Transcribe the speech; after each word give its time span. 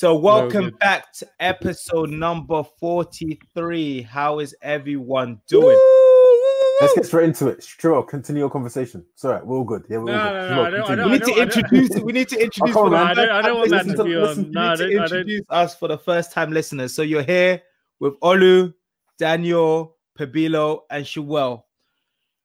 So, 0.00 0.14
welcome 0.16 0.70
back 0.80 1.12
to 1.12 1.28
episode 1.40 2.08
number 2.08 2.64
43. 2.78 4.00
How 4.00 4.38
is 4.38 4.56
everyone 4.62 5.38
doing? 5.46 5.78
Let's 6.80 6.94
get 6.94 7.04
straight 7.04 7.26
into 7.26 7.48
it. 7.48 7.62
Sure, 7.62 8.02
continue 8.02 8.40
your 8.40 8.48
conversation. 8.48 9.04
It's 9.12 9.26
all 9.26 9.32
right. 9.32 9.46
We're 9.46 9.58
all 9.58 9.64
good. 9.64 9.84
Yeah, 9.90 9.98
we're 9.98 10.04
No, 10.06 10.18
all 10.18 10.32
no, 10.32 10.40
good. 10.40 10.50
no, 10.56 10.62
I 10.64 10.70
don't- 10.70 10.90
I 10.90 10.94
don't- 10.94 11.10
we 11.10 11.18
need 11.18 11.24
to 11.26 11.42
introduce. 11.42 11.90
We 12.02 12.12
need 12.14 12.28
to 12.30 12.42
introduce. 12.42 12.74
come 12.74 12.84
on, 12.84 12.86
for 12.86 12.90
the 12.92 12.96
man. 12.96 13.06
I 13.08 13.14
don't- 13.14 13.28
I 13.28 13.42
don't 13.42 13.58
want 13.58 13.68
first 13.70 13.86
that 13.88 13.94
time 13.94 13.96
to 13.98 14.04
be 14.04 14.16
listeners. 14.16 14.38
on. 14.38 14.44
We 14.46 14.50
No, 14.52 14.60
need 14.62 14.66
I 14.70 14.76
to 14.76 14.78
don't- 14.78 14.88
I 14.88 14.94
don't- 14.94 15.02
introduce 15.02 15.42
us 15.50 15.74
for 15.74 15.88
the 15.88 15.98
first 15.98 16.32
time 16.32 16.50
listeners. 16.50 16.94
So 16.94 17.02
you're 17.02 17.22
here 17.22 17.60
with 17.98 18.18
Olu, 18.20 18.72
Daniel, 19.18 19.96
Pabilo, 20.18 20.80
and 20.88 21.04
Shuel. 21.04 21.64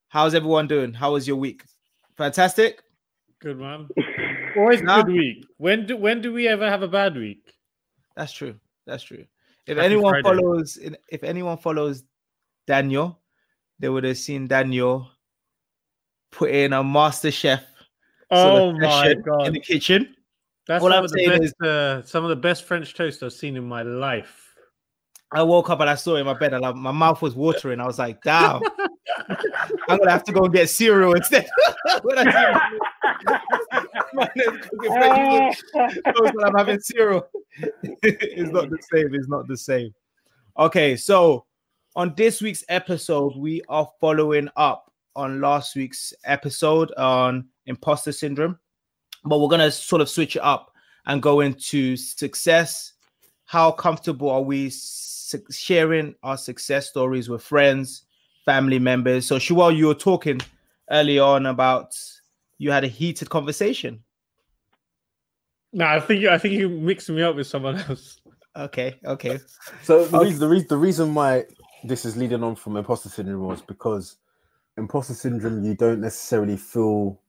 How's 0.09 0.35
everyone 0.35 0.67
doing? 0.67 0.91
How 0.93 1.13
was 1.13 1.25
your 1.25 1.37
week? 1.37 1.63
Fantastic. 2.17 2.81
Good 3.39 3.57
man. 3.59 3.87
Always 4.57 4.81
Nah. 4.81 5.03
good 5.03 5.13
week. 5.13 5.45
When 5.57 5.85
do 5.85 5.97
when 5.97 6.21
do 6.21 6.31
we 6.33 6.47
ever 6.47 6.69
have 6.69 6.81
a 6.81 6.87
bad 6.87 7.15
week? 7.15 7.53
That's 8.15 8.31
true. 8.31 8.55
That's 8.85 9.03
true. 9.03 9.25
If 9.67 9.77
Happy 9.77 9.85
anyone 9.85 10.21
Friday. 10.21 10.39
follows, 10.41 10.77
if 11.09 11.23
anyone 11.23 11.57
follows 11.57 12.03
Daniel, 12.67 13.19
they 13.79 13.89
would 13.89 14.03
have 14.03 14.17
seen 14.17 14.47
Daniel 14.47 15.09
put 16.31 16.51
in 16.51 16.73
a 16.73 16.83
Master 16.83 17.31
Chef. 17.31 17.63
Oh 18.31 18.43
sort 18.71 18.75
of 18.75 18.81
my 18.81 19.03
session 19.03 19.23
in 19.45 19.53
the 19.53 19.59
kitchen. 19.59 20.15
that's 20.67 20.83
all 20.83 20.89
some 20.89 20.97
I'm 20.99 21.05
of 21.05 21.11
the 21.11 21.17
saying 21.25 21.41
best. 21.41 21.61
uh, 21.61 22.03
some 22.03 22.23
of 22.23 22.29
the 22.29 22.35
best 22.35 22.63
French 22.65 22.93
toast 22.95 23.21
I've 23.23 23.33
seen 23.33 23.55
in 23.55 23.67
my 23.67 23.81
life. 23.83 24.41
I 25.31 25.43
woke 25.43 25.69
up 25.69 25.79
and 25.81 25.89
I 25.89 25.95
saw 25.95 26.15
it 26.15 26.19
in 26.21 26.25
my 26.25 26.33
bed, 26.33 26.53
and 26.53 26.61
like, 26.61 26.75
my 26.75 26.91
mouth 26.91 27.21
was 27.21 27.35
watering. 27.35 27.79
I 27.79 27.85
was 27.85 27.99
like, 27.99 28.21
"Damn, 28.23 28.61
I'm 29.89 29.97
gonna 29.97 30.11
have 30.11 30.23
to 30.25 30.31
go 30.31 30.45
and 30.45 30.53
get 30.53 30.69
cereal 30.69 31.13
instead." 31.13 31.47
when 32.03 32.17
I 32.19 32.69
I'm 36.43 36.55
having 36.55 36.79
cereal, 36.79 37.27
it's 38.03 38.51
not 38.51 38.69
the 38.69 38.77
same. 38.91 39.13
It's 39.13 39.27
not 39.27 39.47
the 39.47 39.57
same. 39.57 39.93
Okay, 40.57 40.95
so 40.95 41.45
on 41.95 42.13
this 42.15 42.41
week's 42.41 42.63
episode, 42.69 43.35
we 43.37 43.61
are 43.69 43.89
following 43.99 44.49
up 44.55 44.91
on 45.15 45.41
last 45.41 45.75
week's 45.75 46.13
episode 46.25 46.91
on 46.93 47.47
imposter 47.65 48.11
syndrome, 48.11 48.59
but 49.23 49.39
we're 49.39 49.49
gonna 49.49 49.71
sort 49.71 50.01
of 50.01 50.09
switch 50.09 50.35
it 50.35 50.41
up 50.43 50.71
and 51.05 51.21
go 51.21 51.41
into 51.41 51.95
success. 51.95 52.93
How 53.45 53.71
comfortable 53.71 54.29
are 54.29 54.41
we 54.41 54.71
sharing 55.51 56.15
our 56.23 56.37
success 56.37 56.89
stories 56.89 57.29
with 57.29 57.41
friends, 57.41 58.03
family 58.43 58.79
members? 58.79 59.25
So, 59.27 59.37
Shuel, 59.37 59.75
you 59.75 59.87
were 59.87 59.93
talking 59.95 60.39
early 60.91 61.19
on 61.19 61.45
about 61.45 61.95
you 62.57 62.71
had 62.71 62.83
a 62.83 62.87
heated 62.87 63.29
conversation. 63.29 64.01
No, 65.75 65.85
I 65.85 65.99
think 65.99 66.21
you- 66.21 66.29
I 66.29 66.37
think 66.37 66.53
you 66.53 66.69
mixed 66.69 67.09
me 67.09 67.21
up 67.21 67.35
with 67.35 67.47
someone 67.47 67.75
else. 67.89 68.17
Okay, 68.55 68.97
okay. 69.05 69.37
So 69.83 70.05
the, 70.05 70.15
Okay. 70.17 70.25
reason, 70.27 70.39
the, 70.39 70.47
reason, 70.47 70.67
the 70.69 70.77
reason 70.77 71.13
why 71.13 71.43
this 71.83 72.05
is 72.05 72.15
leading 72.15 72.41
on 72.43 72.55
from 72.55 72.77
imposter 72.77 73.09
syndrome 73.09 73.45
was 73.45 73.61
because 73.61 74.15
imposter 74.77 75.13
syndrome, 75.13 75.65
you 75.65 75.75
don't 75.75 75.99
necessarily 75.99 76.55
feel 76.55 77.19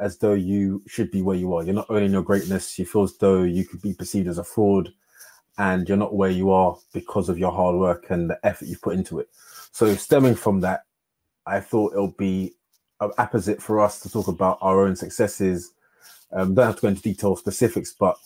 as 0.00 0.18
though 0.18 0.32
you 0.34 0.82
should 0.88 1.12
be 1.12 1.22
where 1.22 1.36
you 1.36 1.54
are. 1.54 1.62
You're 1.62 1.76
not 1.76 1.86
owning 1.88 2.10
your 2.10 2.22
greatness. 2.24 2.76
You 2.80 2.84
feel 2.86 3.04
as 3.04 3.16
though 3.18 3.44
you 3.44 3.64
could 3.64 3.80
be 3.80 3.94
perceived 3.94 4.26
as 4.26 4.38
a 4.38 4.44
fraud 4.44 4.92
and 5.56 5.88
you're 5.88 5.96
not 5.96 6.16
where 6.16 6.30
you 6.30 6.50
are 6.50 6.76
because 6.92 7.28
of 7.28 7.38
your 7.38 7.52
hard 7.52 7.76
work 7.76 8.06
and 8.10 8.28
the 8.28 8.38
effort 8.44 8.66
you've 8.66 8.82
put 8.82 8.94
into 8.96 9.20
it. 9.20 9.28
So 9.70 9.94
stemming 9.94 10.34
from 10.34 10.58
that, 10.62 10.82
I 11.46 11.60
thought 11.60 11.92
it'll 11.92 12.08
be 12.18 12.54
uh, 12.98 13.10
opposite 13.18 13.62
for 13.62 13.78
us 13.78 14.00
to 14.00 14.10
talk 14.10 14.26
about 14.26 14.58
our 14.60 14.80
own 14.84 14.96
successes. 14.96 15.73
Um, 16.34 16.54
don't 16.54 16.66
have 16.66 16.76
to 16.76 16.82
go 16.82 16.88
into 16.88 17.02
detail 17.02 17.36
specifics, 17.36 17.94
but 17.98 18.16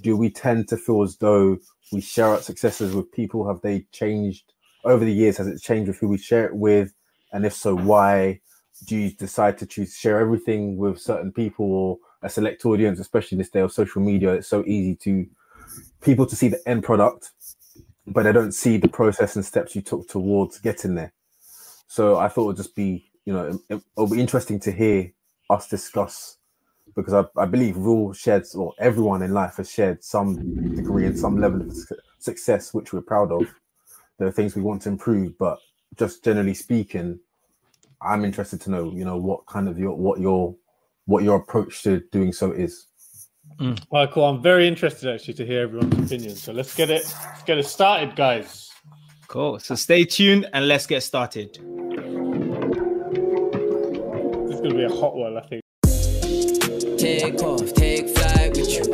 do 0.00 0.16
we 0.16 0.30
tend 0.30 0.68
to 0.68 0.76
feel 0.76 1.02
as 1.02 1.16
though 1.16 1.58
we 1.92 2.00
share 2.00 2.28
our 2.28 2.40
successes 2.40 2.94
with 2.94 3.12
people? 3.12 3.46
Have 3.46 3.60
they 3.60 3.86
changed 3.92 4.52
over 4.84 5.04
the 5.04 5.12
years? 5.12 5.36
Has 5.36 5.48
it 5.48 5.60
changed 5.60 5.88
with 5.88 5.98
who 5.98 6.08
we 6.08 6.18
share 6.18 6.46
it 6.46 6.56
with? 6.56 6.92
And 7.32 7.44
if 7.44 7.52
so, 7.52 7.76
why? 7.76 8.40
Do 8.86 8.96
you 8.96 9.10
decide 9.10 9.58
to 9.58 9.66
choose 9.66 9.92
to 9.92 9.98
share 9.98 10.20
everything 10.20 10.76
with 10.76 11.00
certain 11.00 11.32
people 11.32 11.66
or 11.66 11.98
a 12.22 12.30
select 12.30 12.64
audience, 12.64 13.00
especially 13.00 13.36
in 13.36 13.40
this 13.40 13.50
day 13.50 13.60
of 13.60 13.72
social 13.72 14.00
media? 14.00 14.34
It's 14.34 14.48
so 14.48 14.64
easy 14.66 14.94
to 15.02 15.26
people 16.00 16.26
to 16.26 16.36
see 16.36 16.48
the 16.48 16.60
end 16.66 16.84
product, 16.84 17.32
but 18.06 18.22
they 18.22 18.32
don't 18.32 18.52
see 18.52 18.76
the 18.76 18.88
process 18.88 19.36
and 19.36 19.44
steps 19.44 19.74
you 19.74 19.82
took 19.82 20.08
towards 20.08 20.58
getting 20.60 20.94
there. 20.94 21.12
So 21.88 22.16
I 22.16 22.28
thought 22.28 22.44
it 22.44 22.46
would 22.46 22.56
just 22.56 22.76
be, 22.76 23.10
you 23.24 23.32
know, 23.32 23.60
it, 23.68 23.82
it'll 23.96 24.08
be 24.08 24.20
interesting 24.20 24.60
to 24.60 24.72
hear 24.72 25.12
us 25.50 25.68
discuss 25.68 26.37
because 26.94 27.14
I, 27.14 27.24
I 27.40 27.46
believe 27.46 27.76
we've 27.76 27.86
all 27.86 28.12
shared, 28.12 28.44
or 28.54 28.74
everyone 28.78 29.22
in 29.22 29.32
life 29.32 29.56
has 29.56 29.70
shared 29.70 30.02
some 30.02 30.74
degree 30.74 31.06
and 31.06 31.18
some 31.18 31.40
level 31.40 31.62
of 31.62 31.76
success, 32.18 32.74
which 32.74 32.92
we're 32.92 33.00
proud 33.00 33.32
of. 33.32 33.46
There 34.18 34.28
are 34.28 34.32
things 34.32 34.56
we 34.56 34.62
want 34.62 34.82
to 34.82 34.88
improve, 34.88 35.38
but 35.38 35.58
just 35.96 36.24
generally 36.24 36.54
speaking, 36.54 37.18
I'm 38.02 38.24
interested 38.24 38.60
to 38.62 38.70
know, 38.70 38.92
you 38.92 39.04
know, 39.04 39.16
what 39.16 39.46
kind 39.46 39.68
of 39.68 39.78
your 39.78 39.94
what 39.94 40.20
your 40.20 40.54
what 41.06 41.24
your 41.24 41.36
approach 41.36 41.82
to 41.84 42.00
doing 42.12 42.32
so 42.32 42.52
is. 42.52 42.86
All 43.60 43.74
right, 43.92 44.10
cool. 44.10 44.24
I'm 44.24 44.42
very 44.42 44.68
interested 44.68 45.12
actually 45.12 45.34
to 45.34 45.46
hear 45.46 45.62
everyone's 45.62 46.06
opinion. 46.06 46.36
So 46.36 46.52
let's 46.52 46.74
get 46.74 46.90
it 46.90 47.02
let's 47.24 47.42
get 47.42 47.58
it 47.58 47.66
started, 47.66 48.14
guys. 48.14 48.70
Cool. 49.26 49.58
So 49.58 49.74
stay 49.74 50.04
tuned 50.04 50.48
and 50.52 50.68
let's 50.68 50.86
get 50.86 51.02
started. 51.02 51.54
This 54.44 54.54
is 54.54 54.60
gonna 54.60 54.74
be 54.74 54.84
a 54.84 54.88
hot 54.88 55.16
one, 55.16 55.36
I 55.36 55.42
think. 55.42 55.62
Take 56.98 57.40
off, 57.42 57.72
take 57.74 58.08
flight 58.08 58.56
with 58.56 58.74
you. 58.74 58.84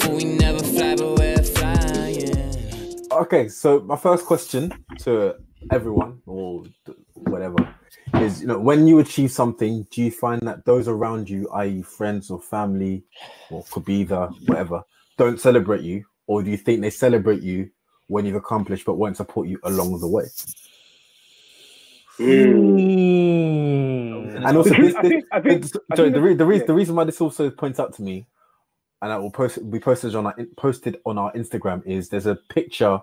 For 0.00 0.14
we 0.14 0.24
never 0.24 0.60
fly, 0.60 0.96
but 0.96 1.18
we're 1.18 1.42
flying. 1.42 3.06
Okay, 3.12 3.48
so 3.48 3.80
my 3.80 3.96
first 3.96 4.24
question 4.24 4.72
to 5.00 5.34
everyone 5.70 6.22
or 6.24 6.64
whatever 7.14 7.56
is, 8.14 8.40
you 8.40 8.46
know, 8.46 8.58
when 8.58 8.86
you 8.86 8.98
achieve 9.00 9.30
something, 9.30 9.86
do 9.90 10.02
you 10.02 10.10
find 10.10 10.40
that 10.48 10.64
those 10.64 10.88
around 10.88 11.28
you, 11.28 11.46
i.e., 11.50 11.82
friends 11.82 12.30
or 12.30 12.40
family, 12.40 13.04
or 13.50 13.62
could 13.70 13.84
be 13.84 13.96
either 13.96 14.30
whatever, 14.46 14.82
don't 15.18 15.38
celebrate 15.38 15.82
you, 15.82 16.04
or 16.26 16.42
do 16.42 16.50
you 16.50 16.56
think 16.56 16.80
they 16.80 16.88
celebrate 16.88 17.42
you 17.42 17.70
when 18.06 18.24
you've 18.24 18.36
accomplished 18.36 18.86
but 18.86 18.94
won't 18.94 19.18
support 19.18 19.48
you 19.48 19.58
along 19.64 20.00
the 20.00 20.08
way? 20.08 20.24
Mm. 22.18 24.46
And 24.46 24.56
also, 24.56 24.70
this, 24.70 24.94
I 24.94 25.02
think- 25.02 25.24
I 25.32 25.40
think- 25.40 25.62
this- 25.62 25.76
I 25.90 25.96
sorry, 25.96 26.08
think 26.10 26.14
the, 26.16 26.22
re- 26.22 26.34
the, 26.34 26.46
re- 26.46 26.58
yeah. 26.58 26.64
the 26.64 26.74
reason 26.74 26.94
why 26.96 27.04
this 27.04 27.20
also 27.20 27.50
points 27.50 27.78
out 27.80 27.94
to 27.94 28.02
me, 28.02 28.26
and 29.02 29.12
I 29.12 29.16
will 29.18 29.30
post 29.30 29.58
we 29.58 29.78
posted 29.78 30.14
on 30.16 30.26
our 30.26 30.34
posted 30.56 31.00
on 31.06 31.18
our 31.18 31.32
Instagram 31.32 31.86
is 31.86 32.08
there's 32.08 32.26
a 32.26 32.34
picture 32.34 33.00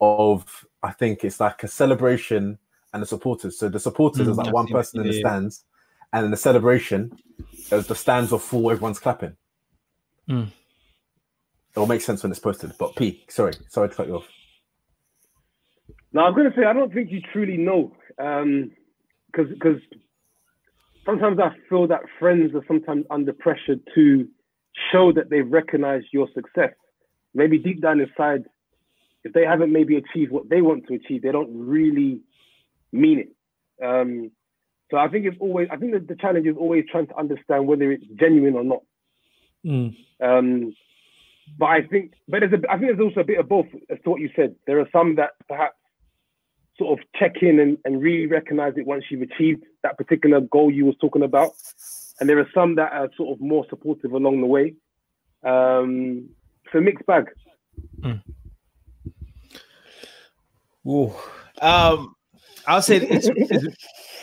of 0.00 0.66
I 0.82 0.90
think 0.92 1.24
it's 1.24 1.38
like 1.38 1.62
a 1.62 1.68
celebration 1.68 2.58
and 2.92 3.02
the 3.02 3.06
supporters. 3.06 3.56
So 3.58 3.68
the 3.68 3.78
supporters 3.78 4.26
Mm, 4.26 4.30
is 4.30 4.36
like 4.36 4.46
I've 4.48 4.52
one 4.52 4.66
seen 4.66 4.76
it, 4.76 4.78
person 4.78 5.00
in 5.02 5.06
the 5.06 5.14
yeah. 5.14 5.20
stands, 5.20 5.64
and 6.12 6.24
in 6.24 6.30
the 6.32 6.36
celebration, 6.36 7.12
as 7.70 7.86
the 7.86 7.94
stands 7.94 8.32
are 8.32 8.40
full, 8.40 8.70
everyone's 8.70 8.98
clapping. 8.98 9.36
Mm. 10.28 10.48
It 10.48 11.78
will 11.78 11.86
make 11.86 12.00
sense 12.00 12.22
when 12.24 12.32
it's 12.32 12.40
posted. 12.40 12.72
But 12.78 12.96
P, 12.96 13.24
sorry, 13.28 13.52
sorry 13.68 13.90
to 13.90 13.94
cut 13.94 14.08
you 14.08 14.16
off. 14.16 14.26
Now 16.12 16.26
I'm 16.26 16.34
gonna 16.34 16.52
say 16.56 16.64
I 16.64 16.72
don't 16.72 16.92
think 16.92 17.12
you 17.12 17.20
truly 17.32 17.56
know, 17.56 17.92
because 18.20 19.48
because 19.50 19.80
sometimes 21.06 21.38
I 21.38 21.50
feel 21.68 21.86
that 21.88 22.02
friends 22.18 22.54
are 22.54 22.64
sometimes 22.66 23.04
under 23.10 23.32
pressure 23.32 23.76
to 23.94 24.28
show 24.92 25.12
that 25.12 25.30
they've 25.30 25.50
recognized 25.50 26.06
your 26.12 26.28
success. 26.34 26.74
Maybe 27.34 27.58
deep 27.58 27.80
down 27.80 28.00
inside, 28.00 28.44
if 29.24 29.32
they 29.32 29.44
haven't 29.44 29.72
maybe 29.72 29.96
achieved 29.96 30.32
what 30.32 30.48
they 30.48 30.62
want 30.62 30.86
to 30.88 30.94
achieve, 30.94 31.22
they 31.22 31.32
don't 31.32 31.50
really 31.52 32.20
mean 32.92 33.20
it. 33.20 33.84
Um, 33.84 34.30
so 34.90 34.96
I 34.96 35.08
think 35.08 35.26
it's 35.26 35.36
always 35.40 35.68
I 35.70 35.76
think 35.76 35.92
that 35.92 36.08
the 36.08 36.16
challenge 36.16 36.46
is 36.46 36.56
always 36.58 36.84
trying 36.90 37.06
to 37.06 37.16
understand 37.16 37.66
whether 37.66 37.90
it's 37.92 38.04
genuine 38.18 38.54
or 38.54 38.64
not. 38.64 38.82
Mm. 39.64 39.96
Um, 40.22 40.74
but 41.58 41.66
I 41.66 41.82
think, 41.82 42.12
but 42.28 42.40
there's 42.40 42.52
a, 42.52 42.70
I 42.70 42.78
think 42.78 42.96
there's 42.96 43.08
also 43.08 43.20
a 43.20 43.24
bit 43.24 43.40
of 43.40 43.48
both 43.48 43.66
as 43.88 43.98
to 44.04 44.10
what 44.10 44.20
you 44.20 44.30
said. 44.36 44.54
There 44.66 44.80
are 44.80 44.88
some 44.92 45.16
that 45.16 45.30
perhaps 45.48 45.76
sort 46.80 46.98
of 46.98 47.06
check 47.14 47.42
in 47.42 47.60
and, 47.60 47.78
and 47.84 48.02
really 48.02 48.26
recognize 48.26 48.72
it 48.76 48.86
once 48.86 49.04
you've 49.10 49.22
achieved 49.22 49.62
that 49.82 49.98
particular 49.98 50.40
goal 50.40 50.70
you 50.70 50.86
was 50.86 50.96
talking 51.00 51.22
about, 51.22 51.50
and 52.18 52.28
there 52.28 52.38
are 52.38 52.48
some 52.54 52.74
that 52.76 52.92
are 52.92 53.10
sort 53.16 53.36
of 53.36 53.40
more 53.40 53.66
supportive 53.68 54.12
along 54.12 54.40
the 54.40 54.46
way. 54.46 54.74
Um, 55.44 56.30
so 56.72 56.80
mixed 56.80 57.06
bag. 57.06 57.26
Ooh. 60.88 61.12
Um, 61.60 62.16
I'll 62.66 62.82
say 62.82 62.96
it's, 62.96 63.28
it's, 63.28 63.76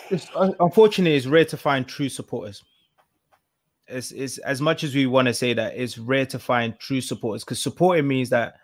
it's 0.09 0.27
unfortunately 0.35 1.15
it's 1.15 1.27
rare 1.27 1.45
to 1.45 1.57
find 1.57 1.87
true 1.87 2.09
supporters. 2.09 2.63
It's, 3.87 4.11
it's 4.11 4.37
as 4.39 4.61
much 4.61 4.83
as 4.83 4.95
we 4.95 5.05
want 5.05 5.27
to 5.27 5.33
say 5.33 5.53
that 5.53 5.77
it's 5.77 5.97
rare 5.97 6.25
to 6.27 6.39
find 6.39 6.77
true 6.79 7.01
supporters 7.01 7.43
because 7.43 7.61
supporting 7.61 8.07
means 8.07 8.29
that 8.31 8.55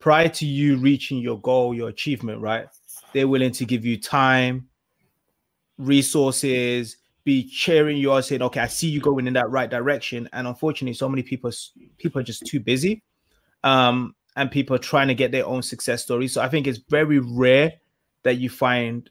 prior 0.00 0.28
to 0.28 0.46
you 0.46 0.76
reaching 0.78 1.18
your 1.18 1.38
goal, 1.40 1.74
your 1.74 1.88
achievement, 1.88 2.40
right? 2.40 2.66
They're 3.12 3.28
willing 3.28 3.52
to 3.52 3.64
give 3.64 3.84
you 3.84 4.00
time, 4.00 4.68
resources, 5.78 6.96
be 7.24 7.48
cheering 7.48 7.96
you 7.96 8.12
on, 8.12 8.22
saying, 8.22 8.42
"Okay, 8.42 8.60
I 8.60 8.66
see 8.66 8.88
you 8.88 9.00
going 9.00 9.26
in 9.26 9.34
that 9.34 9.50
right 9.50 9.70
direction." 9.70 10.28
And 10.32 10.46
unfortunately, 10.46 10.94
so 10.94 11.08
many 11.08 11.22
people 11.22 11.50
people 11.98 12.20
are 12.20 12.24
just 12.24 12.46
too 12.46 12.60
busy 12.60 13.02
um, 13.64 14.14
and 14.36 14.50
people 14.50 14.76
are 14.76 14.80
trying 14.80 15.08
to 15.08 15.14
get 15.14 15.32
their 15.32 15.46
own 15.46 15.62
success 15.62 16.02
story. 16.02 16.28
So 16.28 16.40
I 16.40 16.48
think 16.48 16.66
it's 16.66 16.78
very 16.88 17.18
rare 17.18 17.74
that 18.22 18.38
you 18.38 18.48
find 18.48 19.08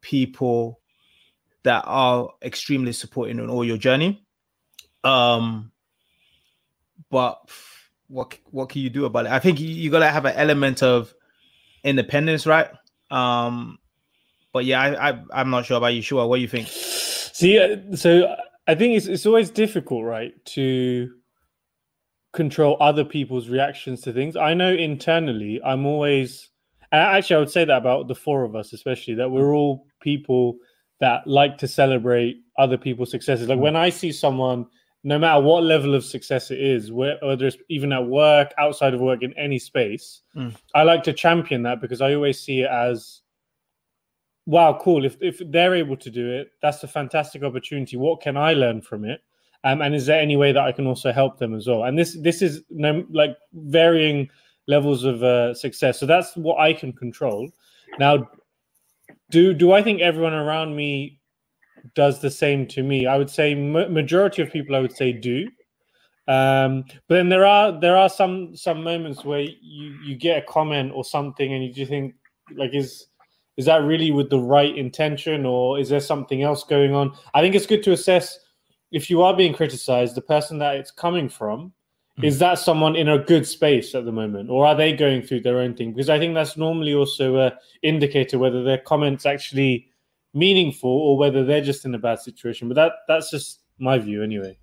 people 0.00 0.80
that 1.62 1.84
are 1.86 2.30
extremely 2.42 2.92
supporting 2.92 3.38
on 3.40 3.48
all 3.48 3.64
your 3.64 3.76
journey. 3.76 4.24
Um, 5.04 5.72
but 7.10 7.48
what 8.08 8.36
what 8.50 8.68
can 8.68 8.82
you 8.82 8.90
do 8.90 9.04
about 9.04 9.26
it? 9.26 9.32
I 9.32 9.38
think 9.38 9.60
you, 9.60 9.68
you 9.68 9.90
gotta 9.90 10.08
have 10.08 10.24
an 10.24 10.34
element 10.36 10.82
of 10.82 11.14
independence, 11.84 12.46
right? 12.46 12.68
Um, 13.12 13.78
but 14.52 14.64
yeah, 14.64 14.80
I, 14.80 15.10
I 15.10 15.22
I'm 15.32 15.50
not 15.50 15.66
sure 15.66 15.76
about. 15.76 16.02
Sure, 16.02 16.26
what 16.26 16.36
do 16.36 16.42
you 16.42 16.48
think? 16.48 16.68
See, 16.68 17.58
uh, 17.58 17.96
so 17.96 18.34
I 18.66 18.74
think 18.74 18.96
it's 18.96 19.06
it's 19.06 19.26
always 19.26 19.50
difficult, 19.50 20.04
right, 20.04 20.32
to 20.46 21.10
control 22.32 22.76
other 22.80 23.04
people's 23.04 23.48
reactions 23.48 24.00
to 24.02 24.12
things. 24.12 24.36
I 24.36 24.54
know 24.54 24.72
internally, 24.72 25.60
I'm 25.64 25.84
always, 25.86 26.50
and 26.90 27.00
actually, 27.00 27.36
I 27.36 27.38
would 27.40 27.50
say 27.50 27.64
that 27.64 27.76
about 27.76 28.08
the 28.08 28.14
four 28.14 28.44
of 28.44 28.56
us, 28.56 28.72
especially 28.72 29.14
that 29.14 29.30
we're 29.30 29.54
all 29.54 29.86
people 30.00 30.56
that 31.00 31.26
like 31.26 31.58
to 31.58 31.68
celebrate 31.68 32.36
other 32.58 32.78
people's 32.78 33.10
successes. 33.10 33.48
Like 33.48 33.58
when 33.58 33.76
I 33.76 33.90
see 33.90 34.12
someone, 34.12 34.66
no 35.04 35.18
matter 35.18 35.40
what 35.40 35.64
level 35.64 35.94
of 35.94 36.04
success 36.04 36.50
it 36.50 36.60
is, 36.60 36.92
whether 36.92 37.46
it's 37.46 37.56
even 37.68 37.92
at 37.92 38.06
work, 38.06 38.52
outside 38.58 38.94
of 38.94 39.00
work, 39.00 39.22
in 39.22 39.32
any 39.34 39.58
space, 39.58 40.22
Mm. 40.36 40.54
I 40.74 40.82
like 40.84 41.02
to 41.04 41.12
champion 41.12 41.62
that 41.64 41.80
because 41.80 42.00
I 42.00 42.14
always 42.14 42.40
see 42.40 42.62
it 42.62 42.70
as 42.70 43.20
wow, 44.46 44.78
cool. 44.80 45.04
If 45.04 45.16
if 45.20 45.40
they're 45.46 45.74
able 45.74 45.96
to 45.96 46.10
do 46.10 46.30
it, 46.30 46.52
that's 46.62 46.82
a 46.82 46.88
fantastic 46.88 47.42
opportunity. 47.42 47.96
What 47.96 48.20
can 48.20 48.36
I 48.36 48.54
learn 48.54 48.80
from 48.80 49.04
it? 49.04 49.22
Um, 49.64 49.80
and 49.80 49.94
is 49.94 50.06
there 50.06 50.20
any 50.20 50.36
way 50.36 50.52
that 50.52 50.64
I 50.64 50.72
can 50.72 50.86
also 50.86 51.12
help 51.12 51.38
them 51.38 51.54
as 51.54 51.66
well? 51.66 51.84
And 51.84 51.98
this 51.98 52.16
this 52.20 52.42
is 52.42 52.62
no, 52.70 53.04
like 53.10 53.36
varying 53.52 54.28
levels 54.66 55.04
of 55.04 55.22
uh, 55.22 55.54
success. 55.54 56.00
So 56.00 56.06
that's 56.06 56.36
what 56.36 56.58
I 56.58 56.72
can 56.72 56.92
control. 56.92 57.50
Now, 57.98 58.28
do 59.30 59.52
do 59.54 59.72
I 59.72 59.82
think 59.82 60.00
everyone 60.00 60.34
around 60.34 60.74
me 60.74 61.20
does 61.94 62.20
the 62.20 62.30
same 62.30 62.66
to 62.68 62.82
me? 62.82 63.06
I 63.06 63.16
would 63.16 63.30
say 63.30 63.54
ma- 63.54 63.88
majority 63.88 64.42
of 64.42 64.52
people 64.52 64.76
I 64.76 64.80
would 64.80 64.96
say 64.96 65.12
do. 65.12 65.48
Um, 66.28 66.84
but 67.08 67.16
then 67.16 67.28
there 67.28 67.44
are 67.44 67.78
there 67.80 67.96
are 67.96 68.08
some 68.08 68.54
some 68.56 68.82
moments 68.82 69.24
where 69.24 69.40
you 69.40 69.96
you 70.04 70.16
get 70.16 70.42
a 70.42 70.46
comment 70.46 70.92
or 70.94 71.04
something 71.04 71.52
and 71.52 71.64
you 71.64 71.72
just 71.72 71.90
think 71.90 72.14
like 72.54 72.74
is 72.74 73.06
is 73.56 73.66
that 73.66 73.82
really 73.82 74.10
with 74.10 74.30
the 74.30 74.38
right 74.38 74.76
intention 74.76 75.44
or 75.44 75.78
is 75.78 75.88
there 75.88 76.00
something 76.00 76.42
else 76.42 76.64
going 76.64 76.94
on? 76.94 77.12
I 77.34 77.40
think 77.40 77.54
it's 77.54 77.66
good 77.66 77.82
to 77.82 77.92
assess 77.92 78.38
if 78.92 79.08
you 79.08 79.22
are 79.22 79.34
being 79.34 79.54
criticized, 79.54 80.14
the 80.14 80.22
person 80.22 80.58
that 80.58 80.76
it's 80.76 80.90
coming 80.90 81.28
from, 81.28 81.72
is 82.22 82.38
that 82.38 82.58
someone 82.58 82.94
in 82.94 83.08
a 83.08 83.18
good 83.18 83.46
space 83.46 83.94
at 83.94 84.04
the 84.04 84.12
moment, 84.12 84.50
or 84.50 84.66
are 84.66 84.74
they 84.74 84.92
going 84.92 85.22
through 85.22 85.40
their 85.40 85.58
own 85.58 85.74
thing? 85.74 85.92
Because 85.92 86.10
I 86.10 86.18
think 86.18 86.34
that's 86.34 86.58
normally 86.58 86.92
also 86.92 87.36
a 87.36 87.52
indicator 87.82 88.38
whether 88.38 88.62
their 88.62 88.78
comments 88.78 89.24
actually 89.24 89.88
meaningful 90.34 90.90
or 90.90 91.16
whether 91.18 91.44
they're 91.44 91.60
just 91.62 91.84
in 91.84 91.94
a 91.94 91.98
bad 91.98 92.18
situation. 92.20 92.68
But 92.68 92.74
that 92.74 92.92
that's 93.08 93.30
just 93.30 93.60
my 93.78 93.98
view 93.98 94.22
anyway. 94.22 94.58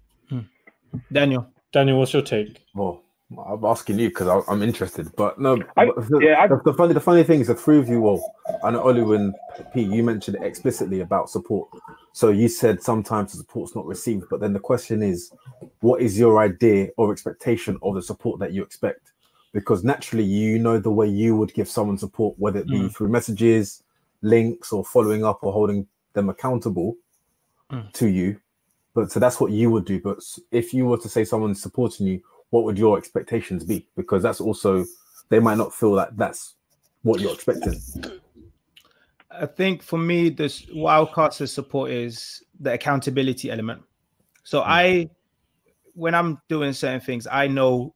Daniel. 1.11 1.47
Daniel, 1.71 1.99
what's 1.99 2.13
your 2.13 2.23
take? 2.23 2.65
Well, 2.73 3.03
I'm 3.45 3.63
asking 3.63 3.99
you 3.99 4.09
because 4.09 4.43
I'm 4.47 4.63
interested, 4.63 5.07
but 5.15 5.39
no. 5.39 5.61
I- 5.77 5.85
the, 5.85 6.19
yeah, 6.23 6.39
I- 6.41 6.47
the, 6.47 6.59
the 6.65 6.73
funny, 6.73 6.93
the 6.95 6.99
funny 6.99 7.21
thing 7.23 7.41
is, 7.41 7.47
the 7.47 7.53
three 7.53 7.77
of 7.77 7.87
you, 7.87 8.01
well, 8.01 8.33
I 8.63 8.71
know 8.71 8.83
Olu 8.83 9.15
and 9.15 9.35
P, 9.71 9.81
you 9.83 10.01
mentioned 10.01 10.37
explicitly 10.41 11.01
about 11.01 11.29
support. 11.29 11.69
So 12.13 12.29
you 12.29 12.47
said 12.47 12.81
sometimes 12.81 13.33
the 13.33 13.37
support's 13.37 13.75
not 13.75 13.85
received, 13.85 14.25
but 14.31 14.39
then 14.39 14.53
the 14.53 14.59
question 14.59 15.03
is, 15.03 15.31
what 15.81 16.01
is 16.01 16.17
your 16.17 16.39
idea 16.39 16.87
or 16.97 17.11
expectation 17.11 17.77
of 17.83 17.93
the 17.93 18.01
support 18.01 18.39
that 18.39 18.51
you 18.51 18.63
expect? 18.63 19.11
Because 19.53 19.83
naturally, 19.83 20.23
you 20.23 20.57
know 20.57 20.79
the 20.79 20.89
way 20.91 21.07
you 21.07 21.35
would 21.35 21.53
give 21.53 21.69
someone 21.69 21.99
support, 21.99 22.33
whether 22.39 22.59
it 22.61 22.67
be 22.67 22.79
Mm. 22.79 22.95
through 22.95 23.09
messages, 23.09 23.83
links, 24.21 24.71
or 24.73 24.83
following 24.83 25.23
up 25.23 25.39
or 25.43 25.51
holding 25.53 25.87
them 26.13 26.29
accountable 26.29 26.95
Mm. 27.71 27.91
to 27.93 28.07
you. 28.07 28.39
But 28.95 29.11
so 29.11 29.19
that's 29.19 29.39
what 29.39 29.51
you 29.51 29.69
would 29.69 29.85
do. 29.85 30.01
But 30.01 30.17
if 30.51 30.73
you 30.73 30.85
were 30.85 30.97
to 30.97 31.07
say 31.09 31.23
someone's 31.23 31.61
supporting 31.61 32.07
you, 32.07 32.21
what 32.49 32.63
would 32.63 32.79
your 32.79 32.97
expectations 32.97 33.63
be? 33.63 33.87
Because 33.95 34.23
that's 34.23 34.41
also 34.41 34.85
they 35.29 35.39
might 35.39 35.57
not 35.57 35.73
feel 35.73 35.93
that 35.93 36.17
that's 36.17 36.55
what 37.03 37.21
you're 37.21 37.33
expecting. 37.33 37.79
I 39.29 39.45
think 39.45 39.83
for 39.83 39.99
me, 39.99 40.29
this 40.29 40.65
wildcard's 40.65 41.51
support 41.51 41.91
is 41.91 42.43
the 42.59 42.73
accountability 42.73 43.51
element. 43.51 43.83
So 44.43 44.61
I, 44.61 45.09
when 45.93 46.15
I'm 46.15 46.41
doing 46.49 46.73
certain 46.73 46.99
things, 46.99 47.27
I 47.27 47.47
know, 47.47 47.93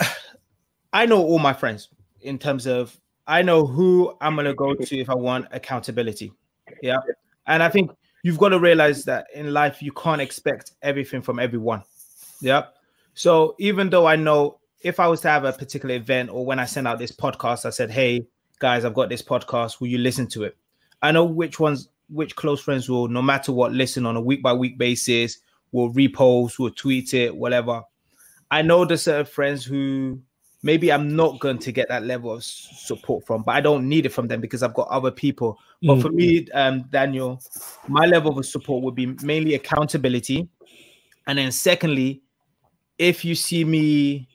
I 0.94 1.04
know 1.04 1.22
all 1.22 1.38
my 1.38 1.52
friends 1.52 1.90
in 2.22 2.38
terms 2.38 2.66
of 2.66 2.98
I 3.30 3.42
know 3.42 3.64
who 3.64 4.16
I'm 4.20 4.34
gonna 4.34 4.52
go 4.52 4.74
to 4.74 4.98
if 4.98 5.08
I 5.08 5.14
want 5.14 5.46
accountability. 5.52 6.32
Yeah, 6.82 6.98
and 7.46 7.62
I 7.62 7.68
think 7.68 7.92
you've 8.24 8.38
got 8.38 8.48
to 8.48 8.58
realize 8.58 9.04
that 9.04 9.28
in 9.32 9.52
life 9.52 9.80
you 9.80 9.92
can't 9.92 10.20
expect 10.20 10.72
everything 10.82 11.22
from 11.22 11.38
everyone. 11.38 11.84
Yeah. 12.40 12.64
So 13.14 13.54
even 13.60 13.88
though 13.88 14.04
I 14.06 14.16
know 14.16 14.58
if 14.80 14.98
I 14.98 15.06
was 15.06 15.20
to 15.20 15.28
have 15.28 15.44
a 15.44 15.52
particular 15.52 15.94
event 15.94 16.30
or 16.30 16.44
when 16.44 16.58
I 16.58 16.64
send 16.64 16.88
out 16.88 16.98
this 16.98 17.12
podcast, 17.12 17.64
I 17.64 17.70
said, 17.70 17.88
"Hey 17.88 18.26
guys, 18.58 18.84
I've 18.84 18.94
got 18.94 19.08
this 19.08 19.22
podcast. 19.22 19.80
Will 19.80 19.86
you 19.86 19.98
listen 19.98 20.26
to 20.28 20.42
it?" 20.42 20.56
I 21.00 21.12
know 21.12 21.24
which 21.24 21.60
ones, 21.60 21.88
which 22.08 22.34
close 22.34 22.60
friends 22.60 22.88
will, 22.88 23.06
no 23.06 23.22
matter 23.22 23.52
what, 23.52 23.72
listen 23.72 24.06
on 24.06 24.16
a 24.16 24.20
week 24.20 24.42
by 24.42 24.52
week 24.52 24.76
basis. 24.76 25.38
Will 25.70 25.92
repost, 25.94 26.58
will 26.58 26.72
tweet 26.72 27.14
it, 27.14 27.36
whatever. 27.36 27.82
I 28.50 28.62
know 28.62 28.84
there's 28.84 29.02
certain 29.02 29.24
friends 29.24 29.64
who 29.64 30.20
maybe 30.62 30.92
I'm 30.92 31.14
not 31.16 31.40
going 31.40 31.58
to 31.58 31.72
get 31.72 31.88
that 31.88 32.04
level 32.04 32.32
of 32.32 32.44
support 32.44 33.26
from, 33.26 33.42
but 33.42 33.54
I 33.54 33.60
don't 33.60 33.88
need 33.88 34.06
it 34.06 34.10
from 34.10 34.28
them 34.28 34.40
because 34.40 34.62
I've 34.62 34.74
got 34.74 34.88
other 34.88 35.10
people. 35.10 35.58
But 35.82 35.96
Mm. 35.96 36.02
for 36.02 36.10
me, 36.10 36.46
um, 36.52 36.82
Daniel, 36.90 37.40
my 37.88 38.06
level 38.06 38.38
of 38.38 38.44
support 38.44 38.82
would 38.82 38.94
be 38.94 39.06
mainly 39.22 39.54
accountability, 39.54 40.48
and 41.26 41.38
then 41.38 41.52
secondly, 41.52 42.22
if 42.98 43.24
you 43.24 43.34
see 43.34 43.64
me 43.64 44.28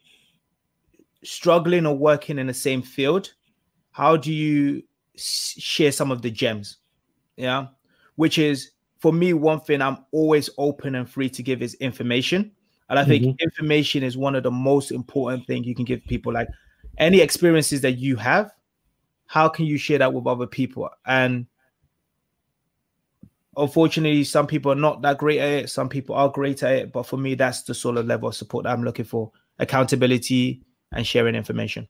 struggling 1.23 1.85
or 1.85 1.95
working 1.95 2.39
in 2.39 2.47
the 2.47 2.53
same 2.53 2.81
field, 2.81 3.33
how 3.91 4.17
do 4.17 4.33
you 4.33 4.83
share 5.15 5.91
some 5.91 6.11
of 6.11 6.21
the 6.21 6.31
gems? 6.31 6.77
Yeah, 7.37 7.67
which 8.15 8.37
is 8.37 8.71
for 8.99 9.13
me 9.13 9.33
one 9.33 9.59
thing 9.59 9.81
I'm 9.81 10.05
always 10.11 10.49
open 10.57 10.95
and 10.95 11.09
free 11.09 11.29
to 11.29 11.43
give 11.43 11.61
is 11.61 11.75
information, 11.75 12.51
and 12.89 12.99
I 12.99 13.05
think 13.05 13.23
Mhm. 13.23 13.39
information 13.39 14.03
is 14.03 14.17
one 14.17 14.35
of 14.35 14.43
the 14.43 14.51
most 14.51 14.91
important 14.91 15.45
things 15.47 15.65
you 15.65 15.75
can 15.75 15.85
give 15.85 16.05
people. 16.05 16.33
Like 16.33 16.47
any 16.97 17.19
experiences 17.21 17.81
that 17.81 17.93
you 17.93 18.15
have, 18.17 18.51
how 19.27 19.49
can 19.49 19.65
you 19.65 19.77
share 19.77 19.97
that 19.99 20.13
with 20.13 20.27
other 20.27 20.47
people? 20.47 20.89
And 21.05 21.47
unfortunately, 23.57 24.23
some 24.23 24.47
people 24.47 24.71
are 24.71 24.75
not 24.75 25.01
that 25.01 25.17
great 25.17 25.39
at 25.39 25.49
it. 25.49 25.69
Some 25.69 25.89
people 25.89 26.15
are 26.15 26.29
great 26.29 26.61
at 26.63 26.73
it. 26.73 26.91
But 26.91 27.03
for 27.03 27.17
me, 27.17 27.35
that's 27.35 27.63
the 27.63 27.73
sort 27.73 27.97
of 27.97 28.05
level 28.05 28.29
of 28.29 28.35
support 28.35 28.63
that 28.65 28.71
I'm 28.73 28.83
looking 28.83 29.05
for: 29.05 29.31
accountability 29.59 30.61
and 30.91 31.05
sharing 31.07 31.35
information. 31.35 31.87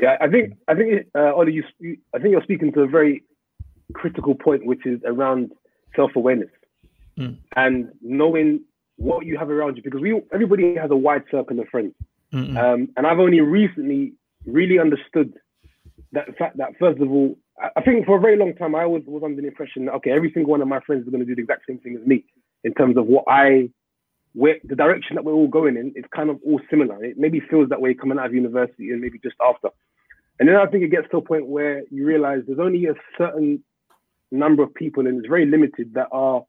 Yeah, 0.00 0.16
I 0.20 0.28
think 0.28 0.54
I 0.68 0.74
think 0.74 1.08
uh, 1.16 1.34
Ollie, 1.34 1.54
you, 1.54 1.64
you, 1.80 1.96
I 2.14 2.18
think 2.20 2.30
you're 2.30 2.42
speaking 2.44 2.72
to 2.74 2.82
a 2.82 2.86
very 2.86 3.24
critical 3.94 4.36
point, 4.36 4.64
which 4.64 4.86
is 4.86 5.00
around 5.04 5.50
self-awareness 5.96 6.50
Mm. 7.18 7.36
and 7.56 7.90
knowing 8.00 8.60
what 9.00 9.24
you 9.26 9.38
have 9.38 9.50
around 9.50 9.76
you. 9.76 9.82
Because 9.82 10.00
we 10.00 10.20
everybody 10.32 10.74
has 10.76 10.90
a 10.90 10.96
wide 10.96 11.24
circle 11.30 11.58
of 11.58 11.68
friends, 11.68 11.94
um, 12.32 12.88
and 12.96 13.06
I've 13.06 13.18
only 13.18 13.40
recently 13.40 14.12
really 14.46 14.78
understood 14.78 15.32
that 16.12 16.36
fact 16.36 16.58
that 16.58 16.70
first 16.78 17.00
of 17.00 17.10
all, 17.10 17.36
I- 17.76 17.82
think 17.82 18.06
for 18.06 18.16
a 18.16 18.20
very 18.20 18.36
long 18.36 18.54
time 18.54 18.74
I 18.74 18.86
was 18.86 19.02
was 19.06 19.22
under 19.24 19.40
the 19.40 19.48
impression 19.48 19.86
that 19.86 19.94
okay, 19.94 20.10
every 20.10 20.30
single 20.32 20.50
one 20.50 20.62
of 20.62 20.68
my 20.68 20.80
friends 20.80 21.04
is 21.04 21.10
going 21.10 21.20
to 21.20 21.26
do 21.26 21.34
the 21.34 21.42
exact 21.42 21.66
same 21.66 21.78
thing 21.78 21.96
as 22.00 22.06
me 22.06 22.24
in 22.64 22.74
terms 22.74 22.96
of 22.96 23.06
what 23.06 23.24
I 23.26 23.70
where 24.34 24.58
the 24.64 24.76
direction 24.76 25.16
that 25.16 25.24
we're 25.24 25.32
all 25.32 25.48
going 25.48 25.76
in, 25.76 25.92
it's 25.96 26.06
kind 26.14 26.30
of 26.30 26.38
all 26.46 26.60
similar. 26.70 27.02
It 27.04 27.18
maybe 27.18 27.40
feels 27.40 27.68
that 27.70 27.80
way 27.80 27.94
coming 27.94 28.18
out 28.18 28.26
of 28.26 28.34
university 28.34 28.90
and 28.90 29.00
maybe 29.00 29.18
just 29.18 29.36
after. 29.44 29.70
And 30.38 30.48
then 30.48 30.56
I 30.56 30.66
think 30.66 30.84
it 30.84 30.90
gets 30.90 31.08
to 31.10 31.18
a 31.18 31.22
point 31.22 31.46
where 31.46 31.82
you 31.90 32.06
realize 32.06 32.42
there's 32.46 32.60
only 32.60 32.86
a 32.86 32.94
certain 33.18 33.64
number 34.30 34.62
of 34.62 34.72
people, 34.72 35.06
and 35.06 35.18
it's 35.18 35.28
very 35.28 35.46
limited, 35.46 35.94
that 35.94 36.08
are 36.12 36.44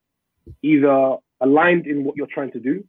either 0.62 1.18
aligned 1.42 1.88
in 1.88 2.04
what 2.04 2.16
you're 2.16 2.28
trying 2.28 2.52
to 2.52 2.60
do 2.60 2.84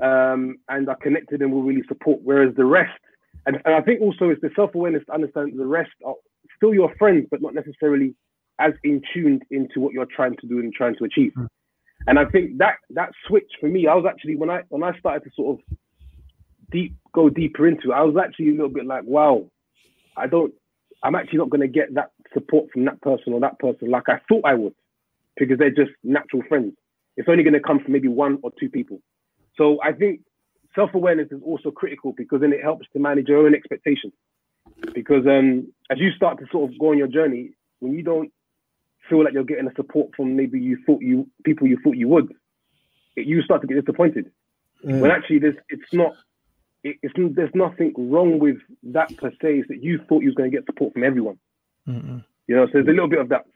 um, 0.00 0.56
and 0.68 0.88
are 0.88 0.96
connected 0.96 1.42
and 1.42 1.52
will 1.52 1.62
really 1.62 1.82
support. 1.88 2.20
Whereas 2.22 2.54
the 2.56 2.64
rest, 2.64 2.98
and, 3.46 3.60
and 3.64 3.74
I 3.74 3.80
think 3.80 4.00
also 4.00 4.30
it's 4.30 4.40
the 4.40 4.50
self 4.54 4.74
awareness 4.74 5.04
to 5.06 5.14
understand 5.14 5.52
the 5.58 5.66
rest 5.66 5.90
are 6.04 6.14
still 6.56 6.74
your 6.74 6.94
friends, 6.96 7.26
but 7.30 7.42
not 7.42 7.54
necessarily 7.54 8.14
as 8.58 8.72
in 8.84 9.02
tuned 9.12 9.42
into 9.50 9.80
what 9.80 9.92
you're 9.92 10.06
trying 10.06 10.36
to 10.36 10.46
do 10.46 10.60
and 10.60 10.72
trying 10.72 10.94
to 10.96 11.04
achieve. 11.04 11.32
And 12.06 12.18
I 12.18 12.26
think 12.26 12.58
that 12.58 12.76
that 12.90 13.10
switch 13.26 13.50
for 13.60 13.68
me, 13.68 13.86
I 13.86 13.94
was 13.94 14.04
actually 14.08 14.36
when 14.36 14.50
I 14.50 14.62
when 14.68 14.82
I 14.82 14.96
started 14.98 15.24
to 15.24 15.30
sort 15.34 15.58
of 15.58 15.76
deep 16.70 16.94
go 17.12 17.28
deeper 17.28 17.66
into 17.66 17.92
it, 17.92 17.94
I 17.94 18.02
was 18.02 18.16
actually 18.16 18.48
a 18.48 18.52
little 18.52 18.68
bit 18.68 18.86
like, 18.86 19.04
wow, 19.04 19.46
I 20.16 20.26
don't, 20.26 20.52
I'm 21.02 21.14
actually 21.14 21.38
not 21.38 21.50
going 21.50 21.60
to 21.60 21.68
get 21.68 21.94
that 21.94 22.10
support 22.32 22.70
from 22.72 22.84
that 22.86 23.00
person 23.00 23.32
or 23.32 23.40
that 23.40 23.58
person 23.58 23.90
like 23.90 24.08
I 24.08 24.20
thought 24.28 24.42
I 24.44 24.54
would, 24.54 24.74
because 25.36 25.58
they're 25.58 25.70
just 25.70 25.92
natural 26.02 26.42
friends. 26.48 26.74
It's 27.16 27.28
only 27.28 27.42
going 27.42 27.54
to 27.54 27.60
come 27.60 27.80
from 27.80 27.92
maybe 27.92 28.08
one 28.08 28.38
or 28.42 28.50
two 28.58 28.68
people. 28.68 29.00
So 29.56 29.78
I 29.82 29.92
think 29.92 30.20
self 30.74 30.94
awareness 30.94 31.28
is 31.30 31.40
also 31.44 31.70
critical 31.70 32.12
because 32.16 32.40
then 32.40 32.52
it 32.52 32.62
helps 32.62 32.86
to 32.92 32.98
manage 32.98 33.28
your 33.28 33.46
own 33.46 33.54
expectations. 33.54 34.12
Because 34.94 35.26
um, 35.26 35.72
as 35.90 35.98
you 35.98 36.10
start 36.12 36.38
to 36.38 36.46
sort 36.50 36.70
of 36.70 36.78
go 36.78 36.90
on 36.90 36.98
your 36.98 37.06
journey, 37.06 37.50
when 37.80 37.92
you 37.92 38.02
don't 38.02 38.32
feel 39.08 39.22
like 39.22 39.34
you're 39.34 39.44
getting 39.44 39.66
the 39.66 39.72
support 39.76 40.10
from 40.16 40.36
maybe 40.36 40.58
you 40.58 40.78
thought 40.86 41.02
you 41.02 41.28
people 41.44 41.66
you 41.66 41.78
thought 41.82 41.96
you 41.96 42.08
would, 42.08 42.32
it, 43.16 43.26
you 43.26 43.42
start 43.42 43.60
to 43.60 43.66
get 43.66 43.78
disappointed. 43.80 44.30
When 44.82 45.10
actually, 45.10 45.38
there's 45.38 45.56
it's 45.68 45.92
not. 45.92 46.12
It, 46.82 46.96
it's 47.02 47.14
there's 47.16 47.54
nothing 47.54 47.94
wrong 47.96 48.38
with 48.38 48.58
that 48.84 49.16
per 49.16 49.30
se. 49.30 49.60
It's 49.60 49.68
that 49.68 49.82
you 49.82 49.98
thought 50.08 50.22
you 50.22 50.28
was 50.28 50.34
going 50.34 50.50
to 50.50 50.56
get 50.56 50.66
support 50.66 50.92
from 50.92 51.04
everyone. 51.04 51.38
Mm-mm. 51.88 52.22
You 52.46 52.56
know, 52.56 52.66
so 52.66 52.72
there's 52.74 52.88
a 52.88 52.90
little 52.90 53.08
bit 53.08 53.20
of 53.20 53.30
that. 53.30 53.46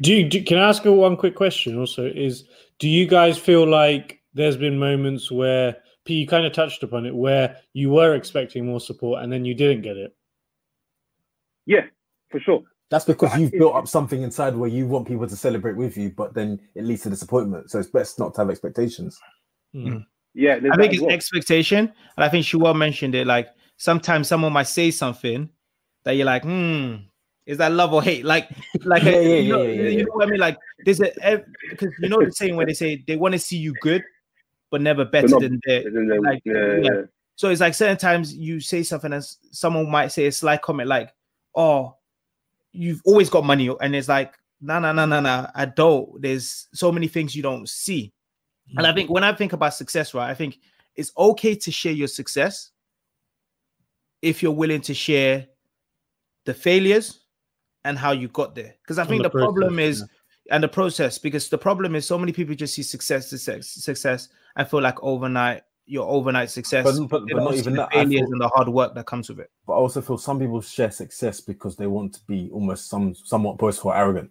Do 0.00 0.14
you 0.14 0.28
do, 0.28 0.42
can 0.42 0.58
I 0.58 0.68
ask 0.68 0.84
you 0.84 0.92
one 0.92 1.16
quick 1.16 1.34
question? 1.34 1.78
Also, 1.78 2.06
is 2.06 2.44
do 2.78 2.88
you 2.88 3.06
guys 3.06 3.38
feel 3.38 3.66
like 3.66 4.20
there's 4.34 4.56
been 4.56 4.78
moments 4.78 5.30
where 5.30 5.76
P, 6.04 6.14
you 6.14 6.26
kind 6.26 6.46
of 6.46 6.52
touched 6.52 6.82
upon 6.82 7.06
it, 7.06 7.14
where 7.14 7.56
you 7.72 7.90
were 7.90 8.14
expecting 8.14 8.66
more 8.66 8.80
support 8.80 9.22
and 9.22 9.32
then 9.32 9.44
you 9.44 9.54
didn't 9.54 9.82
get 9.82 9.96
it? 9.96 10.16
Yeah, 11.66 11.86
for 12.30 12.40
sure. 12.40 12.62
That's 12.90 13.04
because 13.04 13.38
you've 13.38 13.52
built 13.52 13.74
up 13.74 13.88
something 13.88 14.22
inside 14.22 14.54
where 14.54 14.68
you 14.68 14.86
want 14.86 15.08
people 15.08 15.26
to 15.26 15.36
celebrate 15.36 15.76
with 15.76 15.96
you, 15.96 16.10
but 16.10 16.34
then 16.34 16.60
it 16.74 16.84
leads 16.84 17.02
to 17.02 17.10
disappointment. 17.10 17.70
So 17.70 17.78
it's 17.78 17.88
best 17.88 18.18
not 18.18 18.34
to 18.34 18.42
have 18.42 18.50
expectations. 18.50 19.18
Yeah, 20.34 20.58
I 20.70 20.76
think 20.76 20.92
it's 20.92 21.02
well. 21.02 21.10
expectation, 21.10 21.92
and 22.16 22.24
I 22.24 22.28
think 22.28 22.44
Shuwa 22.44 22.76
mentioned 22.76 23.14
it. 23.14 23.26
Like 23.26 23.48
sometimes 23.76 24.28
someone 24.28 24.52
might 24.52 24.66
say 24.66 24.90
something 24.90 25.48
that 26.04 26.12
you're 26.12 26.26
like, 26.26 26.42
hmm, 26.42 26.96
is 27.46 27.58
that 27.58 27.72
love 27.72 27.92
or 27.92 28.02
hate? 28.02 28.24
Like, 28.24 28.48
like 28.84 29.02
Yeah, 29.02 29.18
yeah, 29.20 29.36
you, 29.36 29.52
know, 29.52 29.62
yeah, 29.62 29.82
you 29.88 30.04
know 30.04 30.12
what 30.12 30.28
I 30.28 30.30
mean? 30.30 30.40
Like, 30.40 30.58
there's 30.84 31.00
a 31.00 31.44
because 31.70 31.92
you 32.00 32.08
know 32.08 32.24
the 32.24 32.32
saying 32.32 32.56
where 32.56 32.66
they 32.66 32.74
say 32.74 33.02
they 33.06 33.16
want 33.16 33.32
to 33.32 33.38
see 33.38 33.56
you 33.56 33.74
good, 33.80 34.02
but 34.70 34.80
never 34.80 35.04
better 35.04 35.28
not- 35.28 35.40
than 35.42 35.60
their. 35.66 35.86
And 35.86 35.96
then 35.96 36.08
they- 36.08 36.18
like, 36.18 36.42
yeah, 36.44 36.54
yeah. 36.54 36.80
yeah. 36.82 37.02
So 37.36 37.48
it's 37.48 37.60
like 37.60 37.74
certain 37.74 37.96
times 37.96 38.34
you 38.34 38.60
say 38.60 38.82
something 38.82 39.12
and 39.12 39.24
someone 39.50 39.90
might 39.90 40.12
say 40.12 40.26
a 40.26 40.32
slight 40.32 40.62
comment 40.62 40.88
like, 40.88 41.12
"Oh, 41.56 41.96
you've 42.72 43.00
always 43.04 43.30
got 43.30 43.44
money," 43.44 43.68
and 43.80 43.96
it's 43.96 44.08
like, 44.08 44.34
"No, 44.60 44.78
no, 44.78 44.92
no, 44.92 45.06
no, 45.06 45.18
no, 45.20 45.48
I 45.54 45.64
don't." 45.64 46.20
There's 46.20 46.68
so 46.72 46.92
many 46.92 47.08
things 47.08 47.34
you 47.34 47.42
don't 47.42 47.68
see, 47.68 48.12
and 48.76 48.86
I 48.86 48.92
think 48.92 49.10
when 49.10 49.24
I 49.24 49.32
think 49.32 49.54
about 49.54 49.74
success, 49.74 50.14
right, 50.14 50.30
I 50.30 50.34
think 50.34 50.58
it's 50.94 51.10
okay 51.16 51.54
to 51.56 51.72
share 51.72 51.92
your 51.92 52.06
success 52.06 52.70
if 54.20 54.42
you're 54.42 54.52
willing 54.52 54.82
to 54.82 54.94
share 54.94 55.46
the 56.44 56.54
failures 56.54 57.21
and 57.84 57.98
how 57.98 58.12
you 58.12 58.28
got 58.28 58.54
there. 58.54 58.74
Because 58.82 58.98
I 58.98 59.04
think 59.04 59.22
the 59.22 59.28
the, 59.28 59.38
problem 59.38 59.74
process, 59.74 60.00
is 60.02 60.04
and 60.50 60.62
the 60.62 60.68
process 60.68 61.18
because 61.18 61.48
the 61.48 61.58
problem 61.58 61.94
is 61.94 62.06
so 62.06 62.18
many 62.18 62.32
people 62.32 62.54
just 62.54 62.74
see 62.74 62.82
success 62.82 63.28
success 63.28 63.68
success 63.68 64.28
and 64.56 64.68
feel 64.68 64.80
like 64.80 65.02
overnight 65.02 65.62
your 65.86 66.08
overnight 66.08 66.48
success 66.50 66.84
But- 66.84 67.08
but- 67.08 67.26
but 67.28 67.36
don't 67.36 67.54
even 67.54 67.74
the 67.74 67.82
that, 67.82 67.92
failures 67.92 68.20
thought- 68.22 68.32
and 68.32 68.40
the 68.40 68.48
hard 68.48 68.68
work 68.68 68.94
that 68.94 69.06
comes 69.06 69.28
with 69.28 69.40
it 69.40 69.50
But 69.66 69.74
I 69.74 69.76
also 69.76 70.00
feel 70.00 70.18
some 70.18 70.38
people 70.38 70.60
share 70.60 70.90
success 70.90 71.40
because 71.40 71.76
they 71.76 71.86
want 71.86 72.14
to 72.14 72.20
be 72.26 72.50
almost 72.52 72.88
some 72.88 73.14
somewhat 73.14 73.58
boastful, 73.58 73.90
or 73.90 73.96
arrogant. 73.96 74.30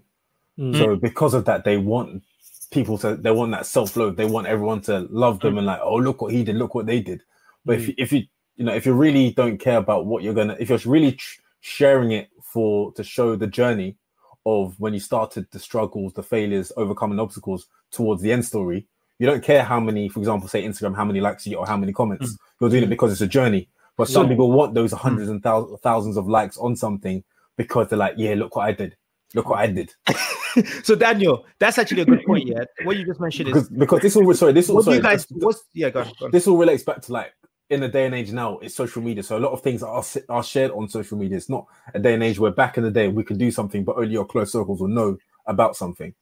Mm. 0.58 0.78
So 0.78 0.96
because 0.96 1.34
of 1.34 1.46
that, 1.46 1.64
they 1.64 1.78
want 1.78 2.24
people 2.72 2.98
to 3.00 3.16
they 3.16 3.32
want 3.32 3.52
that 3.52 3.66
self 3.66 3.96
love. 3.96 4.16
They 4.16 4.26
want 4.26 4.48
everyone 4.48 4.82
to 4.82 5.08
love 5.10 5.40
them 5.40 5.58
and 5.58 5.68
like, 5.68 5.80
oh 5.84 5.96
look 5.96 6.22
what 6.22 6.34
he 6.34 6.44
did, 6.44 6.56
look 6.56 6.74
what 6.76 6.86
they 6.86 7.00
did. 7.02 7.22
But 7.66 7.76
if 7.78 7.88
you, 7.90 7.94
if 7.98 8.12
you 8.14 8.24
you 8.56 8.66
know 8.66 8.74
if 8.74 8.86
you 8.86 8.94
really 8.94 9.32
don't 9.32 9.58
care 9.58 9.78
about 9.78 10.06
what 10.06 10.24
you're 10.24 10.34
gonna, 10.34 10.56
if 10.60 10.70
you're 10.70 10.80
really 10.86 11.14
tr- 11.14 11.42
sharing 11.62 12.12
it 12.12 12.30
for 12.52 12.92
to 12.94 13.04
show 13.04 13.36
the 13.36 13.48
journey 13.48 13.98
of 14.46 14.76
when 14.80 14.94
you 14.94 15.00
started 15.00 15.48
the 15.52 15.60
struggles, 15.60 16.14
the 16.14 16.24
failures, 16.24 16.72
overcoming 16.78 17.20
obstacles 17.20 17.68
towards 17.92 18.22
the 18.22 18.32
end 18.32 18.44
story, 18.44 18.88
you 19.20 19.28
don't 19.28 19.44
care 19.44 19.64
how 19.64 19.80
many, 19.80 20.10
for 20.10 20.20
example, 20.20 20.48
say 20.48 20.64
Instagram, 20.64 20.96
how 20.96 21.06
many 21.06 21.22
likes 21.22 21.46
you 21.46 21.52
get 21.52 21.60
or 21.60 21.68
how 21.68 21.78
many 21.78 21.94
comments. 21.94 22.34
Mm. 22.34 22.38
You're 22.60 22.70
doing 22.72 22.84
it 22.84 22.88
mm. 22.88 22.90
because 22.90 23.12
it's 23.12 23.22
a 23.22 23.28
journey. 23.28 23.70
But 23.96 24.08
some 24.08 24.26
Yeah. 24.26 24.30
people 24.30 24.52
want 24.52 24.74
those 24.74 24.94
mm. 24.94 24.98
hundreds 24.98 25.30
and 25.30 25.42
thou- 25.44 25.78
thousands 25.84 26.18
of 26.18 26.28
likes 26.28 26.58
on 26.58 26.76
something 26.76 27.24
because 27.56 27.88
they're 27.88 28.00
like, 28.00 28.16
yeah, 28.18 28.34
look 28.34 28.56
what 28.56 28.68
I 28.68 28.72
did. 28.72 28.96
Look 29.36 29.50
what 29.50 29.60
I 29.60 29.68
did. 29.68 29.94
so 30.84 30.96
daniel 30.96 31.46
that's 31.60 31.78
actually 31.78 32.02
a 32.02 32.06
good 32.06 32.22
point 32.26 32.46
yeah 32.46 32.64
what 32.84 32.98
you 32.98 33.06
just 33.06 33.22
mentioned 33.22 33.56
is 33.56 33.70
because 33.70 34.02
this 34.02 34.18
all 34.18 34.34
sorry, 34.34 34.52
this 34.52 34.70
all 34.70 34.76
what 34.76 34.84
sorry, 34.84 34.98
you 34.98 35.04
guys 35.04 35.26
this, 35.28 35.44
what's 35.44 35.64
yeah 35.74 35.90
go 35.90 36.02
on, 36.02 36.12
go 36.20 36.26
on. 36.26 36.32
this 36.32 36.46
all 36.46 36.58
relates 36.58 36.84
back 36.84 37.02
to 37.02 37.14
like 37.14 37.32
in 37.72 37.80
the 37.80 37.88
day 37.88 38.06
and 38.06 38.14
age 38.14 38.34
now, 38.34 38.58
it's 38.60 38.76
social 38.76 39.02
media. 39.02 39.24
So 39.24 39.38
a 39.38 39.40
lot 39.40 39.54
of 39.54 39.62
things 39.62 39.82
are 39.82 40.04
are 40.30 40.44
shared 40.44 40.72
on 40.72 40.90
social 40.90 41.18
media. 41.18 41.38
It's 41.38 41.50
not 41.50 41.66
a 41.94 42.00
day 42.00 42.14
and 42.14 42.22
age 42.22 42.38
where 42.38 42.52
back 42.52 42.78
in 42.78 42.84
the 42.84 42.92
day 42.92 43.08
we 43.08 43.24
could 43.24 43.38
do 43.38 43.50
something, 43.50 43.86
but 43.86 43.96
only 43.96 44.12
your 44.12 44.26
close 44.26 44.52
circles 44.52 44.82
will 44.82 44.90
know 44.90 45.18
about 45.48 45.78
something. 45.78 46.14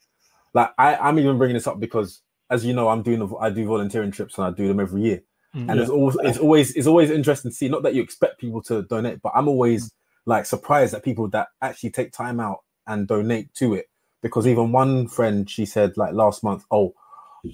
Like 0.53 0.72
I, 0.77 0.96
I'm 0.96 1.18
even 1.18 1.39
bringing 1.39 1.56
this 1.56 1.65
up 1.65 1.79
because, 1.79 2.22
as 2.51 2.63
you 2.63 2.74
know, 2.74 2.88
I'm 2.88 3.01
doing 3.01 3.27
I 3.41 3.50
do 3.50 3.65
volunteering 3.65 4.12
trips 4.12 4.38
and 4.38 4.46
I 4.46 4.51
do 4.51 4.68
them 4.68 4.79
every 4.79 5.01
year. 5.01 5.24
Mm, 5.56 5.72
and 5.72 5.79
it's 5.79 5.89
always 5.89 6.18
it's 6.22 6.38
always 6.38 6.75
it's 6.75 6.88
always 6.88 7.10
interesting 7.10 7.50
to 7.50 7.58
see. 7.58 7.68
Not 7.68 7.82
that 7.82 7.96
you 7.96 8.03
expect 8.03 8.39
people 8.39 8.62
to 8.63 8.84
donate, 8.84 9.20
but 9.24 9.32
I'm 9.36 9.48
always 9.48 9.91
like 10.27 10.46
surprised 10.46 10.94
at 10.94 11.03
people 11.03 11.27
that 11.29 11.48
actually 11.63 11.89
take 11.89 12.12
time 12.12 12.39
out 12.39 12.60
and 12.86 13.08
donate 13.08 13.53
to 13.56 13.74
it. 13.74 13.88
Because 14.22 14.46
even 14.46 14.72
one 14.72 15.08
friend, 15.08 15.50
she 15.50 15.65
said 15.65 15.98
like 15.98 16.13
last 16.13 16.44
month, 16.44 16.63
"Oh, 16.70 16.94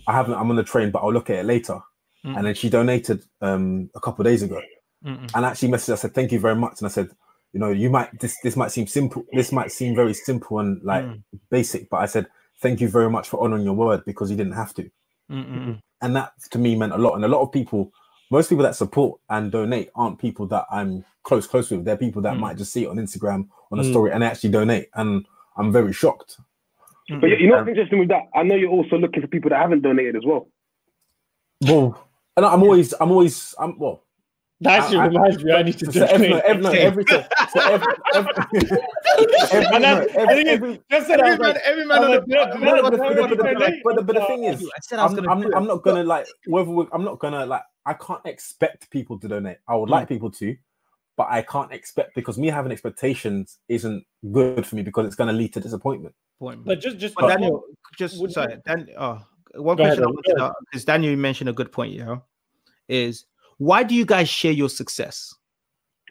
I 0.06 0.14
haven't. 0.14 0.34
I'm 0.34 0.50
on 0.50 0.58
the 0.58 0.64
train, 0.64 0.92
but 0.92 1.00
I'll 1.00 1.14
look 1.14 1.30
at 1.30 1.38
it 1.38 1.46
later." 1.46 1.80
Mm. 2.26 2.38
And 2.38 2.48
then 2.48 2.56
she 2.56 2.70
donated 2.70 3.24
um 3.42 3.90
a 3.96 4.00
couple 4.00 4.26
of 4.26 4.32
days 4.32 4.42
ago, 4.42 4.60
Mm-mm. 5.06 5.30
and 5.36 5.46
actually 5.46 5.70
messaged. 5.70 5.94
I 5.94 5.96
said, 5.96 6.14
"Thank 6.16 6.32
you 6.32 6.40
very 6.40 6.56
much." 6.56 6.80
And 6.80 6.88
I 6.88 6.90
said, 6.90 7.10
"You 7.54 7.60
know, 7.60 7.70
you 7.70 7.90
might 7.90 8.20
this 8.20 8.36
this 8.42 8.56
might 8.56 8.72
seem 8.72 8.88
simple. 8.88 9.24
This 9.32 9.52
might 9.52 9.72
seem 9.72 9.96
very 9.96 10.14
simple 10.14 10.60
and 10.60 10.82
like 10.84 11.06
Mm. 11.06 11.22
basic, 11.50 11.90
but 11.90 11.98
I 11.98 12.08
said." 12.08 12.28
Thank 12.62 12.80
you 12.80 12.88
very 12.88 13.10
much 13.10 13.28
for 13.28 13.44
honoring 13.44 13.66
your 13.66 13.74
word 13.74 14.06
because 14.06 14.32
you 14.32 14.38
didn't 14.38 14.54
have 14.54 14.74
to 14.76 14.90
Mm-mm. 15.30 15.78
and 16.02 16.16
that 16.16 16.32
to 16.52 16.58
me 16.58 16.74
meant 16.78 16.94
a 16.94 16.98
lot. 16.98 17.16
And 17.16 17.26
a 17.26 17.28
lot 17.28 17.42
of 17.42 17.52
people, 17.52 17.92
most 18.32 18.48
people 18.48 18.64
that 18.64 18.76
support 18.78 19.20
and 19.30 19.52
donate 19.52 19.90
aren't 19.94 20.20
people 20.20 20.48
that 20.48 20.66
I'm 20.72 21.04
close 21.24 21.48
close 21.48 21.70
with. 21.70 21.84
They're 21.84 21.98
people 21.98 22.22
that 22.22 22.36
Mm. 22.36 22.40
might 22.40 22.58
just 22.58 22.72
see 22.72 22.86
it 22.86 22.88
on 22.88 22.96
Instagram 22.96 23.50
on 23.74 23.80
a 23.80 23.84
Mm. 23.84 23.90
story 23.92 24.12
and 24.14 24.24
they 24.24 24.28
actually 24.28 24.52
donate, 24.52 24.88
and 24.94 25.26
I'm 25.58 25.74
very 25.74 25.92
shocked. 25.92 26.40
But 27.10 27.28
you 27.42 27.48
know 27.48 27.58
what's 27.58 27.68
interesting 27.68 28.00
with 28.00 28.08
that? 28.08 28.24
I 28.34 28.44
know 28.44 28.56
you're 28.56 28.72
also 28.72 28.98
looking 28.98 29.22
for 29.22 29.28
people 29.28 29.50
that 29.50 29.60
haven't 29.60 29.82
donated 29.82 30.16
as 30.16 30.24
well. 30.26 30.48
Well, 31.68 32.05
and 32.38 32.46
I'm 32.46 32.64
always, 32.64 32.94
I'm 33.00 33.12
always, 33.12 33.56
I'm 33.60 33.78
well. 33.80 34.04
That 34.62 34.84
actually 34.84 35.00
I- 35.00 35.06
I- 35.06 35.44
me, 35.44 35.52
I 35.52 35.64
need 35.64 35.78
to 35.80 35.92
So 35.92 36.06
every, 36.06 36.30
no, 36.30 36.40
donate. 36.40 36.46
every, 36.46 36.64
no, 36.64 36.70
every, 36.72 37.06
so 37.06 37.60
every, 37.60 37.94
every, 38.14 38.34
every, 38.54 39.66
And 39.74 39.84
no, 39.84 40.02
that's- 40.02 40.16
I 40.16 40.22
every, 40.22 40.36
think 40.36 40.48
every, 40.48 40.82
Just 40.90 41.08
said 41.08 41.20
I 41.20 41.30
was 41.32 41.40
like, 41.40 41.58
every 41.66 41.86
man 41.86 42.04
on 42.04 42.12
the- 42.12 42.22
but, 43.84 43.96
the- 43.96 44.02
but 44.04 44.16
the 44.16 44.26
thing 44.28 44.46
is, 44.46 44.64
I 44.64 44.80
said 44.82 45.00
I 45.00 45.04
was 45.04 45.12
I'm, 45.12 45.24
gonna 45.26 45.32
I'm. 45.32 45.54
I'm 45.56 45.68
not 45.68 45.84
gonna 45.84 46.04
like 46.04 46.28
whether 46.48 46.70
we 46.70 46.86
I'm 46.94 47.04
not 47.04 47.20
gonna 47.20 47.46
like 47.46 47.64
I 47.86 47.94
can't 47.96 48.26
expect 48.26 48.90
people 48.92 49.20
to 49.20 49.28
donate. 49.28 49.58
I 49.68 49.76
would 49.76 49.90
like 49.90 50.06
mm. 50.06 50.10
people 50.10 50.32
to, 50.32 50.56
but 51.18 51.28
I 51.30 51.42
can't 51.42 51.72
expect 51.74 52.16
because 52.16 52.38
me 52.38 52.48
having 52.48 52.72
expectations 52.72 53.60
isn't 53.68 54.06
good 54.32 54.66
for 54.66 54.76
me 54.78 54.84
because 54.84 55.06
it's 55.06 55.16
gonna 55.16 55.34
lead 55.34 55.54
to 55.54 55.60
disappointment. 55.60 56.16
but 56.40 56.80
just, 56.80 56.98
just 56.98 57.16
But 57.16 57.28
Daniel, 57.28 57.64
just 57.98 58.20
would- 58.22 58.32
sorry, 58.32 58.58
Dan, 58.66 58.88
oh, 58.98 59.22
one 59.56 59.78
Go 59.78 59.84
ahead, 59.84 59.98
question 59.98 60.04
I 60.04 60.06
Daniel, 60.08 60.14
wanted 60.16 60.38
go 60.38 60.48
to 60.50 60.54
because 60.72 60.86
Daniel 60.86 61.12
you 61.12 61.18
mentioned 61.18 61.50
a 61.50 61.54
good 61.54 61.72
point, 61.72 61.94
you 61.94 62.04
know, 62.06 62.24
is 62.90 63.26
why 63.58 63.84
do 63.84 63.96
you 63.96 64.06
guys 64.06 64.28
share 64.30 64.52
your 64.52 64.70
success? 64.70 65.34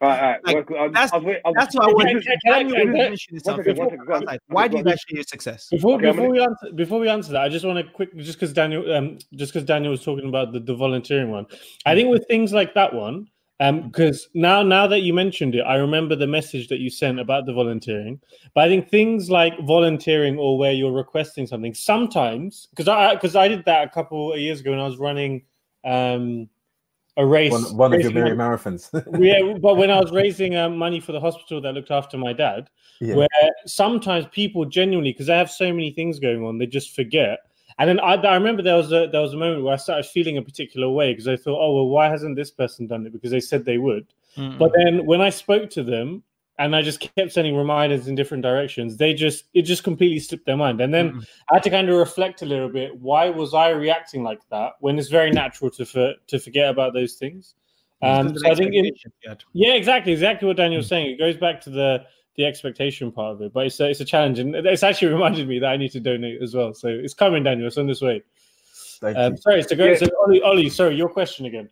All 0.01 0.09
right, 0.09 0.19
all 0.21 0.27
right. 0.33 0.45
Like, 0.45 0.71
Well, 0.71 0.83
I'll- 0.83 0.91
that's- 0.91 1.13
I'll 1.13 1.21
I'll- 1.45 1.55
That's 1.55 1.75
what 1.75 1.85
I 1.85 1.87
Can- 1.87 1.95
wanted. 1.95 2.13
can- 2.25 2.39
can 2.45 2.53
I- 2.53 2.59
Daniel 2.59 2.77
can 2.77 2.89
I- 2.89 2.93
mentioned 2.93 3.37
one 3.37 3.45
something. 3.45 3.65
second, 3.65 3.79
one 3.79 3.91
second, 3.91 4.07
go 4.07 4.13
I 4.13 4.17
on. 4.17 4.21
was 4.23 4.27
like, 4.27 4.41
why 4.49 4.69
do 4.69 4.77
you 4.79 4.83
guys 4.83 5.01
share 5.09 5.17
your 5.17 5.25
success? 5.25 5.69
Before 5.71 5.95
Okay, 5.97 6.09
I'm 6.09 6.17
before 6.17 6.31
we 6.31 6.41
answer 6.41 6.73
before 6.75 6.99
we 7.01 7.09
answer 7.09 7.33
that, 7.33 7.43
I 7.43 7.49
just 7.49 7.65
want 7.65 7.79
to 7.87 7.93
quick 7.93 8.17
just 8.17 8.33
because 8.39 8.53
Daniel 8.53 8.93
um 8.93 9.19
just 9.35 9.53
because 9.53 9.65
Daniel 9.67 9.93
was 9.93 10.03
talking 10.03 10.29
about 10.29 10.53
the, 10.53 10.59
the 10.61 10.75
volunteering 10.75 11.31
one. 11.31 11.47
I 11.87 11.95
think 11.95 12.11
with 12.11 12.27
things 12.27 12.53
like 12.53 12.75
that 12.75 12.93
one, 12.93 13.29
um, 13.61 13.89
because 13.89 14.29
now 14.35 14.63
now 14.63 14.87
that 14.87 15.01
you 15.01 15.15
mentioned 15.15 15.55
it, 15.55 15.61
I 15.61 15.77
remember 15.77 16.17
the 16.17 16.27
message 16.27 16.69
that 16.69 16.81
you 16.81 16.91
sent 16.91 17.21
about 17.21 17.47
the 17.47 17.53
volunteering. 17.53 18.21
But 18.55 18.65
I 18.65 18.69
think 18.69 18.91
things 18.91 19.31
like 19.31 19.59
volunteering 19.61 20.39
or 20.39 20.59
where 20.59 20.73
you're 20.73 20.93
requesting 20.93 21.47
something 21.47 21.75
sometimes 21.75 22.67
because 22.71 22.89
I 22.89 23.15
because 23.15 23.37
I 23.37 23.49
did 23.49 23.65
that 23.67 23.87
a 23.87 23.91
couple 23.91 24.33
of 24.33 24.41
years 24.41 24.61
ago 24.61 24.71
when 24.73 24.81
I 24.81 24.87
was 24.87 24.99
running 24.99 25.43
um 25.85 26.49
a 27.17 27.25
race. 27.25 27.53
One, 27.53 27.77
one 27.77 27.95
of 27.95 28.01
your 28.01 28.11
many 28.11 28.31
marathons. 28.31 28.91
yeah, 29.21 29.57
but 29.59 29.77
when 29.77 29.89
I 29.89 30.01
was 30.01 30.11
raising 30.11 30.57
um, 30.57 30.77
money 30.77 30.99
for 30.99 31.13
the 31.13 31.21
hospital 31.21 31.61
that 31.61 31.73
looked 31.73 31.93
after 31.93 32.19
my 32.19 32.33
dad, 32.33 32.69
yeah. 33.01 33.15
where 33.15 33.29
sometimes 33.67 34.27
people 34.33 34.65
genuinely 34.65 35.13
because 35.13 35.29
they 35.29 35.37
have 35.37 35.51
so 35.51 35.73
many 35.73 35.91
things 35.91 36.19
going 36.19 36.45
on 36.45 36.59
they 36.59 36.67
just 36.67 36.95
forget 36.95 37.39
and 37.79 37.89
then 37.89 38.01
I, 38.01 38.15
I 38.15 38.35
remember 38.35 38.63
there 38.63 38.77
was 38.77 38.93
a 38.93 39.09
there 39.11 39.21
was 39.21 39.35
a 39.35 39.37
moment 39.37 39.63
where 39.65 39.75
i 39.75 39.77
started 39.77 40.07
feeling 40.07 40.39
a 40.39 40.43
particular 40.43 40.89
way 40.89 41.13
because 41.13 41.29
i 41.29 41.37
thought 41.37 41.61
oh 41.61 41.75
well 41.75 41.89
why 41.89 42.09
hasn't 42.09 42.37
this 42.37 42.51
person 42.51 42.87
done 42.87 43.07
it 43.07 43.13
because 43.13 43.31
they 43.31 43.41
said 43.41 43.65
they 43.65 43.79
would 43.79 44.07
Mm-mm. 44.37 44.59
but 44.59 44.73
then 44.75 45.07
when 45.07 45.21
i 45.21 45.31
spoke 45.31 45.71
to 45.71 45.83
them 45.83 46.23
and 46.59 46.75
i 46.75 46.83
just 46.83 47.01
kept 47.01 47.33
sending 47.33 47.57
reminders 47.57 48.09
in 48.09 48.15
different 48.15 48.43
directions 48.43 48.97
they 48.97 49.15
just 49.15 49.45
it 49.55 49.63
just 49.63 49.85
completely 49.85 50.19
slipped 50.19 50.47
their 50.47 50.57
mind 50.57 50.81
and 50.81 50.93
then 50.93 51.13
Mm-mm. 51.13 51.27
i 51.51 51.57
had 51.57 51.63
to 51.63 51.71
kind 51.71 51.89
of 51.89 51.97
reflect 51.97 52.43
a 52.43 52.47
little 52.47 52.69
bit 52.69 52.97
why 52.99 53.29
was 53.29 53.55
i 53.55 53.71
reacting 53.71 54.23
like 54.23 54.41
that 54.51 54.75
when 54.81 54.99
it's 54.99 55.09
very 55.09 55.31
natural 55.31 55.71
to 55.71 55.85
for, 55.85 56.15
to 56.27 56.39
forget 56.39 56.69
about 56.69 56.93
those 56.93 57.15
things 57.15 57.55
um, 58.03 58.37
so 58.37 58.51
i 58.51 58.55
think 58.55 58.75
in, 58.75 58.87
expectations 58.87 59.15
you 59.23 59.31
had. 59.31 59.45
yeah, 59.53 59.73
exactly, 59.75 60.13
exactly 60.13 60.47
what. 60.47 60.57
Daniel's 60.57 60.89
saying. 60.89 61.11
It 61.13 61.19
goes 61.19 61.37
back 61.37 61.61
to 61.63 61.71
the 61.71 62.05
the 62.37 62.45
expectation 62.45 63.13
part 63.13 63.33
of 63.35 63.43
it, 63.43 63.53
but 63.53 63.67
it's 63.67 63.79
a, 63.81 63.91
it's 63.91 64.01
a 64.01 64.05
challenge, 64.05 64.39
and 64.39 64.55
it's 64.55 64.83
actually 64.83 65.09
reminded 65.13 65.49
me 65.49 65.59
that 65.61 65.69
I 65.71 65.77
need 65.77 65.93
to 65.93 66.01
donate 66.01 66.43
as 66.43 66.55
well. 66.55 66.75
So 66.75 66.89
it's 66.89 67.15
coming, 67.15 67.43
Daniel. 67.45 67.67
It's 67.69 67.79
on 67.79 67.87
this 67.87 68.01
way. 68.01 68.23
Thank 69.01 69.17
Um, 69.17 69.33
you. 69.33 69.39
sorry, 69.39 69.63
so 69.63 69.77
go. 69.77 69.85
Yeah. 69.87 69.97
So 69.97 70.07
Ollie, 70.25 70.43
Ollie, 70.43 70.69
sorry, 70.71 70.97
your 70.97 71.09
question 71.09 71.47
again. 71.47 71.69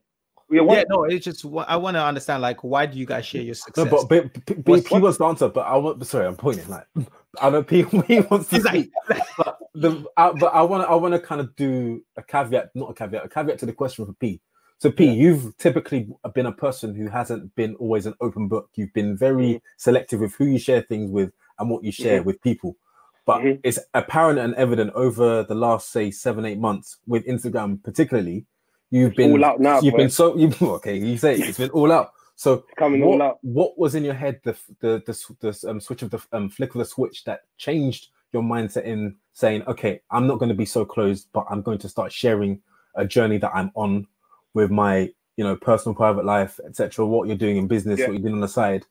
Yeah, 0.50 0.60
what, 0.62 0.76
Yeah, 0.76 0.84
no, 0.90 1.04
it's 1.04 1.24
just 1.24 1.46
I 1.66 1.76
want 1.76 1.94
to 1.96 2.04
understand 2.04 2.42
like 2.42 2.62
why 2.62 2.84
do 2.84 2.98
you 2.98 3.06
guys 3.06 3.24
share 3.24 3.40
your 3.40 3.54
No, 3.76 3.84
success? 3.84 3.88
but 3.90 4.08
B, 4.08 4.20
B, 4.46 4.54
B, 4.54 4.62
What's- 4.72 4.88
P 4.88 4.98
wants 4.98 5.18
to 5.18 5.24
answer, 5.24 5.48
but 5.48 5.62
I 5.66 5.76
want. 5.76 6.06
Sorry, 6.06 6.26
I'm 6.26 6.36
pointing. 6.36 6.68
Like, 6.68 6.86
I 7.40 7.48
know 7.48 7.62
P, 7.62 7.84
P 8.06 8.20
wants 8.20 8.48
to. 8.50 8.56
He's 8.56 8.64
like, 8.64 8.90
but 9.38 9.58
the 9.74 10.04
I, 10.18 10.32
but 10.32 10.48
I 10.54 10.60
want 10.62 10.84
to 10.84 10.88
I 10.90 10.94
want 10.94 11.14
to 11.14 11.20
kind 11.20 11.40
of 11.40 11.56
do 11.56 12.02
a 12.16 12.22
caveat, 12.22 12.70
not 12.74 12.90
a 12.90 12.94
caveat, 12.94 13.24
a 13.24 13.28
caveat 13.28 13.58
to 13.60 13.66
the 13.66 13.72
question 13.72 14.04
for 14.04 14.12
P. 14.12 14.40
So 14.82 14.90
P, 14.90 15.08
you've 15.12 15.56
typically 15.58 16.08
been 16.34 16.46
a 16.46 16.50
person 16.50 16.92
who 16.92 17.08
hasn't 17.08 17.54
been 17.54 17.76
always 17.76 18.04
an 18.06 18.14
open 18.20 18.48
book. 18.48 18.68
You've 18.74 18.92
been 18.92 19.16
very 19.16 19.62
selective 19.76 20.18
with 20.18 20.34
who 20.34 20.46
you 20.46 20.58
share 20.58 20.82
things 20.82 21.08
with 21.08 21.30
and 21.60 21.70
what 21.70 21.84
you 21.84 21.92
share 21.92 22.20
Mhm. 22.20 22.24
with 22.24 22.42
people. 22.42 22.76
But 23.24 23.42
Mhm. 23.42 23.60
it's 23.62 23.78
apparent 23.94 24.40
and 24.40 24.56
evident 24.56 24.90
over 24.94 25.44
the 25.44 25.54
last 25.54 25.92
say 25.92 26.10
seven 26.10 26.44
eight 26.44 26.58
months 26.58 26.96
with 27.06 27.24
Instagram 27.26 27.80
particularly, 27.84 28.44
you've 28.90 29.14
been 29.14 29.30
all 29.30 29.44
out 29.44 29.60
now, 29.60 29.80
you've 29.80 29.92
boy. 29.92 29.98
been 29.98 30.10
so 30.10 30.36
you 30.36 30.50
okay 30.78 30.96
you 30.96 31.16
say 31.16 31.34
it, 31.34 31.48
it's 31.48 31.58
been 31.58 31.70
all 31.70 31.92
out. 31.92 32.10
So 32.34 32.64
coming 32.76 33.02
what, 33.02 33.20
all 33.20 33.22
out. 33.22 33.38
what 33.42 33.78
was 33.78 33.94
in 33.94 34.02
your 34.02 34.14
head 34.14 34.40
the 34.42 34.56
the 34.80 35.00
the, 35.06 35.14
the 35.38 35.70
um, 35.70 35.78
switch 35.78 36.02
of 36.02 36.10
the 36.10 36.20
um, 36.32 36.48
flick 36.48 36.74
of 36.74 36.80
the 36.80 36.84
switch 36.84 37.22
that 37.22 37.42
changed 37.56 38.08
your 38.32 38.42
mindset 38.42 38.82
in 38.82 39.14
saying 39.32 39.62
okay 39.68 40.00
i'm 40.10 40.26
not 40.26 40.40
going 40.40 40.48
to 40.48 40.56
be 40.56 40.64
so 40.64 40.84
closed 40.84 41.28
but 41.32 41.46
i'm 41.50 41.62
going 41.62 41.78
to 41.78 41.88
start 41.88 42.10
sharing 42.10 42.60
a 42.96 43.06
journey 43.06 43.38
that 43.38 43.52
i'm 43.54 43.70
on 43.76 44.08
with 44.54 44.70
my 44.70 45.10
you 45.36 45.44
know 45.44 45.56
personal 45.56 45.94
private 45.94 46.24
life 46.24 46.60
etc 46.66 47.06
what 47.06 47.26
you're 47.26 47.36
doing 47.36 47.56
in 47.56 47.66
business 47.66 47.98
Yeah. 48.00 48.06
what 48.06 48.12
you're 48.14 48.22
doing 48.22 48.34
on 48.34 48.40
the 48.40 48.48
side 48.48 48.84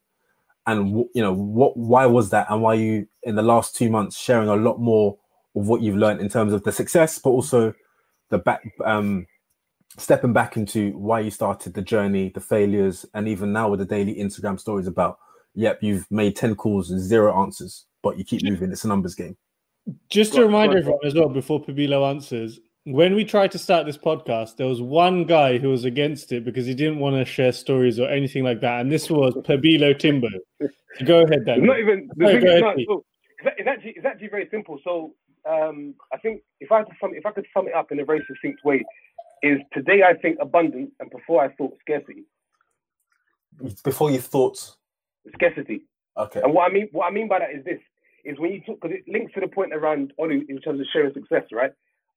and 0.67 1.05
you 1.13 1.21
know 1.21 1.33
what 1.33 1.77
why 1.77 2.05
was 2.05 2.29
that 2.31 2.47
and 2.49 2.61
why 2.61 2.73
you 2.73 3.07
in 3.23 3.35
the 3.35 3.41
last 3.43 3.75
two 3.75 3.89
months 3.89 4.17
sharing 4.17 4.49
a 4.49 4.55
lot 4.55 4.79
more 4.79 5.17
of 5.55 5.67
what 5.67 5.81
you've 5.81 5.97
learned 5.97 6.21
in 6.21 6.29
terms 6.29 6.53
of 6.53 6.63
the 6.63 6.71
success 6.71 7.19
but 7.19 7.29
also 7.31 7.73
the 8.29 8.37
back 8.37 8.61
um 8.85 9.27
stepping 9.97 10.33
back 10.33 10.55
into 10.57 10.97
why 10.97 11.19
you 11.19 11.29
started 11.29 11.73
the 11.73 11.81
journey, 11.81 12.29
the 12.29 12.39
failures, 12.39 13.05
and 13.13 13.27
even 13.27 13.51
now 13.51 13.69
with 13.69 13.79
the 13.79 13.85
daily 13.85 14.15
Instagram 14.15 14.59
stories 14.59 14.87
about, 14.87 15.19
yep, 15.53 15.79
you've 15.81 16.09
made 16.09 16.35
10 16.35 16.55
calls 16.55 16.91
and 16.91 16.99
zero 17.01 17.41
answers, 17.41 17.85
but 18.01 18.17
you 18.17 18.23
keep 18.23 18.41
moving. 18.43 18.71
It's 18.71 18.85
a 18.85 18.87
numbers 18.87 19.15
game. 19.15 19.35
Just 20.09 20.31
Go 20.31 20.39
to 20.39 20.45
remind 20.45 20.73
everyone 20.73 20.99
as 21.03 21.13
well, 21.13 21.29
before 21.29 21.61
Pabilo 21.61 22.09
answers, 22.09 22.59
when 22.85 23.13
we 23.15 23.23
tried 23.23 23.51
to 23.51 23.57
start 23.59 23.85
this 23.85 23.97
podcast, 23.97 24.55
there 24.57 24.67
was 24.67 24.81
one 24.81 25.23
guy 25.25 25.57
who 25.57 25.69
was 25.69 25.85
against 25.85 26.31
it 26.31 26.43
because 26.43 26.65
he 26.65 26.73
didn't 26.73 26.99
want 26.99 27.15
to 27.15 27.25
share 27.25 27.51
stories 27.51 27.99
or 27.99 28.09
anything 28.09 28.43
like 28.43 28.59
that, 28.61 28.81
and 28.81 28.91
this 28.91 29.09
was 29.09 29.33
Pabilo 29.35 29.97
Timbo. 29.97 30.27
So 30.59 31.05
go 31.05 31.17
ahead, 31.23 31.39
It's 31.39 31.45
Dan. 31.45 31.65
not 31.65 31.79
even 31.79 32.09
the 32.15 32.25
Sorry, 32.25 32.41
thing 32.41 32.49
is 32.49 32.61
not, 32.61 32.75
Pete. 32.75 32.87
so, 32.89 33.05
it's, 33.39 33.55
it's 33.59 33.67
actually 33.67 33.91
it's 33.91 34.05
actually 34.05 34.27
very 34.29 34.47
simple. 34.51 34.79
So 34.83 35.13
um, 35.47 35.93
I 36.13 36.17
think 36.17 36.41
if 36.59 36.71
I 36.71 36.79
had 36.79 36.87
to 36.87 36.93
sum 36.99 37.13
if 37.15 37.25
I 37.25 37.31
could 37.31 37.45
sum 37.53 37.67
it 37.67 37.73
up 37.73 37.91
in 37.91 37.99
a 37.99 38.05
very 38.05 38.23
succinct 38.27 38.63
way, 38.65 38.83
is 39.43 39.59
today 39.73 40.01
I 40.03 40.13
think 40.15 40.37
abundance 40.41 40.91
and 40.99 41.09
before 41.11 41.43
I 41.43 41.49
thought 41.55 41.77
scarcity. 41.81 42.23
Before 43.83 44.09
you 44.09 44.19
thought, 44.19 44.57
Scarcity. 45.35 45.83
okay, 46.17 46.41
And 46.41 46.53
what 46.53 46.69
I 46.69 46.73
mean 46.73 46.87
what 46.91 47.05
I 47.07 47.11
mean 47.11 47.27
by 47.27 47.39
that 47.39 47.51
is 47.51 47.63
this 47.63 47.79
is 48.25 48.39
when 48.39 48.51
you 48.53 48.61
talk 48.61 48.79
because 48.81 48.95
it 48.97 49.11
links 49.11 49.33
to 49.33 49.39
the 49.39 49.47
point 49.47 49.73
around 49.73 50.13
Olu 50.19 50.41
in 50.49 50.59
terms 50.61 50.79
of 50.79 50.87
sharing 50.91 51.13
success, 51.13 51.43
right? 51.51 51.71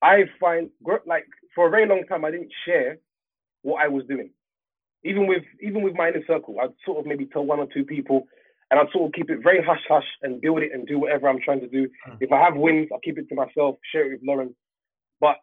I 0.04 0.24
find 0.38 0.70
like 1.06 1.26
for 1.54 1.66
a 1.66 1.70
very 1.70 1.88
long 1.88 2.04
time 2.08 2.24
I 2.24 2.30
didn't 2.30 2.52
share 2.66 2.98
what 3.62 3.82
I 3.82 3.88
was 3.88 4.04
doing. 4.06 4.30
Even 5.02 5.26
with 5.26 5.42
even 5.62 5.82
with 5.82 5.94
my 5.94 6.08
inner 6.08 6.24
circle, 6.26 6.56
I'd 6.62 6.74
sort 6.84 6.98
of 6.98 7.06
maybe 7.06 7.26
tell 7.26 7.44
one 7.44 7.58
or 7.58 7.66
two 7.72 7.84
people 7.84 8.28
and 8.70 8.78
I'd 8.78 8.92
sort 8.92 9.06
of 9.06 9.12
keep 9.14 9.30
it 9.30 9.42
very 9.42 9.64
hush 9.64 9.84
hush 9.88 10.06
and 10.22 10.40
build 10.40 10.62
it 10.62 10.72
and 10.74 10.86
do 10.86 10.98
whatever 10.98 11.28
I'm 11.28 11.40
trying 11.40 11.60
to 11.60 11.68
do. 11.68 11.88
Hmm. 12.04 12.16
If 12.20 12.32
I 12.32 12.40
have 12.40 12.54
wins, 12.56 12.88
I'll 12.92 13.00
keep 13.00 13.18
it 13.18 13.28
to 13.30 13.34
myself, 13.34 13.76
share 13.92 14.06
it 14.06 14.20
with 14.20 14.28
Lauren. 14.28 14.54
But 15.20 15.36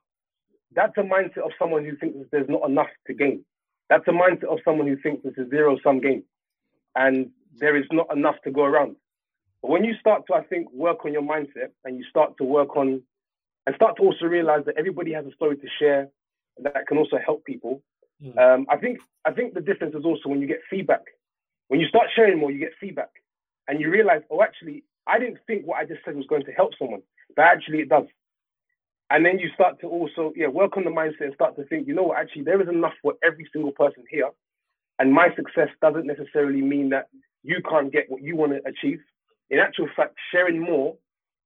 that's 0.75 0.97
a 0.97 1.01
mindset 1.01 1.45
of 1.45 1.51
someone 1.57 1.83
who 1.83 1.97
thinks 1.97 2.17
there's 2.31 2.49
not 2.49 2.69
enough 2.69 2.91
to 3.07 3.13
gain. 3.13 3.43
That's 3.89 4.07
a 4.07 4.11
mindset 4.11 4.51
of 4.51 4.59
someone 4.63 4.87
who 4.87 4.97
thinks 4.97 5.23
it's 5.25 5.37
a 5.37 5.49
zero 5.49 5.77
sum 5.83 5.99
game 5.99 6.23
and 6.95 7.31
there 7.57 7.75
is 7.75 7.85
not 7.91 8.07
enough 8.15 8.35
to 8.43 8.51
go 8.51 8.63
around. 8.63 8.95
But 9.61 9.71
when 9.71 9.83
you 9.83 9.93
start 9.99 10.23
to, 10.27 10.33
I 10.33 10.43
think, 10.43 10.71
work 10.71 11.05
on 11.05 11.13
your 11.13 11.21
mindset 11.21 11.71
and 11.83 11.97
you 11.97 12.05
start 12.09 12.37
to 12.37 12.43
work 12.43 12.75
on 12.77 13.01
and 13.65 13.75
start 13.75 13.97
to 13.97 14.03
also 14.03 14.25
realize 14.25 14.63
that 14.65 14.77
everybody 14.77 15.13
has 15.13 15.25
a 15.25 15.31
story 15.31 15.57
to 15.57 15.67
share 15.79 16.09
that 16.63 16.87
can 16.87 16.97
also 16.97 17.17
help 17.23 17.45
people. 17.45 17.81
Mm. 18.23 18.37
Um, 18.37 18.65
I 18.69 18.77
think 18.77 18.99
I 19.25 19.31
think 19.31 19.53
the 19.53 19.61
difference 19.61 19.95
is 19.95 20.05
also 20.05 20.29
when 20.29 20.41
you 20.41 20.47
get 20.47 20.61
feedback. 20.69 21.01
When 21.67 21.79
you 21.79 21.87
start 21.87 22.07
sharing 22.15 22.39
more, 22.39 22.51
you 22.51 22.59
get 22.59 22.73
feedback, 22.79 23.09
and 23.67 23.79
you 23.79 23.89
realize, 23.89 24.21
oh, 24.29 24.41
actually, 24.43 24.83
I 25.07 25.19
didn't 25.19 25.39
think 25.47 25.65
what 25.65 25.77
I 25.77 25.85
just 25.85 26.01
said 26.03 26.15
was 26.15 26.25
going 26.27 26.45
to 26.45 26.51
help 26.51 26.71
someone, 26.77 27.01
but 27.35 27.43
actually 27.43 27.79
it 27.79 27.89
does. 27.89 28.05
And 29.09 29.25
then 29.25 29.39
you 29.39 29.49
start 29.53 29.79
to 29.81 29.87
also, 29.87 30.31
yeah, 30.35 30.47
work 30.47 30.77
on 30.77 30.85
the 30.85 30.89
mindset 30.89 31.25
and 31.25 31.33
start 31.33 31.55
to 31.57 31.65
think, 31.65 31.87
you 31.87 31.93
know 31.93 32.03
what, 32.03 32.19
actually, 32.19 32.43
there 32.43 32.61
is 32.61 32.69
enough 32.69 32.93
for 33.01 33.13
every 33.23 33.47
single 33.51 33.71
person 33.71 34.03
here. 34.09 34.29
And 34.99 35.11
my 35.11 35.29
success 35.35 35.67
doesn't 35.81 36.05
necessarily 36.05 36.61
mean 36.61 36.89
that 36.89 37.07
you 37.43 37.61
can't 37.67 37.91
get 37.91 38.05
what 38.09 38.21
you 38.21 38.35
want 38.35 38.53
to 38.53 38.61
achieve. 38.69 38.99
In 39.49 39.59
actual 39.59 39.89
fact, 39.95 40.15
sharing 40.31 40.61
more 40.61 40.95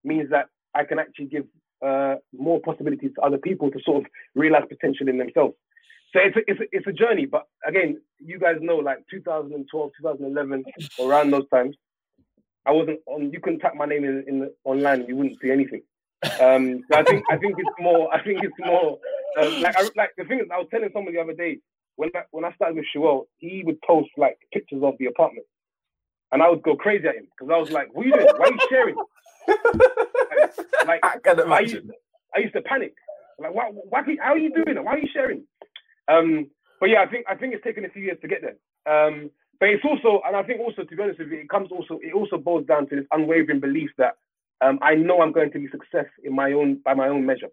means 0.04 0.30
that 0.30 0.50
I 0.76 0.84
can 0.84 1.00
actually 1.00 1.26
give 1.26 1.46
uh, 1.86 2.16
more 2.38 2.60
possibilities 2.62 3.12
to 3.16 3.22
other 3.22 3.38
people 3.38 3.72
to 3.72 3.80
sort 3.84 4.04
of 4.04 4.12
realize 4.36 4.64
potential 4.70 5.08
in 5.08 5.18
themselves. 5.18 5.56
So 6.14 6.20
it's 6.22 6.38
a, 6.38 6.40
it's, 6.48 6.60
a, 6.60 6.64
it's 6.72 6.88
a 6.88 6.94
journey, 6.94 7.26
but 7.26 7.44
again, 7.68 8.00
you 8.20 8.40
guys 8.40 8.58
know, 8.62 8.78
like 8.78 9.00
2012, 9.12 9.92
2011, 10.02 10.64
around 11.02 11.32
those 11.32 11.48
times, 11.50 11.76
I 12.66 12.72
wasn't 12.72 13.00
on. 13.06 13.32
You 13.32 13.40
couldn't 13.40 13.60
type 13.60 13.76
my 13.76 13.86
name 13.86 14.04
in, 14.06 14.24
in 14.28 14.40
the, 14.40 14.54
online, 14.64 15.06
you 15.08 15.16
wouldn't 15.16 15.40
see 15.40 15.52
anything. 15.52 15.82
Um, 16.42 16.84
so 16.92 16.98
I 16.98 17.04
think 17.04 17.24
I 17.30 17.38
think 17.38 17.56
it's 17.60 17.70
more. 17.80 18.12
I 18.12 18.24
think 18.24 18.44
it's 18.44 18.56
more 18.60 18.98
um, 19.40 19.62
like 19.62 19.78
I, 19.78 19.84
like 19.96 20.12
the 20.18 20.26
thing 20.26 20.40
is, 20.40 20.48
I 20.52 20.58
was 20.58 20.68
telling 20.72 20.90
someone 20.94 21.14
the 21.14 21.22
other 21.22 21.34
day 21.34 21.60
when 21.96 22.10
I, 22.16 22.22
when 22.32 22.46
I 22.46 22.54
started 22.54 22.78
with 22.78 22.86
Shuel, 22.96 23.26
he 23.38 23.64
would 23.66 23.82
post 23.82 24.10
like 24.18 24.38
pictures 24.54 24.82
of 24.84 24.96
the 24.98 25.06
apartment, 25.06 25.46
and 26.32 26.42
I 26.42 26.50
would 26.50 26.64
go 26.64 26.76
crazy 26.76 27.08
at 27.08 27.16
him 27.16 27.28
because 27.38 27.54
I 27.54 27.58
was 27.58 27.72
like, 27.72 27.94
"What 27.94 28.06
are 28.06 28.10
you 28.10 28.14
doing? 28.14 28.28
Why 28.38 28.48
are 28.48 28.54
you 28.54 28.68
sharing?" 28.70 28.96
like, 30.88 31.00
I 31.04 31.18
can 31.20 31.40
I 31.52 31.60
used, 31.60 31.74
imagine. 31.76 31.92
I 32.36 32.40
used 32.40 32.54
to 32.54 32.62
panic. 32.62 32.96
Like, 33.40 33.54
why, 33.54 33.70
why, 33.72 34.02
how 34.22 34.34
are 34.34 34.38
you 34.38 34.54
doing 34.54 34.78
it? 34.78 34.84
Why 34.84 34.94
are 34.94 35.00
you 35.00 35.10
sharing? 35.12 35.44
Um, 36.08 36.50
but 36.80 36.90
yeah, 36.90 37.02
I 37.02 37.08
think 37.08 37.26
I 37.28 37.36
think 37.36 37.54
it's 37.54 37.64
taken 37.64 37.86
a 37.86 37.90
few 37.90 38.04
years 38.04 38.18
to 38.22 38.28
get 38.28 38.42
there. 38.42 38.58
Um, 38.86 39.32
but 39.60 39.70
it's 39.70 39.84
also, 39.86 40.22
and 40.26 40.36
I 40.36 40.44
think 40.44 40.60
also, 40.60 40.84
to 40.84 40.96
be 40.96 41.02
honest 41.02 41.20
with 41.20 41.30
you, 41.30 41.40
it 41.40 41.50
comes 41.50 41.72
also, 41.72 42.00
it 42.02 42.14
also 42.14 42.38
boils 42.38 42.66
down 42.68 42.88
to 42.90 42.96
this 42.96 43.06
unwavering 43.12 43.62
belief 43.62 43.90
that 43.98 44.18
um, 44.62 44.80
I 44.82 44.96
know 44.96 45.22
I'm 45.22 45.32
going 45.32 45.52
to 45.52 45.60
be 45.60 45.68
success 45.70 46.06
in 46.24 46.36
my 46.36 46.52
own 46.52 46.82
by 46.84 46.94
my 46.94 47.08
own 47.08 47.26
measure. 47.26 47.50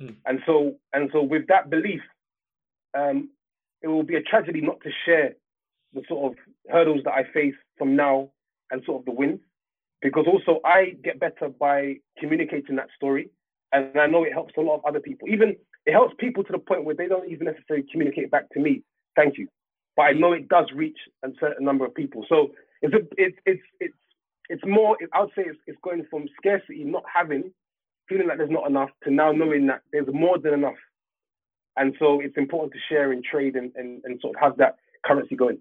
Mm. 0.00 0.16
And 0.26 0.40
so, 0.46 0.74
and 0.92 1.10
so, 1.12 1.22
with 1.22 1.46
that 1.48 1.70
belief, 1.70 2.00
um, 2.96 3.30
it 3.82 3.88
will 3.88 4.02
be 4.02 4.16
a 4.16 4.22
tragedy 4.22 4.60
not 4.60 4.80
to 4.82 4.90
share 5.04 5.34
the 5.94 6.02
sort 6.08 6.32
of 6.32 6.38
hurdles 6.70 7.00
that 7.04 7.12
I 7.12 7.24
face 7.32 7.54
from 7.76 7.96
now 7.96 8.30
and 8.70 8.82
sort 8.84 9.00
of 9.00 9.04
the 9.04 9.12
wins, 9.12 9.40
because 10.02 10.26
also 10.26 10.60
I 10.64 10.96
get 11.02 11.20
better 11.20 11.48
by 11.48 11.96
communicating 12.18 12.76
that 12.76 12.88
story, 12.96 13.30
and 13.72 13.98
I 13.98 14.06
know 14.06 14.24
it 14.24 14.32
helps 14.32 14.54
a 14.58 14.60
lot 14.60 14.76
of 14.76 14.84
other 14.84 15.00
people. 15.00 15.28
Even 15.28 15.56
it 15.86 15.92
helps 15.92 16.14
people 16.18 16.44
to 16.44 16.52
the 16.52 16.58
point 16.58 16.84
where 16.84 16.94
they 16.94 17.08
don't 17.08 17.30
even 17.30 17.46
necessarily 17.46 17.86
communicate 17.90 18.30
back 18.30 18.48
to 18.50 18.60
me, 18.60 18.82
thank 19.16 19.38
you, 19.38 19.48
but 19.96 20.02
I 20.02 20.12
know 20.12 20.32
it 20.32 20.48
does 20.48 20.66
reach 20.74 20.98
a 21.24 21.28
certain 21.40 21.64
number 21.64 21.84
of 21.84 21.94
people. 21.94 22.24
So 22.28 22.52
it's 22.82 22.94
a, 22.94 23.00
it's 23.16 23.38
it's 23.46 23.62
it's 23.80 23.94
it's 24.48 24.62
more. 24.66 24.96
I 25.12 25.20
would 25.20 25.30
say 25.36 25.44
it's, 25.46 25.58
it's 25.66 25.78
going 25.82 26.04
from 26.10 26.26
scarcity, 26.36 26.84
not 26.84 27.04
having, 27.12 27.52
feeling 28.08 28.28
like 28.28 28.38
there's 28.38 28.50
not 28.50 28.68
enough, 28.68 28.90
to 29.04 29.10
now 29.10 29.32
knowing 29.32 29.66
that 29.68 29.82
there's 29.92 30.08
more 30.12 30.38
than 30.38 30.54
enough. 30.54 30.80
And 31.76 31.94
so 31.98 32.20
it's 32.20 32.36
important 32.36 32.72
to 32.74 32.78
share 32.88 33.12
and 33.12 33.24
trade 33.24 33.56
and, 33.56 33.72
and, 33.76 34.02
and 34.04 34.20
sort 34.20 34.36
of 34.36 34.42
have 34.42 34.56
that 34.58 34.76
currency 35.06 35.36
going. 35.36 35.58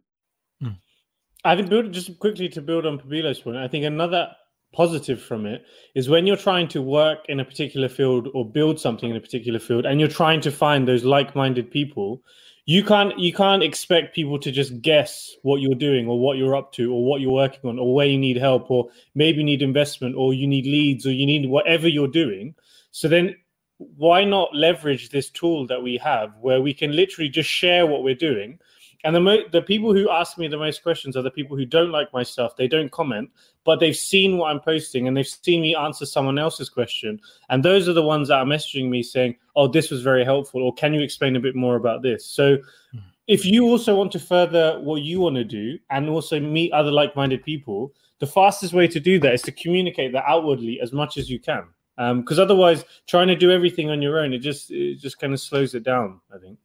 I 1.43 1.55
think 1.55 1.69
build 1.69 1.91
just 1.91 2.19
quickly 2.19 2.49
to 2.49 2.61
build 2.61 2.85
on 2.85 2.99
Pabilo's 2.99 3.39
point. 3.39 3.57
I 3.57 3.67
think 3.67 3.85
another 3.85 4.29
positive 4.73 5.21
from 5.21 5.45
it 5.45 5.65
is 5.95 6.07
when 6.07 6.25
you're 6.25 6.37
trying 6.37 6.67
to 6.69 6.81
work 6.81 7.19
in 7.27 7.39
a 7.39 7.45
particular 7.45 7.89
field 7.89 8.29
or 8.33 8.49
build 8.49 8.79
something 8.79 9.09
in 9.09 9.15
a 9.15 9.21
particular 9.21 9.59
field, 9.59 9.85
and 9.85 9.99
you're 9.99 10.09
trying 10.09 10.41
to 10.41 10.51
find 10.51 10.87
those 10.87 11.03
like-minded 11.03 11.71
people. 11.71 12.21
You 12.65 12.83
can't 12.83 13.17
you 13.17 13.33
can't 13.33 13.63
expect 13.63 14.13
people 14.13 14.37
to 14.39 14.51
just 14.51 14.81
guess 14.81 15.35
what 15.41 15.61
you're 15.61 15.75
doing 15.75 16.07
or 16.07 16.19
what 16.19 16.37
you're 16.37 16.55
up 16.55 16.71
to 16.73 16.93
or 16.93 17.03
what 17.03 17.19
you're 17.19 17.31
working 17.31 17.67
on 17.69 17.79
or 17.79 17.93
where 17.93 18.05
you 18.05 18.19
need 18.19 18.37
help 18.37 18.69
or 18.69 18.89
maybe 19.15 19.39
you 19.39 19.43
need 19.43 19.63
investment 19.63 20.15
or 20.15 20.33
you 20.35 20.47
need 20.47 20.65
leads 20.65 21.07
or 21.07 21.11
you 21.11 21.25
need 21.25 21.49
whatever 21.49 21.87
you're 21.87 22.07
doing. 22.07 22.53
So 22.91 23.07
then 23.07 23.35
why 23.77 24.23
not 24.23 24.55
leverage 24.55 25.09
this 25.09 25.31
tool 25.31 25.65
that 25.67 25.81
we 25.81 25.97
have 25.97 26.35
where 26.39 26.61
we 26.61 26.71
can 26.71 26.95
literally 26.95 27.29
just 27.29 27.49
share 27.49 27.87
what 27.87 28.03
we're 28.03 28.13
doing 28.13 28.59
and 29.03 29.15
the 29.15 29.19
mo- 29.19 29.47
the 29.51 29.61
people 29.61 29.93
who 29.93 30.09
ask 30.09 30.37
me 30.37 30.47
the 30.47 30.57
most 30.57 30.83
questions 30.83 31.17
are 31.17 31.21
the 31.21 31.31
people 31.31 31.57
who 31.57 31.65
don't 31.65 31.91
like 31.91 32.11
my 32.13 32.23
stuff. 32.23 32.55
They 32.55 32.67
don't 32.67 32.91
comment 32.91 33.29
but 33.63 33.79
they've 33.79 33.95
seen 33.95 34.37
what 34.37 34.49
i'm 34.49 34.59
posting 34.59 35.07
and 35.07 35.15
they've 35.15 35.27
seen 35.27 35.61
me 35.61 35.75
answer 35.75 36.05
someone 36.05 36.39
else's 36.39 36.69
question. 36.69 37.19
And 37.49 37.63
those 37.63 37.87
are 37.87 37.93
the 37.93 38.03
ones 38.03 38.27
that 38.27 38.39
are 38.39 38.45
messaging 38.45 38.89
me 38.89 39.03
saying 39.03 39.35
oh 39.55 39.67
this 39.67 39.91
was 39.91 40.01
very 40.01 40.23
helpful 40.23 40.63
or 40.63 40.73
can 40.73 40.93
you 40.93 41.01
explain 41.01 41.35
a 41.35 41.39
bit 41.39 41.55
more 41.55 41.75
about 41.75 42.01
this? 42.01 42.25
So 42.25 42.57
hmm. 42.91 42.99
if 43.27 43.45
you 43.45 43.65
also 43.65 43.95
want 43.95 44.11
to 44.13 44.19
further 44.19 44.79
what 44.81 45.01
you 45.01 45.19
want 45.19 45.35
to 45.35 45.43
do 45.43 45.77
and 45.89 46.09
also 46.09 46.39
meet 46.39 46.71
other 46.73 46.91
like-minded 46.91 47.43
people 47.43 47.93
the 48.19 48.27
fastest 48.27 48.73
way 48.73 48.87
to 48.87 48.99
do 48.99 49.19
that 49.19 49.33
is 49.33 49.41
to 49.43 49.51
communicate 49.51 50.11
that 50.13 50.25
outwardly 50.27 50.79
as 50.79 50.93
much 50.93 51.17
as 51.17 51.29
you 51.29 51.39
can. 51.39 51.63
Um, 51.97 52.21
because 52.21 52.39
otherwise 52.39 52.85
trying 53.05 53.27
to 53.27 53.35
do 53.35 53.51
everything 53.51 53.89
on 53.89 54.01
your 54.01 54.19
own 54.19 54.33
it 54.33 54.39
just 54.39 54.71
it 54.71 54.95
just 54.95 55.19
kind 55.19 55.33
of 55.33 55.39
slows 55.39 55.75
it 55.75 55.83
down 55.83 56.21
i 56.33 56.37
think. 56.37 56.57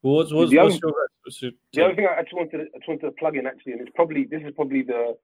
What's, 0.00 0.32
what's, 0.32 0.54
what's 0.54 0.78
your 0.80 1.08
So- 1.28 1.50
The 1.72 1.84
other 1.86 1.94
thing 1.94 2.06
I 2.06 2.14
actually 2.18 2.38
wanted 2.38 2.58
to, 2.58 2.64
I 2.74 2.78
just 2.78 2.88
wanted 2.88 3.02
to 3.06 3.10
plug 3.12 3.36
in 3.36 3.46
actually, 3.46 3.72
and 3.72 3.80
it's 3.82 3.90
probably 3.94 4.24
this 4.24 4.42
is 4.42 4.52
probably 4.54 4.82
the 4.82 5.16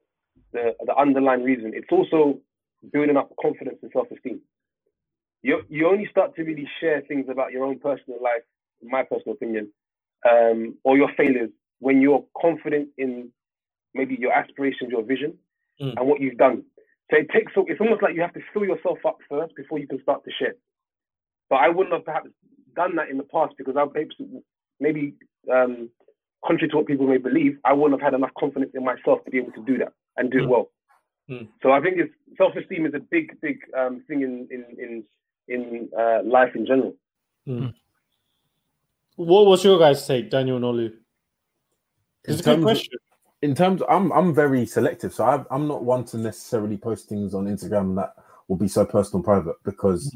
the 0.52 0.74
the 0.84 0.96
underlying 0.96 1.44
reason. 1.44 1.72
It's 1.74 1.90
also 1.92 2.40
building 2.92 3.16
up 3.16 3.30
confidence 3.40 3.78
and 3.82 3.90
self 3.92 4.10
esteem. 4.10 4.40
You 5.42 5.62
you 5.68 5.86
only 5.88 6.06
start 6.10 6.34
to 6.36 6.42
really 6.42 6.68
share 6.80 7.02
things 7.02 7.28
about 7.28 7.52
your 7.52 7.64
own 7.64 7.78
personal 7.78 8.18
life, 8.22 8.42
in 8.82 8.88
my 8.90 9.02
personal 9.02 9.34
opinion, 9.34 9.72
um, 10.30 10.76
or 10.84 10.96
your 10.96 11.12
failures 11.16 11.50
when 11.78 12.00
you're 12.00 12.24
confident 12.40 12.88
in 12.98 13.32
maybe 13.94 14.14
your 14.16 14.32
aspirations, 14.32 14.90
your 14.90 15.02
vision, 15.02 15.38
Mm. 15.80 15.94
and 15.96 16.06
what 16.06 16.20
you've 16.20 16.36
done. 16.36 16.62
So 17.10 17.16
it 17.16 17.30
takes 17.30 17.52
it's 17.56 17.80
almost 17.80 18.02
like 18.02 18.14
you 18.14 18.20
have 18.20 18.34
to 18.34 18.42
fill 18.52 18.64
yourself 18.64 18.98
up 19.06 19.18
first 19.28 19.54
before 19.56 19.78
you 19.78 19.86
can 19.86 20.00
start 20.02 20.22
to 20.24 20.30
share. 20.30 20.54
But 21.48 21.56
I 21.56 21.68
wouldn't 21.70 21.94
have 21.94 22.04
perhaps 22.04 22.30
done 22.76 22.96
that 22.96 23.08
in 23.08 23.16
the 23.16 23.24
past 23.24 23.54
because 23.56 23.76
I 23.76 23.84
maybe 24.78 25.14
um, 25.52 25.88
contrary 26.44 26.68
to 26.70 26.76
what 26.76 26.86
people 26.86 27.06
may 27.06 27.18
believe, 27.18 27.58
I 27.64 27.72
wouldn't 27.72 28.00
have 28.00 28.12
had 28.12 28.16
enough 28.16 28.30
confidence 28.38 28.72
in 28.74 28.84
myself 28.84 29.24
to 29.24 29.30
be 29.30 29.38
able 29.38 29.52
to 29.52 29.64
do 29.64 29.78
that 29.78 29.92
and 30.16 30.30
do 30.30 30.38
it 30.38 30.42
Mm. 30.46 30.48
well. 30.48 30.70
Mm. 31.28 31.48
So 31.62 31.70
I 31.72 31.80
think 31.80 31.98
it's 31.98 32.12
self-esteem 32.36 32.86
is 32.86 32.94
a 32.94 32.98
big, 32.98 33.40
big 33.40 33.58
um, 33.76 34.02
thing 34.08 34.22
in 34.22 34.48
in 34.50 34.64
in 34.78 35.04
in 35.48 35.88
uh, 35.98 36.22
life 36.24 36.54
in 36.56 36.66
general. 36.66 36.94
What 39.16 39.46
was 39.46 39.64
your 39.64 39.78
guys' 39.78 40.06
take, 40.06 40.30
Daniel 40.30 40.56
and 40.56 40.64
Olu? 40.64 40.86
In 40.86 40.92
It's 42.24 42.40
a 42.40 42.44
good 42.44 42.44
terms 42.44 42.56
of- 42.58 42.64
question. 42.64 42.98
in 43.42 43.54
terms 43.54 43.82
I'm 43.88 44.12
I'm 44.12 44.34
very 44.34 44.66
selective, 44.66 45.12
so 45.14 45.24
I, 45.24 45.44
I'm 45.50 45.66
not 45.68 45.84
one 45.84 46.04
to 46.06 46.18
necessarily 46.18 46.76
post 46.76 47.08
things 47.08 47.34
on 47.34 47.46
Instagram 47.46 47.96
that 47.96 48.14
will 48.48 48.56
be 48.56 48.68
so 48.68 48.84
personal 48.84 49.22
private 49.22 49.56
because 49.64 50.14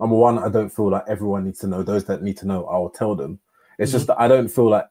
number 0.00 0.16
one, 0.16 0.38
I 0.38 0.48
don't 0.48 0.70
feel 0.70 0.90
like 0.90 1.04
everyone 1.08 1.44
needs 1.44 1.58
to 1.60 1.66
know. 1.66 1.82
Those 1.82 2.04
that 2.06 2.22
need 2.22 2.36
to 2.38 2.46
know, 2.46 2.64
I'll 2.66 2.90
tell 2.90 3.14
them. 3.14 3.38
It's 3.78 3.92
just 3.92 4.06
that 4.06 4.20
I 4.20 4.28
don't 4.28 4.48
feel 4.48 4.70
like, 4.70 4.86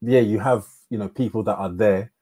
yeah, 0.00 0.20
you 0.20 0.38
have 0.38 0.66
you 0.90 0.98
know 0.98 1.08
people 1.08 1.42
that 1.44 1.56
are 1.56 1.70
there, 1.70 2.12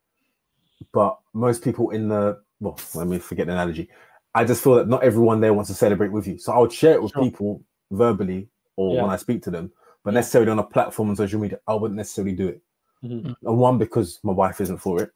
but 0.93 1.19
most 1.35 1.63
people 1.63 1.91
in 1.91 2.09
the 2.09 2.41
well, 2.61 2.79
let 2.95 3.07
me 3.07 3.19
forget 3.19 3.47
the 3.47 3.53
analogy. 3.53 3.89
I 4.35 4.45
just 4.45 4.63
feel 4.63 4.75
that 4.77 4.89
not 4.89 5.03
everyone 5.03 5.41
there 5.41 5.55
wants 5.55 5.71
to 5.71 5.75
celebrate 5.77 6.13
with 6.13 6.27
you, 6.27 6.39
so 6.39 6.53
I 6.53 6.59
would 6.59 6.73
share 6.73 6.95
it 6.95 7.03
with 7.03 7.13
Sure. 7.13 7.23
people 7.23 7.63
verbally 7.91 8.49
or 8.77 8.95
Yeah. 8.95 9.03
when 9.03 9.11
I 9.11 9.17
speak 9.17 9.43
to 9.43 9.51
them, 9.51 9.73
but 10.05 10.13
Yeah. 10.13 10.21
necessarily 10.21 10.51
on 10.51 10.59
a 10.59 10.65
platform 10.65 11.09
on 11.11 11.17
social 11.17 11.41
media, 11.41 11.59
I 11.67 11.75
wouldn't 11.75 11.97
necessarily 11.97 12.35
do 12.35 12.49
it 12.49 12.63
Mhm. 13.05 13.37
and 13.43 13.59
one 13.59 13.79
because 13.79 14.19
my 14.23 14.33
wife 14.33 14.61
isn't 14.61 14.79
for 14.79 15.03
it 15.03 15.13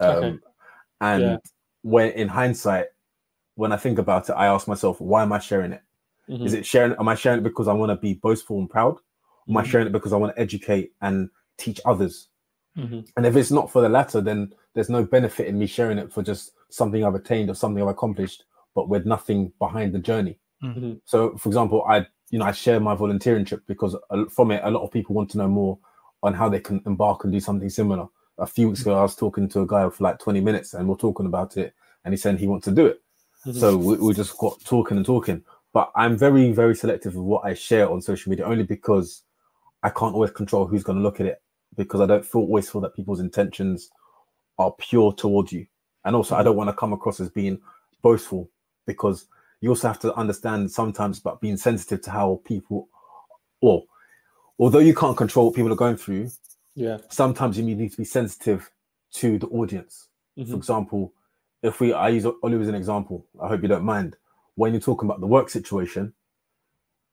um 0.00 0.24
Okay. 0.24 0.38
and 1.00 1.22
Yeah. 1.22 1.36
when 1.82 2.10
in 2.12 2.26
hindsight 2.28 2.86
when 3.54 3.70
i 3.72 3.76
think 3.76 3.98
about 4.00 4.28
it 4.28 4.32
i 4.32 4.46
ask 4.46 4.66
myself 4.66 5.00
why 5.00 5.22
am 5.22 5.32
i 5.32 5.38
sharing 5.38 5.72
it? 5.72 5.82
Is 6.28 6.52
Mhm. 6.52 6.58
it 6.58 6.66
sharing 6.66 6.92
am 6.98 7.08
i 7.08 7.14
sharing 7.14 7.38
it 7.38 7.44
because 7.44 7.68
i 7.68 7.72
want 7.72 7.90
to 7.90 7.96
be 7.96 8.14
boastful 8.14 8.58
and 8.58 8.68
proud 8.68 8.98
am 9.48 9.56
i 9.56 9.62
sharing 9.62 9.86
it 9.86 9.92
because 9.92 10.12
i 10.12 10.16
want 10.16 10.34
to 10.34 10.40
educate 10.40 10.92
and 11.02 11.28
teach 11.58 11.80
others 11.84 12.28
Mhm. 12.76 13.06
and 13.16 13.24
if 13.26 13.36
it's 13.36 13.52
not 13.52 13.70
for 13.70 13.82
the 13.82 13.88
latter 13.88 14.20
then 14.20 14.52
there's 14.74 14.90
no 14.90 15.04
benefit 15.04 15.46
in 15.46 15.56
me 15.58 15.66
sharing 15.66 15.96
it 15.98 16.12
for 16.12 16.22
just 16.22 16.52
something 16.70 17.04
i've 17.04 17.14
attained 17.14 17.48
or 17.50 17.54
something 17.54 17.80
i've 17.82 17.88
accomplished 17.88 18.44
but 18.74 18.88
with 18.88 19.06
nothing 19.06 19.52
behind 19.60 19.92
the 19.94 19.98
journey 20.00 20.38
Mhm. 20.62 21.00
so 21.04 21.36
for 21.36 21.48
example 21.50 21.84
i 21.88 22.04
you 22.30 22.38
know 22.40 22.44
i 22.46 22.50
share 22.52 22.80
my 22.80 22.94
volunteering 22.96 23.44
trip 23.44 23.62
because 23.68 23.94
from 24.30 24.50
it 24.50 24.60
a 24.64 24.70
lot 24.70 24.82
of 24.82 24.90
people 24.90 25.14
want 25.14 25.30
to 25.30 25.38
know 25.38 25.46
more 25.48 25.78
on 26.24 26.34
how 26.34 26.48
they 26.48 26.58
can 26.58 26.82
embark 26.86 27.22
and 27.24 27.32
do 27.32 27.38
something 27.38 27.68
similar 27.70 28.08
a 28.38 28.46
few 28.46 28.68
weeks 28.68 28.80
ago 28.80 28.98
i 28.98 29.02
was 29.02 29.14
talking 29.14 29.48
to 29.48 29.60
a 29.60 29.66
guy 29.66 29.88
for 29.88 30.02
like 30.02 30.18
20 30.18 30.40
minutes 30.40 30.74
and 30.74 30.88
we're 30.88 30.96
talking 30.96 31.26
about 31.26 31.56
it 31.56 31.74
and 32.04 32.12
he 32.12 32.16
said 32.18 32.40
he 32.40 32.48
wants 32.48 32.64
to 32.64 32.72
do 32.72 32.86
it 32.86 33.00
Mhm. 33.46 33.54
so 33.60 33.76
we, 33.76 33.96
we 33.98 34.14
just 34.14 34.36
got 34.38 34.58
talking 34.64 34.96
and 34.96 35.06
talking 35.06 35.44
but 35.72 35.92
i'm 35.94 36.16
very 36.16 36.50
very 36.50 36.74
selective 36.74 37.14
of 37.16 37.22
what 37.22 37.44
i 37.44 37.54
share 37.54 37.88
on 37.88 38.00
social 38.02 38.30
media 38.30 38.44
only 38.46 38.64
because 38.64 39.22
i 39.84 39.90
can't 39.90 40.14
always 40.14 40.30
control 40.32 40.66
who's 40.66 40.82
going 40.82 40.98
to 40.98 41.02
look 41.02 41.20
at 41.20 41.26
it 41.26 41.40
because 41.76 42.00
i 42.00 42.06
don't 42.06 42.24
feel 42.26 42.40
always 42.42 42.68
feel 42.68 42.80
that 42.80 42.94
people's 42.96 43.20
intentions 43.20 43.90
are 44.58 44.72
pure 44.78 45.12
towards 45.12 45.52
you 45.52 45.66
and 46.04 46.16
also 46.16 46.34
i 46.34 46.42
don't 46.42 46.56
want 46.56 46.68
to 46.68 46.74
come 46.74 46.92
across 46.92 47.20
as 47.20 47.30
being 47.30 47.60
boastful 48.02 48.50
because 48.86 49.26
you 49.60 49.70
also 49.70 49.88
have 49.88 50.00
to 50.00 50.12
understand 50.14 50.70
sometimes 50.70 51.18
about 51.20 51.40
being 51.40 51.56
sensitive 51.56 52.02
to 52.02 52.10
how 52.10 52.40
people 52.44 52.88
or 53.60 53.84
although 54.58 54.78
you 54.80 54.94
can't 54.94 55.16
control 55.16 55.46
what 55.46 55.54
people 55.54 55.72
are 55.72 55.76
going 55.76 55.96
through 55.96 56.28
yeah. 56.74 56.98
sometimes 57.08 57.56
you 57.56 57.64
need 57.64 57.90
to 57.90 57.96
be 57.96 58.04
sensitive 58.04 58.70
to 59.12 59.38
the 59.38 59.46
audience 59.48 60.08
for 60.36 60.42
Mhm. 60.42 60.56
example 60.56 61.12
if 61.62 61.80
we 61.80 61.92
i 61.92 62.08
use 62.08 62.26
Oliver 62.42 62.62
as 62.62 62.68
an 62.68 62.74
example 62.74 63.26
i 63.42 63.48
hope 63.48 63.62
you 63.62 63.68
don't 63.68 63.84
mind 63.84 64.16
when 64.56 64.72
you're 64.72 64.80
talking 64.80 65.08
about 65.08 65.20
the 65.20 65.26
work 65.26 65.48
situation 65.48 66.12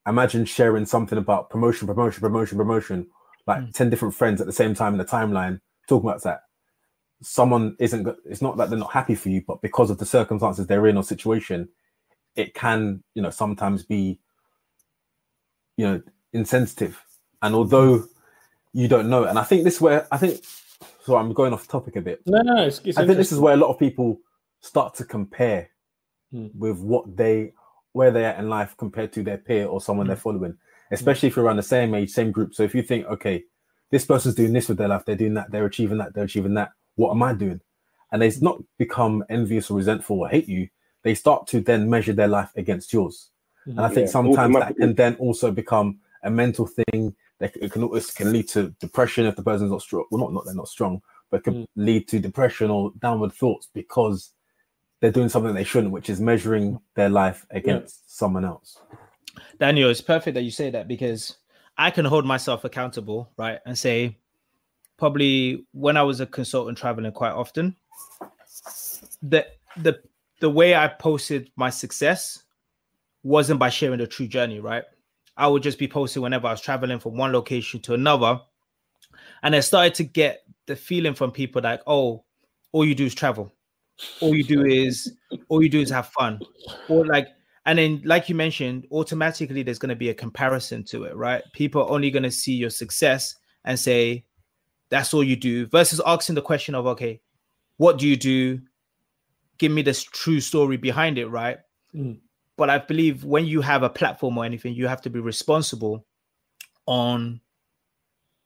imagine 0.08 0.46
sharing 0.46 0.86
something 0.86 1.18
about 1.18 1.50
promotion 1.50 1.88
promotion 1.88 2.22
promotion 2.22 2.58
promotion 2.58 3.08
like 3.48 3.72
10 3.74 3.90
different 3.90 4.14
friends 4.14 4.40
at 4.40 4.48
the 4.48 4.54
same 4.54 4.74
time 4.76 4.94
in 4.94 4.98
the 5.00 5.06
timeline 5.06 5.60
talking 5.88 6.10
about 6.10 6.24
that. 6.24 6.42
Someone 7.24 7.76
isn't, 7.80 8.08
it's 8.26 8.42
not 8.42 8.58
that 8.58 8.70
they're 8.70 8.80
not 8.80 8.94
happy 8.94 9.16
for 9.16 9.30
you 9.30 9.44
but 9.48 9.62
because 9.62 9.90
of 9.90 9.98
the 9.98 10.06
circumstances 10.06 10.68
they're 10.68 10.88
in 10.88 10.98
or 10.98 11.04
situation 11.04 11.70
it 12.36 12.54
can 12.54 13.04
you 13.14 13.22
know 13.22 13.30
sometimes 13.30 13.84
be 13.84 14.20
you 15.78 15.86
know 15.86 16.02
insensitive. 16.34 17.02
And 17.42 17.56
although 17.56 18.06
you 18.74 18.88
don't 18.88 19.10
know 19.10 19.26
and 19.26 19.38
i 19.38 19.44
think 19.44 19.66
this 19.66 19.76
is 19.76 19.82
where 19.82 20.08
i 20.14 20.18
think 20.18 20.46
so 21.04 21.18
i'm 21.18 21.34
going 21.34 21.54
off 21.54 21.68
topic 21.68 21.96
a 21.98 22.02
bit. 22.02 22.22
No, 22.26 22.42
no, 22.42 22.64
it's, 22.64 22.80
it's 22.86 22.98
I 22.98 23.06
think 23.06 23.18
this 23.18 23.32
is 23.32 23.40
where 23.40 23.54
a 23.54 23.58
lot 23.58 23.70
of 23.70 23.78
people 23.78 24.20
start 24.62 24.96
to 24.96 25.04
compare 25.06 25.70
Hmm. 26.32 26.48
with 26.58 26.80
what 26.80 27.18
they 27.18 27.52
where 27.94 28.12
they're 28.12 28.34
at 28.34 28.40
in 28.40 28.50
life 28.50 28.76
compared 28.78 29.12
to 29.14 29.24
their 29.24 29.38
peer 29.38 29.66
or 29.66 29.82
someone 29.82 30.08
they're 30.08 30.16
mm. 30.16 30.22
following, 30.22 30.52
mm. 30.54 30.58
especially 30.92 31.28
if 31.28 31.36
you're 31.36 31.46
around 31.46 31.58
the 31.58 31.64
same 31.64 31.94
age, 31.94 32.10
same 32.10 32.32
group. 32.32 32.54
So 32.54 32.64
if 32.64 32.74
you 32.74 32.82
think, 32.82 33.06
okay, 33.08 33.44
this 33.92 34.06
person's 34.06 34.36
doing 34.36 34.54
this 34.54 34.70
with 34.70 34.78
their 34.78 34.88
life, 34.88 35.04
they're 35.06 35.16
doing 35.16 35.34
that, 35.36 35.52
they're 35.52 35.66
achieving 35.66 35.98
that, 35.98 36.14
they're 36.14 36.24
achieving 36.24 36.54
that. 36.56 36.72
What 36.96 37.12
am 37.12 37.24
I 37.24 37.34
doing? 37.34 37.62
And 38.12 38.22
they 38.22 38.32
not 38.42 38.62
become 38.78 39.24
envious 39.30 39.70
or 39.70 39.78
resentful 39.78 40.20
or 40.20 40.30
hate 40.30 40.48
you. 40.48 40.68
They 41.04 41.16
start 41.16 41.48
to 41.48 41.62
then 41.62 41.90
measure 41.90 42.14
their 42.14 42.28
life 42.28 42.52
against 42.56 42.94
yours. 42.94 43.32
Mm-hmm. 43.68 43.78
And 43.78 43.86
I 43.86 43.90
think 43.90 44.08
Yeah, 44.08 44.12
sometimes 44.12 44.56
that 44.56 44.76
can 44.76 44.94
then 44.96 45.16
also 45.16 45.52
become 45.52 46.00
a 46.24 46.30
mental 46.30 46.68
thing. 46.68 47.16
That 47.40 47.56
it 47.56 47.72
can 47.72 47.84
it 47.94 48.12
can 48.16 48.32
lead 48.32 48.48
to 48.50 48.70
depression 48.80 49.26
if 49.26 49.36
the 49.36 49.44
person's 49.44 49.72
not 49.72 49.82
strong. 49.82 50.06
Well, 50.12 50.22
not 50.22 50.34
not 50.34 50.46
they're 50.46 50.54
not 50.54 50.68
strong, 50.68 51.02
but 51.30 51.38
it 51.38 51.44
can 51.44 51.54
Mm. 51.54 51.68
lead 51.76 52.08
to 52.10 52.20
depression 52.20 52.70
or 52.70 52.92
downward 53.00 53.34
thoughts 53.34 53.68
because 53.74 54.32
they're 55.02 55.12
doing 55.12 55.30
something 55.30 55.54
they 55.54 55.64
shouldn't, 55.64 55.92
which 55.92 56.10
is 56.10 56.22
measuring 56.22 56.80
their 56.96 57.10
life 57.10 57.46
against 57.50 58.18
someone 58.18 58.46
else. 58.46 58.80
Daniel, 59.60 59.90
it's 59.90 60.02
perfect 60.02 60.36
that 60.36 60.44
you 60.44 60.52
say 60.52 60.70
that 60.70 60.88
because 60.88 61.38
I 61.78 61.92
can 61.92 62.06
hold 62.06 62.26
myself 62.26 62.64
accountable, 62.64 63.32
right? 63.38 63.60
And 63.66 63.78
say, 63.78 64.18
probably 64.98 65.66
when 65.72 65.98
I 65.98 66.04
was 66.04 66.20
a 66.20 66.26
consultant 66.28 66.78
traveling 66.78 67.12
quite 67.12 67.34
often, 67.34 67.76
the 69.24 69.48
the 69.78 70.00
the 70.40 70.50
way 70.50 70.76
I 70.76 70.88
posted 70.88 71.52
my 71.56 71.70
success 71.70 72.44
wasn't 73.24 73.60
by 73.60 73.70
sharing 73.70 74.00
the 74.00 74.08
true 74.08 74.28
journey, 74.28 74.60
right? 74.60 74.84
I 75.38 75.48
would 75.48 75.64
just 75.64 75.80
be 75.80 75.88
posting 75.88 76.22
whenever 76.22 76.48
I 76.48 76.52
was 76.52 76.62
traveling 76.62 77.00
from 77.00 77.18
one 77.18 77.32
location 77.32 77.80
to 77.82 77.94
another. 77.94 78.40
And 79.44 79.56
I 79.56 79.60
started 79.60 79.96
to 79.96 80.04
get 80.04 80.44
the 80.68 80.76
feeling 80.76 81.14
from 81.14 81.32
people 81.32 81.62
like, 81.62 81.82
oh, 81.88 82.24
all 82.72 82.86
you 82.86 82.96
do 82.96 83.06
is 83.06 83.16
travel. 83.16 83.54
All 84.20 84.36
you 84.36 84.44
do 84.44 84.66
is 84.66 85.14
all 85.50 85.62
you 85.62 85.70
do 85.70 85.82
is 85.82 85.90
have 85.90 86.08
fun. 86.10 86.40
Or 86.90 87.06
like 87.06 87.28
and 87.66 87.78
then 87.78 88.02
like 88.06 88.30
you 88.30 88.36
mentioned 88.36 88.88
automatically 88.92 89.64
there's 89.64 89.80
going 89.80 89.90
to 89.90 89.96
be 89.96 90.10
a 90.10 90.14
comparison 90.14 90.84
to 90.84 91.04
it 91.04 91.16
right 91.16 91.44
people 91.54 91.82
are 91.84 91.90
only 91.92 92.10
going 92.10 92.24
to 92.24 92.32
see 92.32 92.54
your 92.54 92.70
success 92.70 93.36
and 93.66 93.80
say 93.80 94.24
that's 94.90 95.14
all 95.14 95.24
you 95.24 95.36
do 95.36 95.68
versus 95.68 96.02
asking 96.06 96.36
the 96.36 96.42
question 96.42 96.76
of 96.76 96.86
okay 96.88 97.22
what 97.78 97.98
do 97.98 98.08
you 98.08 98.16
do 98.16 98.60
give 99.58 99.72
me 99.72 99.82
this 99.82 100.04
true 100.04 100.40
story 100.40 100.78
behind 100.78 101.18
it 101.18 101.28
right 101.28 101.60
Mm. 101.94 102.20
but 102.56 102.70
i 102.70 102.78
believe 102.78 103.26
when 103.26 103.46
you 103.46 103.60
have 103.60 103.84
a 103.84 103.90
platform 103.90 104.38
or 104.38 104.46
anything 104.46 104.74
you 104.74 104.88
have 104.88 105.02
to 105.02 105.10
be 105.10 105.20
responsible 105.20 106.06
on 106.86 107.42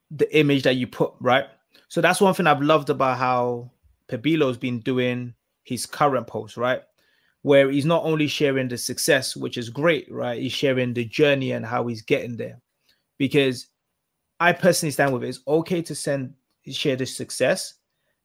the 0.09 0.35
image 0.35 0.63
that 0.63 0.77
you 0.77 0.87
put 0.87 1.13
right 1.21 1.45
so 1.89 2.01
that's 2.01 2.19
one 2.19 2.33
thing 2.33 2.47
i've 2.47 2.63
loved 2.63 2.89
about 2.89 3.19
how 3.19 3.69
Pabilo's 4.07 4.57
been 4.57 4.79
doing 4.79 5.34
his 5.65 5.85
current 5.85 6.27
post 6.27 6.55
right 6.55 6.81
where 7.45 7.69
he's 7.69 7.85
not 7.85 8.03
only 8.03 8.25
sharing 8.27 8.67
the 8.67 8.75
success, 8.75 9.35
which 9.35 9.55
is 9.55 9.69
great, 9.69 10.11
right? 10.11 10.41
He's 10.41 10.51
sharing 10.51 10.95
the 10.95 11.05
journey 11.05 11.51
and 11.51 11.63
how 11.63 11.85
he's 11.85 12.01
getting 12.01 12.35
there. 12.35 12.59
Because 13.19 13.67
I 14.39 14.51
personally 14.51 14.91
stand 14.91 15.13
with 15.13 15.23
it. 15.23 15.27
It's 15.29 15.41
okay 15.47 15.83
to 15.83 15.93
send 15.93 16.33
share 16.67 16.95
the 16.95 17.05
success 17.05 17.75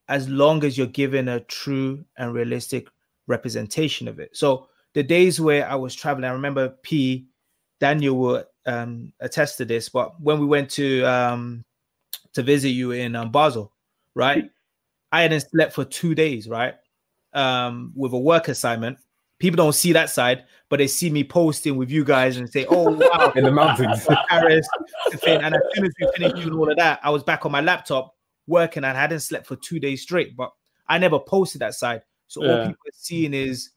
as 0.08 0.26
long 0.26 0.64
as 0.64 0.78
you're 0.78 0.86
given 0.86 1.28
a 1.28 1.40
true 1.40 2.02
and 2.16 2.32
realistic 2.32 2.88
representation 3.26 4.08
of 4.08 4.20
it. 4.20 4.34
So 4.34 4.68
the 4.94 5.02
days 5.02 5.38
where 5.38 5.68
I 5.68 5.74
was 5.74 5.94
traveling, 5.94 6.24
I 6.24 6.32
remember 6.32 6.70
P 6.82 7.26
Daniel 7.78 8.16
will 8.16 8.44
um, 8.64 9.12
attest 9.20 9.58
to 9.58 9.66
this, 9.66 9.90
but 9.90 10.18
when 10.18 10.40
we 10.40 10.46
went 10.46 10.70
to 10.70 11.04
um, 11.04 11.62
to 12.32 12.42
visit 12.42 12.70
you 12.70 12.92
in 12.92 13.14
um, 13.14 13.30
Basel, 13.30 13.70
right? 14.14 14.50
I 15.12 15.22
hadn't 15.22 15.44
slept 15.50 15.74
for 15.74 15.84
two 15.84 16.14
days, 16.14 16.48
right? 16.48 16.76
Um, 17.32 17.92
with 17.94 18.12
a 18.12 18.18
work 18.18 18.48
assignment 18.48 18.98
people 19.40 19.56
don't 19.56 19.72
see 19.72 19.92
that 19.92 20.10
side, 20.10 20.44
but 20.68 20.78
they 20.78 20.86
see 20.86 21.10
me 21.10 21.24
posting 21.24 21.76
with 21.76 21.90
you 21.90 22.04
guys 22.04 22.36
and 22.36 22.48
say, 22.48 22.64
"Oh 22.66 22.90
wow, 22.90 23.32
In 23.36 23.42
the 23.42 23.50
mountains. 23.50 24.06
Paris." 24.28 24.68
And 25.26 25.54
as 25.56 25.62
soon 25.74 25.86
as 25.86 25.92
we 26.00 26.08
finished 26.14 26.36
doing 26.36 26.52
all 26.56 26.70
of 26.70 26.76
that, 26.76 27.00
I 27.02 27.10
was 27.10 27.24
back 27.24 27.44
on 27.44 27.50
my 27.50 27.60
laptop 27.60 28.14
working. 28.46 28.84
and 28.84 28.96
I 28.96 29.00
hadn't 29.00 29.20
slept 29.20 29.46
for 29.46 29.56
two 29.56 29.80
days 29.80 30.02
straight, 30.02 30.36
but 30.36 30.52
I 30.88 30.98
never 30.98 31.18
posted 31.18 31.62
that 31.62 31.74
side. 31.74 32.02
So 32.28 32.42
all 32.42 32.66
people 32.66 32.86
are 32.86 32.94
seeing 32.94 33.34
is 33.34 33.70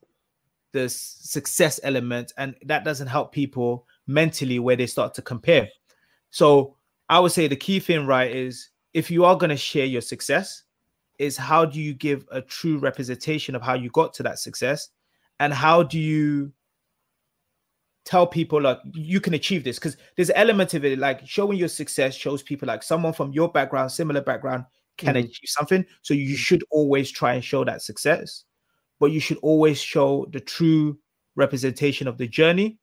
the 0.74 0.88
success 0.90 1.80
element, 1.84 2.34
and 2.38 2.54
that 2.66 2.84
doesn't 2.84 3.08
help 3.08 3.32
people 3.32 3.88
mentally 4.06 4.60
where 4.60 4.76
they 4.76 4.86
start 4.86 5.16
to 5.16 5.22
compare. 5.24 5.70
So 6.30 6.76
I 7.10 7.20
would 7.20 7.32
say 7.32 7.48
the 7.48 7.56
key 7.56 7.80
thing, 7.80 8.06
right, 8.06 8.36
is 8.36 8.70
if 8.94 9.10
you 9.10 9.26
are 9.26 9.36
going 9.36 9.50
to 9.50 9.58
share 9.58 9.86
your 9.86 10.02
success, 10.02 10.64
is 11.20 11.38
how 11.38 11.66
do 11.66 11.80
you 11.80 11.94
give 11.94 12.26
a 12.32 12.42
true 12.42 12.78
representation 12.78 13.56
of 13.56 13.62
how 13.62 13.74
you 13.74 13.90
got 13.92 14.14
to 14.16 14.24
that 14.24 14.40
success, 14.40 14.90
and 15.40 15.54
how 15.54 15.84
do 15.84 16.00
you 16.00 16.52
tell 18.06 18.28
people 18.28 18.62
like 18.62 18.80
you 18.94 19.22
can 19.22 19.34
achieve 19.34 19.64
this? 19.64 19.80
Because 19.80 19.98
there's 20.16 20.30
an 20.30 20.36
element 20.36 20.74
of 20.74 20.84
it 20.84 21.00
like 21.00 21.26
showing 21.26 21.58
your 21.58 21.70
success 21.70 22.16
shows 22.16 22.44
people 22.44 22.68
like 22.68 22.84
someone 22.84 23.14
from 23.14 23.32
your 23.32 23.50
background, 23.50 23.92
similar 23.92 24.22
background, 24.22 24.66
can 24.98 25.16
Mhm. 25.16 25.26
achieve 25.26 25.50
something. 25.50 25.86
So 26.02 26.14
you 26.14 26.36
should 26.36 26.64
always 26.70 27.10
try 27.12 27.34
and 27.34 27.44
show 27.44 27.64
that 27.64 27.82
success, 27.82 28.44
but 29.00 29.12
you 29.12 29.20
should 29.20 29.38
always 29.38 29.80
show 29.82 30.28
the 30.32 30.40
true 30.40 31.00
representation 31.36 32.08
of 32.08 32.18
the 32.18 32.28
journey 32.28 32.78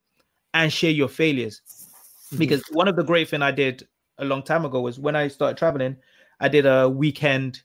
and 0.55 0.73
share 0.73 0.91
your 0.91 1.09
failures. 1.09 1.63
Because 2.39 2.63
one 2.71 2.89
of 2.89 2.97
the 2.97 3.05
great 3.05 3.29
thing 3.29 3.43
I 3.43 3.51
did 3.51 3.87
a 4.19 4.25
long 4.25 4.43
time 4.43 4.65
ago 4.65 4.81
was 4.81 4.99
when 4.99 5.17
I 5.17 5.29
started 5.29 5.57
traveling, 5.57 5.97
I 6.41 6.49
did 6.49 6.65
a 6.65 6.89
weekend 6.89 7.63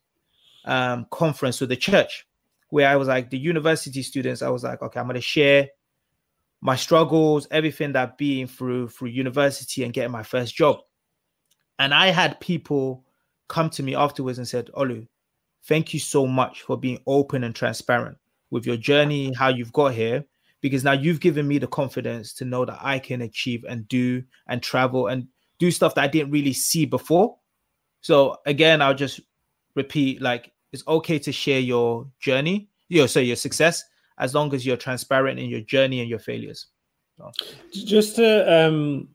um, 0.66 1.08
conference 1.12 1.60
with 1.62 1.70
the 1.70 1.76
church 1.76 2.26
where 2.70 2.90
I 2.90 2.96
was 2.96 3.08
like 3.08 3.30
the 3.30 3.38
university 3.38 4.02
students. 4.02 4.42
I 4.42 4.50
was 4.50 4.64
like, 4.64 4.82
okay, 4.82 5.00
I'm 5.00 5.08
gonna 5.08 5.22
share 5.22 5.70
my 6.62 6.76
struggles, 6.76 7.48
everything 7.52 7.94
that 7.94 8.18
I've 8.20 8.50
through 8.50 8.90
through 8.90 9.10
university 9.10 9.84
and 9.84 9.94
getting 9.94 10.12
my 10.12 10.24
first 10.24 10.56
job. 10.56 10.80
And 11.80 11.94
I 11.94 12.08
had 12.08 12.40
people 12.40 13.06
come 13.48 13.70
to 13.72 13.84
me 13.84 13.96
afterwards 13.96 14.38
and 14.38 14.48
said, 14.48 14.70
Olu, 14.76 15.08
thank 15.66 15.94
you 15.94 16.00
so 16.00 16.26
much 16.26 16.62
for 16.62 16.78
being 16.78 17.00
open 17.06 17.44
and 17.44 17.54
transparent 17.54 18.18
with 18.50 18.66
your 18.66 18.78
journey, 18.78 19.34
how 19.34 19.50
you've 19.50 19.74
got 19.74 19.94
here, 19.94 20.26
because 20.62 20.84
now 20.84 20.94
you've 20.94 21.20
given 21.20 21.48
me 21.48 21.58
the 21.58 21.68
confidence 21.68 22.34
to 22.34 22.46
know 22.46 22.66
that 22.66 22.80
I 22.82 23.00
can 23.00 23.22
achieve 23.22 23.64
and 23.68 23.88
do 23.88 24.24
and 24.48 24.64
travel 24.64 25.08
and 25.08 25.28
do 25.60 25.72
stuff 25.72 25.96
that 25.96 26.04
I 26.04 26.08
didn't 26.08 26.32
really 26.32 26.54
see 26.54 26.86
before. 26.86 27.38
So 28.02 28.38
again, 28.46 28.82
I'll 28.82 28.96
just 28.96 29.20
repeat 29.76 30.22
like 30.22 30.52
it's 30.76 30.88
okay 30.88 31.18
to 31.20 31.32
share 31.32 31.60
your 31.60 32.06
journey, 32.20 32.68
your 32.90 33.08
so 33.08 33.20
your 33.22 33.38
success, 33.38 33.84
as 34.18 34.36
long 34.36 34.54
as 34.54 34.66
you're 34.66 34.78
transparent 34.78 35.40
in 35.40 35.50
your 35.50 35.62
journey 35.62 36.02
and 36.02 36.10
your 36.10 36.20
failures. 36.20 36.68
just 37.72 38.18
to 38.18 38.30
um 38.54 39.08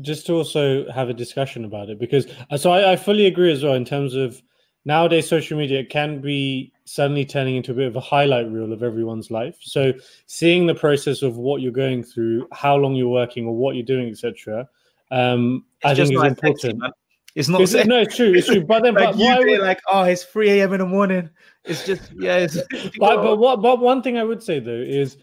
just 0.00 0.26
to 0.26 0.32
also 0.34 0.90
have 0.90 1.08
a 1.08 1.14
discussion 1.14 1.64
about 1.64 1.88
it 1.88 2.00
because 2.00 2.26
uh, 2.50 2.56
so 2.56 2.72
I, 2.72 2.92
I 2.92 2.96
fully 2.96 3.26
agree 3.26 3.52
as 3.52 3.62
well 3.62 3.74
in 3.74 3.84
terms 3.84 4.14
of 4.14 4.42
nowadays 4.84 5.28
social 5.28 5.56
media 5.56 5.84
can 5.84 6.20
be 6.20 6.72
suddenly 6.84 7.24
turning 7.24 7.54
into 7.54 7.70
a 7.70 7.74
bit 7.76 7.86
of 7.86 7.94
a 7.94 8.00
highlight 8.00 8.50
reel 8.50 8.72
of 8.72 8.82
everyone's 8.82 9.30
life 9.30 9.56
so 9.60 9.92
seeing 10.26 10.66
the 10.66 10.74
process 10.74 11.22
of 11.22 11.36
what 11.36 11.62
you're 11.62 11.70
going 11.70 12.02
through 12.02 12.48
how 12.52 12.74
long 12.74 12.96
you're 12.96 13.08
working 13.08 13.46
or 13.46 13.54
what 13.54 13.76
you're 13.76 13.84
doing 13.84 14.08
etc 14.08 14.68
um 15.12 15.64
i 15.84 15.94
think 15.94 16.12
is 16.12 16.20
sexy, 16.20 16.26
important 16.26 16.78
man. 16.80 16.90
It's 17.34 17.48
not 17.48 17.60
It's- 17.62 17.72
sexy. 17.72 17.88
no 17.88 17.98
it's 18.00 18.14
true 18.16 18.32
it's 18.32 18.46
true 18.46 18.64
but 18.64 18.82
then 18.82 18.94
like 19.00 19.04
but 19.10 19.18
you 19.18 19.24
what 19.26 19.44
would- 19.46 19.60
like, 19.60 19.80
oh, 19.90 20.02
it's 20.04 20.24
3 20.24 20.50
a.m. 20.60 20.72
in 20.74 20.78
the 20.80 20.86
morning. 20.86 21.30
It's 21.64 21.84
just 21.86 22.12
yeah. 22.16 22.36
It's, 22.38 22.54
but 22.98 23.16
but 23.22 23.36
what 23.38 23.60
but 23.62 23.80
one 23.80 24.02
thing 24.02 24.18
I 24.18 24.24
would 24.24 24.42
say 24.42 24.60
though 24.60 24.70
is 24.72 25.16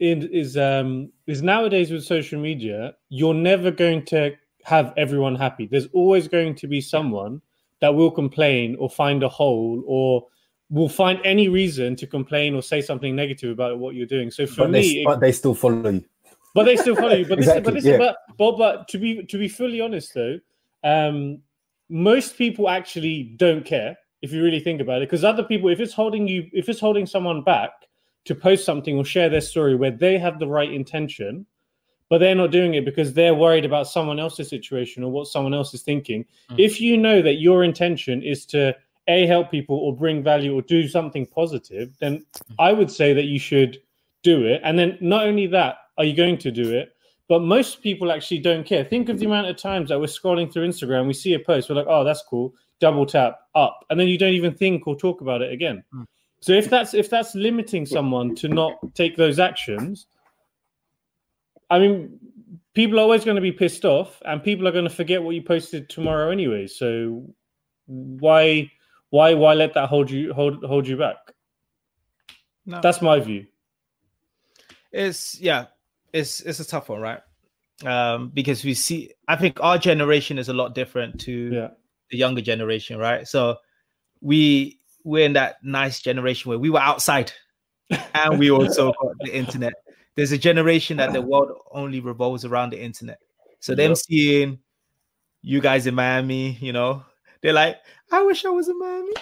in 0.00 0.28
is 0.30 0.56
um 0.56 1.10
is 1.26 1.42
nowadays 1.42 1.90
with 1.90 2.04
social 2.04 2.38
media 2.40 2.94
you're 3.08 3.34
never 3.34 3.70
going 3.70 4.04
to 4.06 4.32
have 4.64 4.92
everyone 4.96 5.34
happy. 5.36 5.66
There's 5.66 5.86
always 5.92 6.28
going 6.28 6.54
to 6.56 6.66
be 6.66 6.80
someone 6.80 7.40
that 7.80 7.94
will 7.94 8.10
complain 8.10 8.76
or 8.78 8.88
find 8.90 9.22
a 9.22 9.28
hole 9.28 9.82
or 9.86 10.26
will 10.70 10.88
find 10.88 11.20
any 11.24 11.48
reason 11.48 11.94
to 11.96 12.06
complain 12.06 12.54
or 12.54 12.62
say 12.62 12.80
something 12.80 13.14
negative 13.14 13.50
about 13.52 13.78
what 13.78 13.94
you're 13.94 14.06
doing. 14.06 14.30
So 14.30 14.46
for 14.46 14.62
But 14.62 14.70
me, 14.70 14.80
they, 14.80 14.86
it- 15.00 15.04
but 15.04 15.20
they 15.20 15.30
still 15.32 15.54
follow 15.54 15.90
you. 15.90 16.04
but 16.54 16.64
they 16.64 16.76
still 16.76 16.96
follow 16.96 17.14
you. 17.14 17.26
But 17.26 17.38
this, 17.38 17.46
but, 17.60 17.74
this 17.74 17.84
yeah. 17.84 17.98
but, 17.98 18.16
but 18.36 18.56
but 18.58 18.88
to 18.88 18.98
be 18.98 19.24
to 19.24 19.38
be 19.38 19.48
fully 19.48 19.80
honest 19.80 20.12
though, 20.14 20.38
um, 20.84 21.40
most 21.88 22.36
people 22.36 22.68
actually 22.68 23.22
don't 23.36 23.64
care 23.64 23.96
if 24.22 24.32
you 24.32 24.42
really 24.42 24.60
think 24.60 24.80
about 24.80 25.02
it. 25.02 25.08
Because 25.08 25.24
other 25.24 25.42
people, 25.42 25.68
if 25.68 25.80
it's 25.80 25.92
holding 25.92 26.26
you, 26.26 26.48
if 26.52 26.68
it's 26.68 26.80
holding 26.80 27.06
someone 27.06 27.42
back 27.42 27.70
to 28.24 28.34
post 28.34 28.64
something 28.64 28.96
or 28.96 29.04
share 29.04 29.28
their 29.28 29.40
story 29.40 29.76
where 29.76 29.90
they 29.90 30.18
have 30.18 30.38
the 30.38 30.48
right 30.48 30.70
intention, 30.70 31.46
but 32.08 32.18
they're 32.18 32.34
not 32.34 32.50
doing 32.50 32.74
it 32.74 32.84
because 32.84 33.12
they're 33.12 33.34
worried 33.34 33.64
about 33.64 33.88
someone 33.88 34.18
else's 34.18 34.48
situation 34.48 35.02
or 35.02 35.10
what 35.10 35.26
someone 35.26 35.54
else 35.54 35.74
is 35.74 35.82
thinking. 35.82 36.24
Mm. 36.50 36.58
If 36.58 36.80
you 36.80 36.96
know 36.96 37.22
that 37.22 37.34
your 37.34 37.64
intention 37.64 38.22
is 38.22 38.46
to 38.46 38.74
a 39.08 39.26
help 39.26 39.50
people 39.50 39.76
or 39.76 39.94
bring 39.94 40.22
value 40.22 40.54
or 40.54 40.62
do 40.62 40.88
something 40.88 41.26
positive, 41.26 41.96
then 42.00 42.24
I 42.58 42.72
would 42.72 42.90
say 42.90 43.12
that 43.12 43.24
you 43.24 43.38
should 43.38 43.78
do 44.22 44.44
it. 44.44 44.60
And 44.64 44.78
then 44.78 44.98
not 45.00 45.26
only 45.26 45.46
that, 45.48 45.76
are 45.98 46.04
you 46.04 46.14
going 46.14 46.38
to 46.38 46.50
do 46.50 46.72
it? 46.72 46.95
But 47.28 47.40
most 47.40 47.82
people 47.82 48.12
actually 48.12 48.38
don't 48.38 48.64
care. 48.64 48.84
Think 48.84 49.08
of 49.08 49.18
the 49.18 49.26
amount 49.26 49.48
of 49.48 49.56
times 49.56 49.88
that 49.88 49.98
we're 49.98 50.06
scrolling 50.06 50.52
through 50.52 50.68
Instagram, 50.68 51.06
we 51.06 51.12
see 51.12 51.34
a 51.34 51.38
post, 51.40 51.68
we're 51.68 51.74
like, 51.74 51.86
oh, 51.88 52.04
that's 52.04 52.22
cool. 52.22 52.54
Double 52.78 53.04
tap 53.04 53.40
up, 53.54 53.84
and 53.90 53.98
then 53.98 54.06
you 54.06 54.18
don't 54.18 54.34
even 54.34 54.54
think 54.54 54.86
or 54.86 54.94
talk 54.94 55.22
about 55.22 55.42
it 55.42 55.52
again. 55.52 55.82
Mm. 55.94 56.06
So 56.40 56.52
if 56.52 56.68
that's 56.68 56.94
if 56.94 57.08
that's 57.08 57.34
limiting 57.34 57.86
someone 57.86 58.34
to 58.36 58.48
not 58.48 58.74
take 58.94 59.16
those 59.16 59.38
actions, 59.38 60.06
I 61.70 61.78
mean, 61.78 62.18
people 62.74 62.98
are 62.98 63.02
always 63.02 63.24
going 63.24 63.36
to 63.36 63.40
be 63.40 63.52
pissed 63.52 63.84
off, 63.84 64.20
and 64.26 64.42
people 64.42 64.68
are 64.68 64.72
going 64.72 64.84
to 64.84 64.90
forget 64.90 65.22
what 65.22 65.34
you 65.34 65.42
posted 65.42 65.88
tomorrow 65.88 66.30
anyway. 66.30 66.66
So 66.66 67.24
why 67.86 68.70
why 69.10 69.34
why 69.34 69.54
let 69.54 69.74
that 69.74 69.88
hold 69.88 70.10
you 70.10 70.32
hold 70.34 70.62
hold 70.64 70.86
you 70.86 70.96
back? 70.96 71.16
No. 72.66 72.80
That's 72.80 73.00
my 73.00 73.20
view. 73.20 73.46
it's 74.92 75.40
yeah, 75.40 75.66
it's 76.12 76.40
it's 76.40 76.60
a 76.60 76.64
tough 76.66 76.88
one, 76.88 77.00
right? 77.00 77.20
Um, 77.84 78.30
because 78.32 78.64
we 78.64 78.74
see, 78.74 79.12
I 79.28 79.36
think 79.36 79.60
our 79.60 79.78
generation 79.78 80.38
is 80.38 80.48
a 80.48 80.54
lot 80.54 80.74
different 80.74 81.20
to 81.22 81.32
Yeah. 81.52 81.68
the 82.10 82.16
younger 82.16 82.40
generation, 82.40 82.98
right? 82.98 83.26
So 83.28 83.56
we 84.20 84.80
we're 85.04 85.24
in 85.26 85.34
that 85.34 85.56
nice 85.62 86.00
generation 86.00 86.48
where 86.48 86.58
we 86.58 86.70
were 86.70 86.80
outside 86.80 87.32
and 88.14 88.38
we 88.38 88.50
also 88.50 88.92
got 88.92 89.12
the 89.20 89.34
internet. 89.34 89.74
There's 90.16 90.32
a 90.32 90.38
generation 90.38 90.96
that 90.96 91.12
the 91.12 91.20
world 91.22 91.50
only 91.70 92.00
revolves 92.00 92.44
around 92.44 92.70
the 92.70 92.82
internet. 92.82 93.18
So 93.60 93.74
them 93.74 93.94
seeing 93.94 94.58
you 95.42 95.60
guys 95.60 95.86
in 95.86 95.94
Miami, 95.94 96.52
you 96.60 96.72
know, 96.72 97.04
they're 97.42 97.52
like, 97.52 97.76
I 98.10 98.22
wish 98.22 98.44
I 98.44 98.48
was 98.48 98.68
in 98.68 98.78
Miami. 98.78 99.12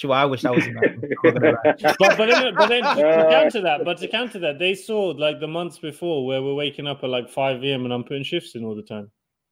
Sure, 0.00 0.12
I 0.12 0.24
wish 0.24 0.46
I 0.46 0.50
was 0.50 0.66
in 0.66 0.72
Miami. 0.72 0.94
I'm 0.94 1.10
not 1.10 1.34
gonna 1.34 1.52
lie. 1.62 1.94
but 1.98 2.16
but 2.16 2.30
then, 2.30 2.54
but 2.54 2.68
then 2.70 2.82
to 2.82 3.06
Uh, 3.06 3.30
counter 3.30 3.60
that, 3.60 3.84
but 3.84 3.98
to 3.98 4.08
counter 4.08 4.38
that, 4.38 4.58
they 4.58 4.74
saw 4.74 5.08
like 5.10 5.40
the 5.40 5.46
months 5.46 5.76
before 5.78 6.24
where 6.24 6.42
we're 6.42 6.54
waking 6.54 6.86
up 6.86 7.04
at 7.04 7.10
like 7.10 7.28
five 7.28 7.62
a.m. 7.62 7.84
and 7.84 7.92
I'm 7.92 8.02
putting 8.02 8.22
shifts 8.22 8.54
in 8.54 8.64
all 8.64 8.74
the 8.74 8.82
time. 8.82 9.10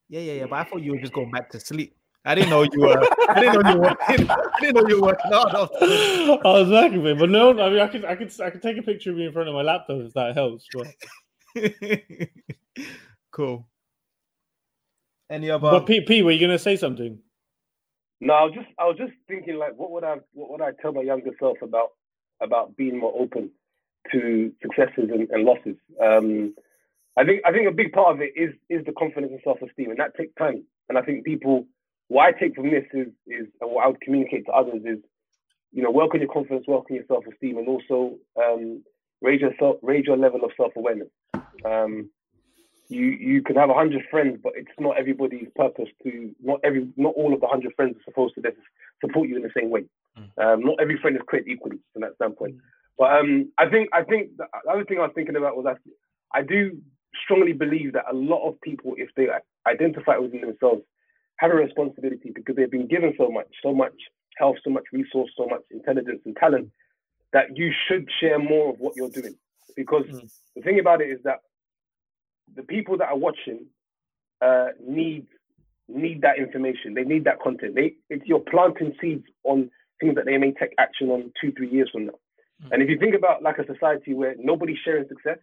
Yeah, 0.08 0.20
yeah, 0.20 0.32
yeah. 0.32 0.46
But 0.46 0.60
I 0.60 0.64
thought 0.64 0.80
you 0.80 0.92
were 0.92 1.00
just 1.00 1.12
going 1.12 1.30
back 1.30 1.50
to 1.50 1.60
sleep. 1.60 1.94
I 2.24 2.34
didn't 2.34 2.48
know 2.48 2.62
you 2.62 2.80
were. 2.80 3.06
I 3.28 3.40
didn't 3.40 3.62
know 3.62 3.70
you 3.72 3.76
were. 3.76 3.88
Working, 3.88 4.30
I 4.30 4.60
didn't 4.60 4.76
know 4.76 4.88
you 4.88 5.02
were 5.02 5.08
working 5.08 5.32
hard. 5.32 5.54
After. 5.54 5.84
I 5.84 6.60
was 6.60 6.70
working 6.70 7.02
with, 7.02 7.18
but 7.18 7.28
no, 7.28 7.50
I 7.50 7.68
mean, 7.68 7.80
I 7.80 7.88
could, 7.88 8.06
I 8.06 8.16
could, 8.16 8.40
I 8.40 8.48
could 8.48 8.62
take 8.62 8.78
a 8.78 8.82
picture 8.82 9.10
of 9.10 9.18
me 9.18 9.26
in 9.26 9.32
front 9.34 9.50
of 9.50 9.54
my 9.54 9.60
laptop 9.60 9.98
if 10.00 10.14
that 10.14 10.34
helps. 10.34 10.66
But, 10.72 10.86
cool. 13.32 13.68
Any 15.28 15.50
other? 15.50 15.70
but 15.72 15.84
P, 15.84 16.00
P, 16.00 16.22
were 16.22 16.30
you 16.30 16.40
gonna 16.40 16.58
say 16.58 16.76
something? 16.76 17.18
No, 18.20 18.34
I 18.34 18.44
was 18.44 18.54
just 18.54 18.68
I 18.78 18.84
was 18.84 18.96
just 18.98 19.12
thinking 19.28 19.56
like 19.56 19.74
what 19.76 19.90
would 19.92 20.04
I 20.04 20.16
what 20.32 20.50
would 20.50 20.60
I 20.60 20.72
tell 20.82 20.92
my 20.92 21.02
younger 21.02 21.30
self 21.38 21.58
about 21.62 21.90
about 22.40 22.76
being 22.76 22.98
more 22.98 23.14
open 23.18 23.50
to 24.12 24.52
successes 24.62 25.10
and, 25.12 25.28
and 25.30 25.44
losses. 25.44 25.76
Um, 26.02 26.54
I 27.16 27.24
think 27.24 27.42
I 27.44 27.52
think 27.52 27.68
a 27.68 27.72
big 27.72 27.92
part 27.92 28.14
of 28.14 28.20
it 28.20 28.32
is 28.36 28.54
is 28.68 28.84
the 28.86 28.92
confidence 28.92 29.32
and 29.32 29.40
self 29.44 29.58
esteem, 29.62 29.90
and 29.90 29.98
that 29.98 30.16
takes 30.16 30.34
time. 30.36 30.64
And 30.88 30.98
I 30.98 31.02
think 31.02 31.24
people 31.24 31.66
what 32.08 32.26
I 32.26 32.32
take 32.32 32.54
from 32.54 32.70
this 32.70 32.84
is 32.92 33.08
is 33.26 33.46
and 33.60 33.70
what 33.70 33.84
I 33.84 33.88
would 33.88 34.00
communicate 34.00 34.46
to 34.46 34.52
others 34.52 34.82
is, 34.84 34.98
you 35.72 35.82
know, 35.82 35.90
work 35.90 36.14
on 36.14 36.20
your 36.20 36.32
confidence, 36.32 36.66
work 36.66 36.86
on 36.90 36.96
your 36.96 37.04
self 37.06 37.24
esteem, 37.26 37.58
and 37.58 37.68
also 37.68 38.16
um, 38.40 38.82
raise 39.20 39.40
your 39.40 39.52
raise 39.82 40.06
your 40.06 40.16
level 40.16 40.44
of 40.44 40.52
self 40.56 40.72
awareness. 40.76 41.08
Um, 41.64 42.10
you 42.88 43.04
you 43.04 43.42
can 43.42 43.56
have 43.56 43.70
a 43.70 43.74
hundred 43.74 44.02
friends, 44.10 44.38
but 44.42 44.52
it's 44.56 44.70
not 44.78 44.98
everybody's 44.98 45.48
purpose 45.56 45.88
to 46.04 46.34
not 46.42 46.60
every 46.64 46.88
not 46.96 47.14
all 47.14 47.34
of 47.34 47.40
the 47.40 47.46
hundred 47.46 47.74
friends 47.74 47.96
are 47.96 48.04
supposed 48.04 48.34
to 48.36 48.42
support 49.04 49.28
you 49.28 49.36
in 49.36 49.42
the 49.42 49.50
same 49.56 49.70
way. 49.70 49.84
Um, 50.38 50.64
not 50.64 50.76
every 50.80 50.98
friend 50.98 51.16
is 51.16 51.22
created 51.26 51.50
equally 51.50 51.78
from 51.92 52.02
that 52.02 52.14
standpoint. 52.16 52.56
But 52.98 53.12
um, 53.18 53.52
I 53.58 53.68
think 53.68 53.90
I 53.92 54.02
think 54.02 54.36
the 54.36 54.46
other 54.70 54.84
thing 54.84 54.98
I 54.98 55.02
was 55.02 55.12
thinking 55.14 55.36
about 55.36 55.56
was 55.56 55.64
that 55.64 55.78
I 56.32 56.42
do 56.42 56.78
strongly 57.24 57.52
believe 57.52 57.92
that 57.92 58.04
a 58.10 58.14
lot 58.14 58.46
of 58.48 58.60
people, 58.60 58.94
if 58.96 59.10
they 59.16 59.28
identify 59.66 60.16
within 60.16 60.40
themselves, 60.42 60.82
have 61.36 61.50
a 61.50 61.54
responsibility 61.54 62.32
because 62.34 62.56
they've 62.56 62.70
been 62.70 62.88
given 62.88 63.14
so 63.16 63.30
much, 63.30 63.48
so 63.62 63.72
much 63.72 63.94
health, 64.36 64.56
so 64.64 64.70
much 64.70 64.84
resource, 64.92 65.30
so 65.36 65.46
much 65.46 65.62
intelligence 65.70 66.20
and 66.24 66.36
talent 66.36 66.70
that 67.32 67.56
you 67.56 67.72
should 67.86 68.08
share 68.20 68.38
more 68.38 68.70
of 68.72 68.80
what 68.80 68.96
you're 68.96 69.10
doing 69.10 69.34
because 69.76 70.06
Mm. 70.06 70.28
the 70.56 70.62
thing 70.62 70.78
about 70.80 71.00
it 71.00 71.10
is 71.10 71.22
that 71.22 71.40
the 72.56 72.62
people 72.62 72.98
that 72.98 73.08
are 73.08 73.16
watching 73.18 73.66
uh, 74.40 74.68
need 74.86 75.26
need 75.88 76.22
that 76.22 76.38
information. 76.38 76.94
They 76.94 77.04
need 77.04 77.24
that 77.24 77.40
content. 77.40 77.74
They 77.74 77.94
it's 78.10 78.24
you're 78.26 78.40
planting 78.40 78.94
seeds 79.00 79.24
on 79.44 79.70
things 80.00 80.14
that 80.14 80.26
they 80.26 80.36
may 80.38 80.52
take 80.52 80.74
action 80.78 81.08
on 81.10 81.32
two, 81.40 81.52
three 81.52 81.68
years 81.70 81.88
from 81.92 82.06
now. 82.06 82.18
Mm. 82.64 82.68
And 82.72 82.82
if 82.82 82.88
you 82.88 82.98
think 82.98 83.14
about 83.14 83.42
like 83.42 83.58
a 83.58 83.66
society 83.66 84.14
where 84.14 84.34
nobody's 84.38 84.78
sharing 84.84 85.08
success, 85.08 85.38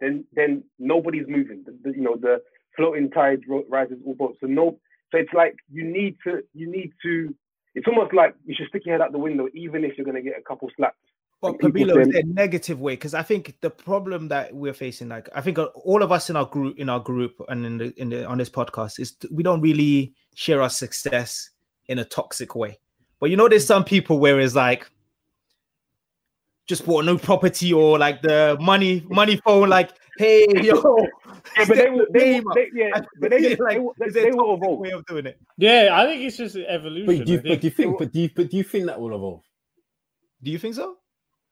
then 0.00 0.24
then 0.34 0.64
nobody's 0.78 1.26
moving. 1.28 1.64
The, 1.66 1.76
the- 1.82 1.96
you 1.96 2.02
know, 2.02 2.16
the 2.16 2.42
floating 2.76 3.10
tide 3.10 3.40
rises 3.68 3.98
all 4.04 4.14
boats. 4.14 4.38
So 4.40 4.46
no, 4.46 4.78
so 5.12 5.18
it's 5.18 5.32
like 5.32 5.56
you 5.70 5.84
need 5.84 6.16
to 6.26 6.42
you 6.54 6.70
need 6.70 6.92
to. 7.04 7.34
It's 7.74 7.88
almost 7.88 8.14
like 8.14 8.36
you 8.44 8.54
should 8.56 8.68
stick 8.68 8.82
your 8.86 8.94
head 8.94 9.00
out 9.04 9.10
the 9.10 9.18
window, 9.18 9.48
even 9.52 9.84
if 9.84 9.98
you're 9.98 10.04
going 10.04 10.16
to 10.16 10.22
get 10.22 10.38
a 10.38 10.42
couple 10.42 10.70
slaps. 10.76 10.96
But 11.44 11.62
And 11.62 11.74
Pabilo, 11.74 11.90
is 12.00 12.08
then- 12.08 12.10
there 12.10 12.20
a 12.22 12.24
negative 12.24 12.80
way? 12.80 12.94
Because 12.94 13.14
I 13.14 13.22
think 13.22 13.54
the 13.60 13.70
problem 13.70 14.28
that 14.28 14.54
we're 14.54 14.72
facing, 14.74 15.08
like 15.08 15.28
I 15.34 15.40
think 15.40 15.58
all 15.58 16.02
of 16.02 16.10
us 16.10 16.30
in 16.30 16.36
our 16.36 16.46
group, 16.46 16.78
in 16.78 16.88
our 16.88 17.00
group, 17.00 17.34
and 17.48 17.64
in 17.66 17.78
the 17.78 17.92
in 18.00 18.08
the 18.08 18.24
on 18.26 18.38
this 18.38 18.50
podcast, 18.50 18.98
is 18.98 19.16
we 19.30 19.42
don't 19.42 19.60
really 19.60 20.14
share 20.34 20.62
our 20.62 20.70
success 20.70 21.50
in 21.88 21.98
a 21.98 22.04
toxic 22.04 22.54
way. 22.56 22.78
But 23.20 23.30
you 23.30 23.36
know, 23.36 23.48
there's 23.48 23.66
some 23.66 23.84
people 23.84 24.18
where 24.18 24.40
it's 24.40 24.54
like 24.54 24.90
just 26.66 26.86
bought 26.86 27.02
a 27.04 27.06
new 27.06 27.18
property 27.18 27.72
or 27.72 27.98
like 27.98 28.22
the 28.22 28.56
money 28.60 29.04
money 29.10 29.36
phone, 29.44 29.68
like 29.68 29.90
hey 30.16 30.46
yo, 30.62 30.96
Yeah, 31.58 31.64
but 31.68 31.76
they 31.76 31.90
will, 31.90 32.06
they 32.10 32.40
will, 32.40 32.54
they, 32.54 32.68
yeah, 32.72 33.00
but 33.20 33.30
they, 33.30 33.38
feel 33.40 33.56
they, 33.56 33.64
like 33.64 33.78
will, 33.80 33.94
they, 33.98 34.06
is 34.06 34.14
they 34.14 34.28
a 34.30 34.34
will 34.34 34.54
evolve. 34.54 34.78
way 34.78 34.90
of 34.92 35.04
doing 35.06 35.26
it. 35.26 35.38
Yeah, 35.58 35.90
I 35.92 36.06
think 36.06 36.22
it's 36.22 36.36
just 36.38 36.56
evolution. 36.56 37.06
But 37.18 37.26
do 37.26 37.32
you, 37.32 37.38
but 37.38 37.44
think. 37.48 37.60
do 37.60 37.66
you 37.66 37.70
think? 37.70 37.98
But 37.98 38.12
do 38.12 38.20
you? 38.20 38.30
But 38.34 38.50
do 38.50 38.56
you 38.56 38.64
think 38.64 38.86
that 38.86 38.98
will 39.00 39.14
evolve? 39.14 39.42
Do 40.42 40.50
you 40.50 40.58
think 40.58 40.74
so? 40.74 40.96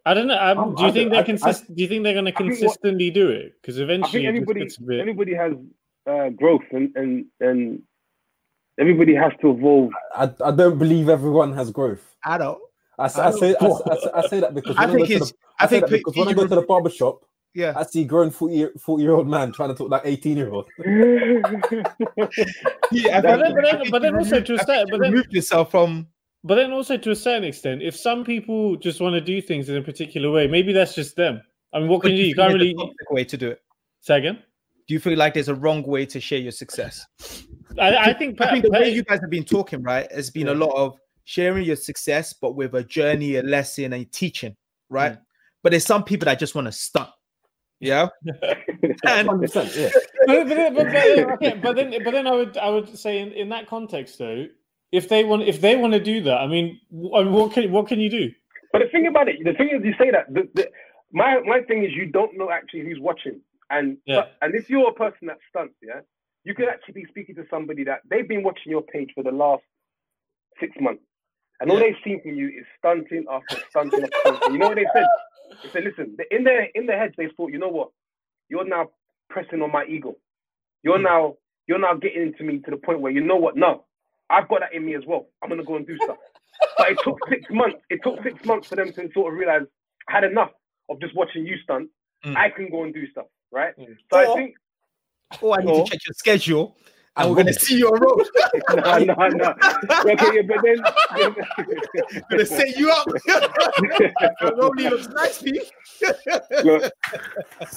I 0.05 0.15
don't 0.15 0.27
know. 0.27 0.39
Um, 0.39 0.59
Um, 0.59 0.75
do 0.75 0.83
you 0.83 0.89
I 0.89 0.93
think 0.93 1.11
they're 1.11 1.21
I- 1.21 1.25
consist? 1.25 1.75
do 1.75 1.83
you 1.83 1.89
think 1.89 2.03
they're 2.05 2.13
going 2.13 2.25
to 2.27 2.33
think 2.33 2.51
what- 2.51 2.59
consistently 2.59 3.11
do 3.11 3.29
it? 3.31 3.55
Because 3.61 3.79
I 3.79 3.85
eventually, 3.85 4.23
think 4.25 4.49
it 4.49 4.65
just 4.65 4.81
everybody 4.81 4.83
a 4.83 4.87
bit. 4.89 5.01
everybody 5.01 5.35
has 5.35 5.53
uh, 6.07 6.29
growth 6.31 6.63
and, 6.73 6.91
and 6.97 7.27
and 7.41 7.83
everybody 8.81 9.15
has 9.15 9.33
to 9.43 9.51
evolve. 9.51 9.91
I, 10.17 10.31
I 10.45 10.51
don't 10.51 10.79
believe 10.79 11.09
everyone 11.09 11.53
has 11.55 11.71
growth. 11.71 12.05
I 12.25 12.39
don't. 12.39 12.59
I, 12.99 13.05
s- 13.07 13.17
I 13.19 13.29
I 13.29 13.31
say 13.31 13.51
I, 13.51 13.65
don't- 13.65 13.73
s- 13.73 13.83
I 13.87 13.95
s- 13.95 14.09
I 14.25 14.29
say 14.29 14.41
that 14.41 14.55
because 14.55 14.77
I 14.77 14.87
think 14.87 15.09
go 15.09 15.15
it's. 15.15 15.31
the, 15.31 15.37
I 15.61 15.65
I 15.65 15.67
think 15.69 15.83
that 15.87 15.91
because 15.93 16.17
when 16.17 16.29
I 16.29 16.33
go 16.33 16.47
to 16.47 16.55
the 16.57 16.63
barber 16.63 16.91
shop, 16.91 17.25
yeah. 17.55 17.73
I 17.77 17.85
see 17.85 18.05
grown 18.05 18.31
40 18.31 18.71
40 18.79 19.03
year 19.03 19.13
old 19.13 19.29
man 19.29 19.53
trying 19.53 19.69
to 19.71 19.75
talk 19.77 19.89
like 19.91 20.03
18 20.05 20.37
year 20.37 20.51
old. 20.51 20.67
Yeah, 22.93 23.21
But 23.23 23.39
then, 23.41 23.55
but 23.55 23.63
then, 23.65 23.91
but 23.91 24.03
then 24.03 24.15
also 24.17 24.41
to 24.41 24.55
a 24.55 24.57
I 24.61 24.65
think 24.65 24.91
but 24.91 25.01
then, 25.01 25.13
remove 25.13 25.27
yourself 25.33 25.71
from 25.71 26.07
but 26.45 26.57
then 26.57 26.73
also 26.73 26.97
to 26.97 27.11
a 27.11 27.17
certain 27.17 27.45
extent, 27.45 27.83
if 27.83 27.97
some 27.97 28.25
people 28.25 28.77
just 28.77 29.01
want 29.01 29.15
to 29.15 29.21
do 29.21 29.41
things 29.41 29.69
in 29.69 29.77
a 29.77 29.83
particular 29.83 30.31
way, 30.31 30.47
maybe 30.47 30.73
that's 30.73 30.95
just 30.95 31.17
them. 31.17 31.41
I 31.73 31.79
mean, 31.79 31.89
what 31.89 32.03
But 32.03 32.09
can 32.09 32.17
you 32.17 32.19
do? 32.19 32.23
do 32.25 32.29
You 32.29 32.35
can't 32.35 32.53
really 32.55 32.75
there's 32.77 32.91
a 33.11 33.15
way 33.15 33.25
to 33.25 33.37
do 33.37 33.49
it. 33.51 33.63
say 34.01 34.19
again. 34.19 34.43
Do 34.89 34.95
you 34.95 35.01
feel 35.01 35.17
like 35.17 35.35
there's 35.35 35.49
a 35.49 35.55
wrong 35.55 35.83
way 35.85 36.05
to 36.07 36.21
share 36.21 36.41
your 36.41 36.53
success? 36.53 37.07
I, 37.79 37.97
I 37.97 38.13
think. 38.13 38.41
I 38.41 38.51
think 38.51 38.65
the 38.65 38.71
way 38.71 38.93
you 38.93 39.05
guys 39.05 39.21
have 39.21 39.31
been 39.31 39.45
talking, 39.45 39.83
right, 39.83 40.11
has 40.13 40.29
been 40.31 40.49
a 40.49 40.55
lot 40.55 40.75
of 40.75 40.99
sharing 41.25 41.65
your 41.65 41.77
success, 41.77 42.33
but 42.35 42.57
with 42.57 42.75
a 42.75 42.83
journey, 42.83 43.37
a 43.37 43.43
lesson, 43.43 43.93
and 43.93 44.11
teaching, 44.13 44.57
right? 44.91 45.13
Mm. 45.13 45.21
But 45.63 45.71
there's 45.71 45.87
some 45.87 46.03
people 46.03 46.27
that 46.27 46.39
just 46.41 46.55
want 46.57 46.67
to 46.67 46.73
stunt. 46.73 47.09
Yeah. 47.79 48.09
and 49.07 49.29
yeah. 49.29 49.29
but, 49.29 49.49
but, 50.27 50.49
then- 50.49 50.75
but, 50.75 50.75
but, 50.75 50.97
okay, 51.33 51.61
but 51.63 51.77
then 51.77 51.95
but 52.05 52.11
then 52.13 52.27
I 52.27 52.33
would 52.33 52.57
I 52.59 52.69
would 52.69 52.97
say 52.99 53.19
in, 53.21 53.33
in 53.33 53.49
that 53.51 53.69
context 53.69 54.19
though, 54.19 54.47
if 54.93 55.09
they 55.09 55.25
want 55.25 55.45
if 55.45 55.61
they 55.63 55.77
want 55.77 55.95
to 55.95 56.01
do 56.01 56.23
that, 56.25 56.39
I 56.39 56.49
mean, 56.49 56.81
I 57.17 57.25
mean, 57.25 57.33
what 57.33 57.53
can 57.55 57.73
what 57.73 57.89
can 57.89 58.01
you 58.01 58.11
do? 58.11 58.31
But 58.73 58.81
the 58.85 58.89
thing 58.93 59.07
about 59.09 59.29
it, 59.29 59.37
the 59.45 59.55
thing 59.55 59.71
is, 59.75 59.85
you 59.85 59.95
say 59.99 60.11
that. 60.13 60.33
The, 60.33 60.49
the, 60.55 60.67
my 61.13 61.41
my 61.47 61.63
thing 61.63 61.85
is, 61.85 61.93
you 61.95 62.07
don't 62.07 62.37
know 62.37 62.51
actually 62.51 62.83
who's 62.83 63.01
watching, 63.01 63.41
and 63.71 63.99
Yeah. 64.07 64.25
and 64.43 64.55
if 64.55 64.71
you're 64.71 64.91
a 64.91 64.95
person 64.95 65.29
that 65.29 65.39
stunts, 65.51 65.75
yeah, 65.83 66.01
you 66.45 66.55
could 66.55 66.69
actually 66.69 66.95
be 67.03 67.07
speaking 67.11 67.35
to 67.37 67.45
somebody 67.51 67.85
that 67.85 68.01
they've 68.11 68.29
been 68.29 68.43
watching 68.45 68.73
your 68.73 68.83
page 68.83 69.11
for 69.15 69.25
the 69.25 69.33
last 69.33 69.63
six 70.61 70.73
months, 70.81 71.05
and 71.61 71.71
all 71.71 71.79
they've 71.81 71.97
seen 72.05 72.23
from 72.23 72.35
you 72.37 72.49
is 72.49 72.67
stunting 72.79 73.25
after 73.31 73.59
stunting 73.71 74.05
after 74.05 74.17
stunting. 74.21 74.53
You 74.53 74.59
know 74.59 74.69
what 74.69 74.77
they 74.77 74.91
said? 74.93 75.11
They 75.63 75.71
said, 75.73 75.85
listen, 75.85 76.17
in 76.31 76.45
their 76.45 76.67
in 76.75 76.87
their 76.87 76.99
heads, 77.01 77.15
they 77.19 77.29
thought, 77.37 77.53
you 77.53 77.59
know 77.59 77.69
what, 77.71 77.91
you're 78.51 78.69
now 78.69 78.91
pressing 79.31 79.63
on 79.63 79.73
my 79.73 79.85
ego. 79.87 80.17
You're 80.83 80.99
Hmm. 80.99 81.03
now 81.03 81.37
you're 81.69 81.81
now 81.81 81.95
getting 81.95 82.23
into 82.23 82.45
me 82.45 82.61
to 82.61 82.73
the 82.73 82.79
point 82.79 83.01
where 83.01 83.13
you 83.13 83.23
know 83.23 83.37
what? 83.37 83.57
No, 83.57 83.87
I've 84.33 84.49
got 84.49 84.61
that 84.61 84.73
in 84.75 84.85
me 84.85 84.95
as 84.95 85.03
well. 85.07 85.27
I'm 85.43 85.49
gonna 85.51 85.65
go 85.65 85.77
and 85.77 85.87
do 85.87 85.97
stuff. 85.99 86.17
But 86.79 86.91
it 86.93 86.99
took 87.05 87.19
six 87.29 87.43
months. 87.51 87.77
It 87.91 88.01
took 88.03 88.23
six 88.23 88.45
months 88.45 88.69
for 88.69 88.77
them 88.77 88.93
to 88.93 89.09
sort 89.13 89.33
of 89.33 89.39
realize 89.39 89.63
I 90.09 90.13
had 90.13 90.25
enough 90.25 90.51
of 90.89 91.01
just 91.01 91.15
watching 91.15 91.47
you 91.47 91.57
stunt. 91.63 91.89
Mm. 92.25 92.37
I 92.37 92.51
can 92.51 92.71
go 92.71 92.85
and 92.85 92.95
do 92.95 93.07
stuff, 93.11 93.27
right? 93.51 93.77
Mm. 93.79 93.97
So 94.13 94.19
I 94.19 94.35
think 94.35 94.55
oh, 95.43 95.53
I 95.55 95.59
need 95.63 95.71
Or- 95.71 95.85
to 95.85 95.91
check 95.91 96.01
your 96.07 96.15
schedule, 96.15 96.77
and 97.17 97.27
And 97.27 97.31
we're 97.31 97.43
gonna 97.43 97.53
see 97.67 97.77
you 97.79 97.89
on 97.89 98.01
road. 98.01 98.27
no, 99.07 99.15
no, 99.15 99.29
no. 99.29 99.55
Okay, 100.13 100.37
yeah, 100.37 100.43
but 100.47 100.63
then 100.63 101.35
gonna 102.31 102.47
set 102.47 102.77
you 102.79 102.91
up. 102.91 103.07
Rolly 104.57 104.89
looks 104.89 105.09
nice, 105.09 105.43
Pete. 105.43 105.71
Look, 106.65 106.93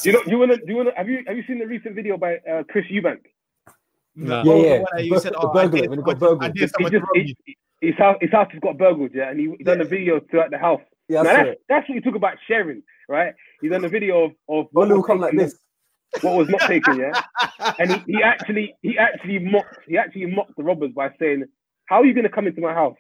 you 0.04 0.12
know, 0.14 0.22
you 0.28 0.38
wanna, 0.38 0.58
do 0.58 0.64
you 0.68 0.76
wanna? 0.78 0.92
Have 0.96 1.10
you 1.10 1.24
have 1.28 1.36
you 1.36 1.44
seen 1.48 1.60
the 1.60 1.68
recent 1.68 1.96
video 1.96 2.18
by 2.18 2.38
uh, 2.50 2.64
Chris 2.70 2.86
Eubank? 2.92 3.20
No. 4.16 4.44
Yeah, 4.44 4.54
yeah. 4.56 4.78
one 4.80 4.86
that 4.96 5.06
you 5.06 5.20
said, 5.20 5.34
The 5.34 5.40
oh, 5.40 5.52
I 5.58 5.68
did 5.68 5.82
he 5.92 5.98
got 5.98 6.20
someone- 6.20 6.44
I 6.44 6.48
did 6.50 6.72
someone 6.72 6.92
just 6.92 7.06
to 7.14 7.20
he, 7.46 7.58
his 7.82 7.96
house 7.98 8.18
his 8.22 8.32
house 8.32 8.48
has 8.52 8.60
got 8.62 8.78
burgled, 8.78 9.12
yeah, 9.14 9.30
and 9.30 9.40
he, 9.40 9.54
he 9.58 9.64
done 9.64 9.82
a 9.82 9.86
video 9.86 10.20
throughout 10.32 10.52
the 10.52 10.58
house. 10.58 10.82
Yeah, 11.10 11.20
I 11.20 11.24
now 11.24 11.44
that's, 11.44 11.60
that's 11.70 11.90
what 11.90 11.96
you 11.96 12.02
talk 12.02 12.16
about 12.16 12.38
sharing, 12.48 12.82
right? 13.10 13.34
He 13.62 13.68
done 13.70 13.84
a 13.86 13.90
video 13.90 14.26
of 14.26 14.32
of 14.48 14.68
Rolly 14.74 14.90
will 14.92 14.98
was 14.98 15.06
come 15.06 15.20
like 15.20 15.36
this. 15.36 15.58
what 16.22 16.38
was 16.38 16.48
not 16.50 16.62
taken, 16.62 16.98
yeah. 17.00 17.22
and 17.80 17.92
he, 17.92 18.14
he 18.18 18.24
actually 18.24 18.76
he 18.82 18.98
actually 18.98 19.40
mocked 19.40 19.80
he 19.88 19.98
actually 19.98 20.28
mocked 20.28 20.56
the 20.56 20.64
robbers 20.64 20.92
by 20.96 21.10
saying, 21.20 21.44
"How 21.88 21.98
are 21.98 22.06
you 22.06 22.14
going 22.14 22.24
to 22.24 22.30
come 22.30 22.48
into 22.48 22.62
my 22.62 22.74
house 22.74 22.98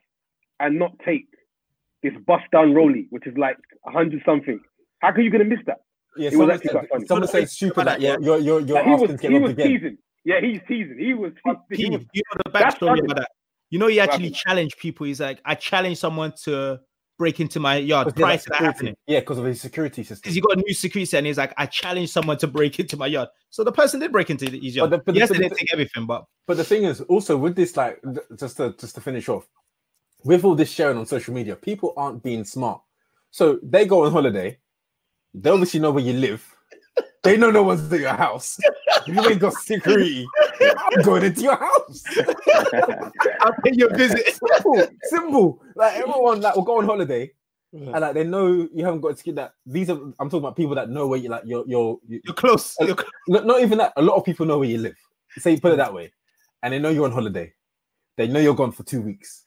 and 0.60 0.78
not 0.78 0.91
take 1.06 1.25
this 2.04 2.13
bust 2.28 2.43
down 2.51 2.73
rolly, 2.73 3.08
which 3.10 3.25
is 3.25 3.38
like 3.38 3.58
a 3.88 3.91
hundred 3.91 4.21
something? 4.25 4.60
How 4.99 5.10
are 5.12 5.19
you 5.21 5.32
going 5.32 5.47
to 5.47 5.49
miss 5.56 5.63
that?" 5.65 5.78
Yeah, 6.17 6.28
It 6.28 6.32
was 6.32 6.34
someone 6.34 6.51
actually 6.51 6.67
said, 6.67 6.78
quite 6.80 6.89
funny. 6.89 7.06
someone 7.08 7.28
said 7.28 7.49
stupid 7.49 7.88
that 7.88 8.01
you're, 8.01 8.21
you're, 8.21 8.38
you're, 8.39 8.60
you're 8.62 8.75
Like, 8.78 8.88
asking 8.88 8.99
was 9.01 9.10
to 9.12 9.17
get 9.17 9.32
he 9.32 9.38
robbed 9.38 9.43
was 9.43 9.51
again. 9.54 9.67
teasing. 9.67 9.97
Yeah, 10.26 10.42
he's 10.42 10.60
teasing. 10.68 10.98
He 11.00 11.14
was. 11.14 11.32
He, 11.70 11.76
he 11.78 11.84
Pete, 11.84 11.92
was 11.94 12.02
you 12.14 12.22
know 12.34 12.42
the 12.46 12.52
backstory 12.60 13.00
about 13.04 13.18
that. 13.18 13.30
You 13.70 13.80
know, 13.80 13.88
he 13.88 14.00
actually 14.00 14.26
Right. 14.26 14.34
challenged 14.36 14.78
people. 14.80 15.06
He's 15.06 15.20
like, 15.22 15.40
I 15.46 15.56
challenged 15.56 16.00
someone 16.00 16.34
to 16.44 16.80
break 17.18 17.40
into 17.40 17.60
my 17.60 17.78
yard 17.78 18.08
Because 18.08 18.20
prior 18.22 18.34
of 18.36 18.42
to 18.44 18.50
that 18.50 18.62
happening. 18.62 18.96
Yeah, 19.08 19.22
because 19.22 19.38
of 19.38 19.46
his 19.46 19.62
security 19.62 20.04
system. 20.04 20.20
Because 20.24 20.36
he 20.36 20.42
got 20.42 20.58
a 20.58 20.62
new 20.62 20.74
security 20.74 21.16
and 21.18 21.26
he's 21.26 21.38
like, 21.38 21.54
I 21.58 21.66
challenged 21.66 22.12
someone 22.12 22.38
to 22.40 22.48
break 22.48 22.80
into 22.80 22.98
my 22.98 23.08
yard. 23.08 23.30
So 23.52 23.64
the 23.64 23.72
person 23.72 24.00
did 24.02 24.12
break 24.12 24.30
into 24.30 24.50
his 24.50 24.76
yard. 24.76 24.92
the- 24.92 24.98
but 24.98 25.16
yes, 25.16 25.30
but 25.30 25.38
they 25.38 25.44
the- 25.44 25.50
didn't 25.50 25.60
take 25.60 25.74
everything, 25.74 26.06
but 26.06 26.26
But 26.48 26.58
the 26.58 26.64
thing 26.64 26.84
is, 26.84 27.02
also 27.02 27.38
with 27.38 27.56
this, 27.56 27.78
like, 27.78 28.02
just 28.38 28.58
to 28.58 28.76
just 28.80 28.96
to 28.96 29.02
finish 29.02 29.30
off, 29.30 29.48
with 30.24 30.44
all 30.44 30.56
this 30.56 30.72
sharing 30.72 30.98
on 30.98 31.06
social 31.06 31.34
media, 31.34 31.56
people 31.56 31.94
aren't 31.98 32.22
being 32.24 32.44
smart. 32.44 32.82
So 33.32 33.60
they 33.64 33.86
go 33.86 34.06
on 34.06 34.12
holiday. 34.12 34.58
They 35.34 35.50
obviously 35.50 35.80
know 35.80 35.92
where 35.92 36.04
you 36.04 36.14
live. 36.14 36.55
They 37.26 37.38
know 37.38 37.52
no 37.52 37.64
one's 37.64 37.92
at 37.92 38.00
your 38.00 38.14
house. 38.14 38.60
You 39.06 39.20
ain't 39.28 39.40
got 39.40 39.54
security. 39.54 40.26
I'm 40.62 41.02
going 41.04 41.24
into 41.24 41.42
your 41.42 41.56
house. 41.58 42.04
I'll 43.42 43.54
pay 43.64 43.74
your 43.74 43.96
visit. 43.96 44.36
simple, 44.36 44.88
simple. 45.04 45.62
Like 45.76 45.96
everyone 45.98 46.40
that 46.42 46.56
will 46.56 46.64
go 46.64 46.80
on 46.80 46.86
holiday 46.86 47.32
and 47.76 48.02
like 48.02 48.14
they 48.14 48.24
know 48.24 48.68
you 48.74 48.86
haven't 48.86 49.02
got 49.02 49.18
to 49.18 49.24
get 49.24 49.36
that. 49.36 49.54
These 49.66 49.90
are 49.90 50.00
I'm 50.20 50.30
talking 50.30 50.40
about 50.40 50.56
people 50.56 50.76
that 50.76 50.90
know 50.90 51.08
where 51.08 51.20
you 51.20 51.30
like 51.30 51.44
you're 51.46 51.66
you're 51.68 52.00
you, 52.08 52.22
You're 52.24 52.34
close. 52.34 52.76
Uh, 52.80 52.86
you're 52.86 52.96
close. 52.96 53.12
not, 53.28 53.46
not 53.46 53.62
even 53.62 53.78
that. 53.80 53.94
A 53.98 54.02
lot 54.02 54.16
of 54.16 54.24
people 54.24 54.46
know 54.46 54.60
where 54.60 54.70
you 54.70 54.78
live. 54.78 54.96
Say 55.38 55.60
put 55.60 55.74
it 55.74 55.78
that 55.78 55.94
way, 55.94 56.14
and 56.64 56.74
they 56.74 56.80
know 56.80 56.90
you're 56.90 57.06
on 57.06 57.12
holiday. 57.12 57.54
They 58.16 58.28
know 58.28 58.40
you're 58.40 58.56
gone 58.56 58.72
for 58.72 58.84
two 58.84 59.02
weeks. 59.02 59.44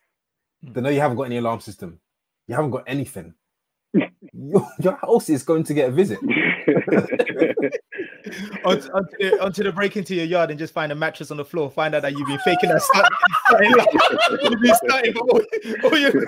They 0.63 0.81
know 0.81 0.91
you 0.91 1.01
haven't 1.01 1.17
got 1.17 1.25
any 1.25 1.39
alarm 1.39 1.61
system. 1.61 2.01
You 2.47 2.55
haven't 2.55 2.71
got 2.71 2.85
anything. 2.87 3.33
Your, 4.33 4.69
your 4.81 4.97
house 4.97 5.29
is 5.29 5.43
going 5.43 5.65
to 5.65 5.75
get 5.75 5.89
a 5.89 5.93
visit. 5.93 6.19
onto, 8.65 8.89
onto, 8.93 9.17
the, 9.19 9.39
onto 9.43 9.63
the 9.63 9.73
break 9.73 9.97
into 9.97 10.15
your 10.15 10.25
yard 10.25 10.51
and 10.51 10.59
just 10.59 10.73
find 10.75 10.93
a 10.93 10.95
mattress 10.95 11.31
on 11.31 11.37
the 11.37 11.45
floor. 11.45 11.71
Find 11.71 11.95
out 11.95 12.03
that 12.03 12.13
you've 12.13 12.27
been 12.29 12.39
faking 12.41 12.71
that 12.71 12.83
stunt. 12.83 13.09
you've 14.43 14.61
been 14.61 14.75
stunting 14.75 15.13
for 15.15 15.21
all, 15.31 15.41
all 15.85 15.99
your 15.99 16.13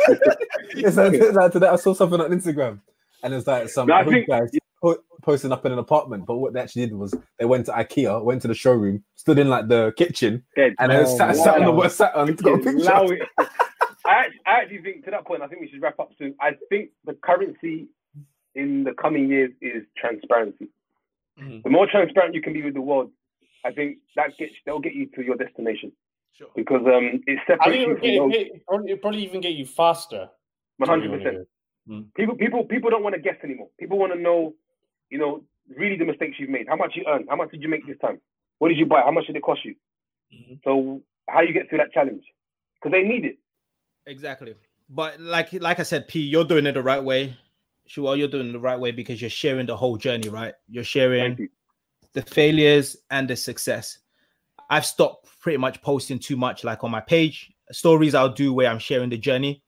It's 0.70 0.96
like, 0.96 1.20
like 1.34 1.52
today 1.52 1.68
I 1.68 1.76
saw 1.76 1.94
something 1.94 2.20
on 2.20 2.30
Instagram, 2.30 2.80
and 3.22 3.34
it's 3.34 3.46
like 3.46 3.68
some 3.68 3.86
No, 3.88 4.04
think- 4.04 4.28
guys 4.28 4.50
po- 4.82 5.02
posting 5.22 5.52
up 5.52 5.66
in 5.66 5.72
an 5.72 5.78
apartment. 5.78 6.26
But 6.26 6.38
what 6.38 6.52
they 6.52 6.60
actually 6.60 6.86
did 6.86 6.94
was 6.94 7.14
they 7.38 7.44
went 7.44 7.66
to 7.66 7.72
IKEA, 7.72 8.22
went 8.24 8.42
to 8.42 8.48
the 8.48 8.54
showroom, 8.54 9.02
stood 9.16 9.38
in 9.38 9.48
like 9.48 9.68
the 9.68 9.92
kitchen, 9.96 10.42
Dead. 10.56 10.74
and 10.78 10.90
then 10.92 11.04
Oh, 11.06 11.16
sat, 11.16 11.36
sat 11.36 11.56
on 11.56 11.64
the 11.64 11.70
wow. 11.72 11.78
west 11.78 11.96
sat 11.98 12.14
on. 12.14 12.34
Got 12.34 12.54
a 12.54 12.58
picture. 12.58 13.26
Allow 14.10 14.20
it. 14.20 14.22
I 14.22 14.24
actually, 14.26 14.40
I 14.46 14.50
actually 14.60 14.82
think 14.82 15.04
to 15.04 15.10
that 15.12 15.26
point, 15.26 15.42
I 15.42 15.46
think 15.48 15.60
we 15.60 15.68
should 15.68 15.82
wrap 15.82 15.98
up 16.00 16.10
soon. 16.18 16.34
I 16.40 16.52
think 16.68 16.90
the 17.04 17.14
currency 17.14 17.88
in 18.54 18.84
the 18.84 18.92
coming 18.92 19.28
years 19.28 19.52
is 19.60 19.84
transparency. 19.96 20.68
Mhm. 21.38 21.62
The 21.62 21.70
more 21.70 21.86
transparent 21.86 22.34
you 22.34 22.42
can 22.42 22.52
be 22.52 22.62
with 22.62 22.74
the 22.74 22.80
world, 22.80 23.12
I 23.64 23.72
think 23.72 23.98
that 24.16 24.36
gets 24.38 24.52
they'll 24.64 24.80
get 24.80 24.94
you 24.94 25.06
to 25.14 25.22
your 25.22 25.36
destination 25.36 25.92
Sure. 26.32 26.48
because 26.54 26.84
um 26.86 27.22
it 27.26 27.38
I 27.38 27.46
separates 27.46 27.84
think 27.84 28.02
you 28.02 28.10
it'll, 28.10 28.22
from 28.24 28.30
those 28.32 28.40
it, 28.40 28.66
probably, 28.66 28.90
it'll 28.92 29.00
probably 29.00 29.24
even 29.24 29.40
get 29.40 29.52
you 29.52 29.66
faster. 29.66 30.28
one 30.78 30.88
hundred 30.88 31.10
percent. 31.12 31.48
Mm. 31.88 32.14
People 32.14 32.34
people 32.36 32.64
people 32.64 32.90
don't 32.90 33.02
want 33.02 33.14
to 33.14 33.20
guess 33.20 33.36
anymore. 33.44 33.68
People 33.78 33.98
want 33.98 34.12
to 34.12 34.18
know, 34.18 34.54
you 35.10 35.18
know, 35.18 35.44
really 35.76 35.96
the 35.96 36.04
mistakes 36.04 36.38
you've 36.38 36.50
made. 36.50 36.66
How 36.68 36.76
much 36.76 36.96
you 36.96 37.04
earned? 37.06 37.26
How 37.28 37.36
much 37.36 37.50
did 37.50 37.62
you 37.62 37.68
make 37.68 37.86
this 37.86 37.98
time? 37.98 38.20
What 38.58 38.68
did 38.68 38.78
you 38.78 38.86
buy? 38.86 39.02
How 39.02 39.10
much 39.10 39.26
did 39.26 39.36
it 39.36 39.42
cost 39.42 39.64
you? 39.64 39.74
Mhm. 40.34 40.62
So 40.64 41.02
how 41.28 41.40
you 41.42 41.52
get 41.52 41.68
through 41.68 41.78
that 41.78 41.92
challenge? 41.92 42.24
Because 42.76 42.92
they 42.92 43.02
need 43.02 43.24
it. 43.24 43.38
Exactly. 44.06 44.54
But 44.88 45.20
like 45.20 45.52
like 45.52 45.78
I 45.78 45.84
said, 45.84 46.08
P, 46.08 46.20
you're 46.20 46.44
doing 46.44 46.66
it 46.66 46.72
the 46.72 46.82
right 46.82 47.02
way. 47.02 47.36
Sure, 47.86 48.16
you're 48.16 48.28
doing 48.28 48.48
it 48.50 48.52
the 48.52 48.58
right 48.60 48.78
way 48.78 48.90
because 48.92 49.20
you're 49.20 49.30
sharing 49.30 49.66
the 49.66 49.76
whole 49.76 49.96
journey, 49.96 50.28
right? 50.28 50.54
You're 50.68 50.84
sharing 50.84 51.36
you. 51.38 51.48
the 52.12 52.22
failures 52.22 52.96
and 53.10 53.28
the 53.28 53.36
success. 53.36 53.98
I've 54.68 54.86
stopped 54.86 55.28
pretty 55.40 55.58
much 55.58 55.82
posting 55.82 56.18
too 56.18 56.36
much, 56.36 56.62
like 56.64 56.84
on 56.84 56.90
my 56.90 57.00
page. 57.00 57.52
Stories 57.72 58.14
I'll 58.14 58.28
do 58.32 58.52
where 58.52 58.68
I'm 58.70 58.78
sharing 58.78 59.10
the 59.10 59.18
journey. 59.18 59.62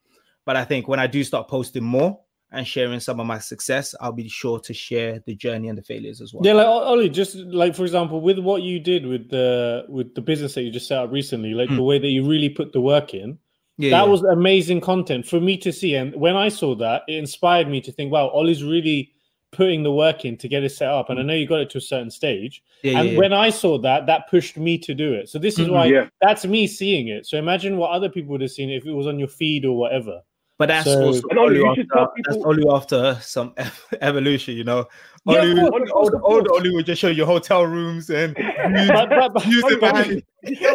But 0.45 0.57
I 0.57 0.65
think 0.65 0.89
when 0.89 0.99
I 1.01 1.07
do 1.07 1.23
start 1.23 1.49
posting 1.49 1.85
more 1.85 2.19
and 2.51 2.67
sharing 2.67 2.99
some 3.01 3.21
of 3.21 3.27
my 3.27 3.39
success, 3.39 3.95
I'll 4.01 4.13
be 4.13 4.29
sure 4.29 4.59
to 4.61 4.75
share 4.75 5.21
the 5.25 5.35
journey 5.37 5.69
and 5.69 5.79
the 5.79 5.83
failures 5.83 6.21
as 6.21 6.35
well. 6.35 6.45
Yeah, 6.45 6.53
like 6.55 6.67
O- 6.67 6.83
Ollie, 6.85 7.09
just 7.09 7.37
like 7.37 7.75
for 7.77 7.83
example, 7.85 8.21
with 8.21 8.39
what 8.41 8.63
you 8.63 8.81
did 8.81 9.07
with 9.07 9.31
the 9.31 9.85
with 9.89 10.15
the 10.17 10.21
business 10.21 10.55
that 10.55 10.63
you 10.63 10.71
just 10.73 10.89
set 10.89 10.99
up 10.99 11.13
recently, 11.13 11.55
like 11.55 11.69
Hmm. 11.69 11.77
the 11.77 11.83
way 11.85 11.99
that 12.01 12.09
you 12.09 12.25
really 12.29 12.49
put 12.49 12.73
the 12.73 12.81
work 12.81 13.15
in, 13.15 13.39
yeah, 13.79 13.91
that 13.91 14.05
yeah. 14.05 14.11
was 14.11 14.23
amazing 14.23 14.81
content 14.81 15.27
for 15.27 15.41
me 15.41 15.57
to 15.59 15.73
see. 15.73 15.95
And 15.95 16.15
when 16.15 16.37
I 16.37 16.49
saw 16.49 16.75
that, 16.77 17.03
it 17.09 17.15
inspired 17.17 17.69
me 17.69 17.81
to 17.83 17.93
think, 17.93 18.13
wow, 18.13 18.29
Ollie's 18.29 18.63
really 18.65 19.13
putting 19.51 19.83
the 19.83 19.93
work 19.93 20.25
in 20.25 20.37
to 20.39 20.49
get 20.49 20.63
it 20.65 20.71
set 20.71 20.89
up. 20.89 21.11
And 21.11 21.19
I 21.21 21.23
know 21.23 21.35
you 21.35 21.47
got 21.47 21.61
it 21.61 21.69
to 21.71 21.79
a 21.79 21.83
certain 21.83 22.11
stage. 22.11 22.63
yeah, 22.83 23.01
and 23.01 23.11
yeah, 23.11 23.19
when 23.19 23.33
I 23.35 23.51
saw 23.51 23.77
that, 23.79 24.07
that 24.07 24.29
pushed 24.31 24.57
me 24.57 24.79
to 24.79 24.95
do 24.95 25.13
it. 25.13 25.29
So 25.29 25.39
this 25.39 25.59
is 25.59 25.69
Mhm. 25.69 25.73
why 25.73 25.87
Yeah. 25.87 26.09
that's 26.23 26.47
me 26.47 26.67
seeing 26.67 27.09
it. 27.09 27.27
So 27.27 27.37
imagine 27.39 27.77
what 27.77 27.91
other 27.91 28.09
people 28.09 28.33
would 28.33 28.41
have 28.41 28.51
seen 28.51 28.71
if 28.71 28.87
it 28.87 28.93
was 28.93 29.07
on 29.07 29.19
your 29.19 29.29
feed 29.29 29.65
or 29.67 29.77
whatever. 29.77 30.23
But 30.59 30.69
that's 30.69 30.85
So- 30.85 31.03
also 31.07 31.23
And 31.31 31.39
Oli, 31.39 31.61
only 31.61 31.69
after, 31.71 31.85
tell 31.93 32.13
that's 32.25 32.37
people- 32.37 32.49
only 32.51 32.65
after 32.71 33.19
some 33.21 33.55
evolution, 34.01 34.57
you 34.57 34.65
know. 34.65 34.87
Yeah, 35.25 35.43
of 35.43 35.45
Oli, 35.45 35.55
course, 35.55 35.71
old, 35.73 35.91
course, 35.91 35.91
old, 36.15 36.15
old 36.35 36.49
course. 36.49 36.61
Oli 36.61 36.71
would 36.75 36.87
just 36.87 37.01
show 37.01 37.09
you 37.09 37.25
hotel 37.25 37.65
rooms 37.65 38.11
and 38.11 38.35
views, 38.37 38.89
But, 38.89 39.09
but, 39.09 39.33
but, 39.35 39.43
views 39.45 39.63
but, 39.63 39.81
but, 39.81 39.93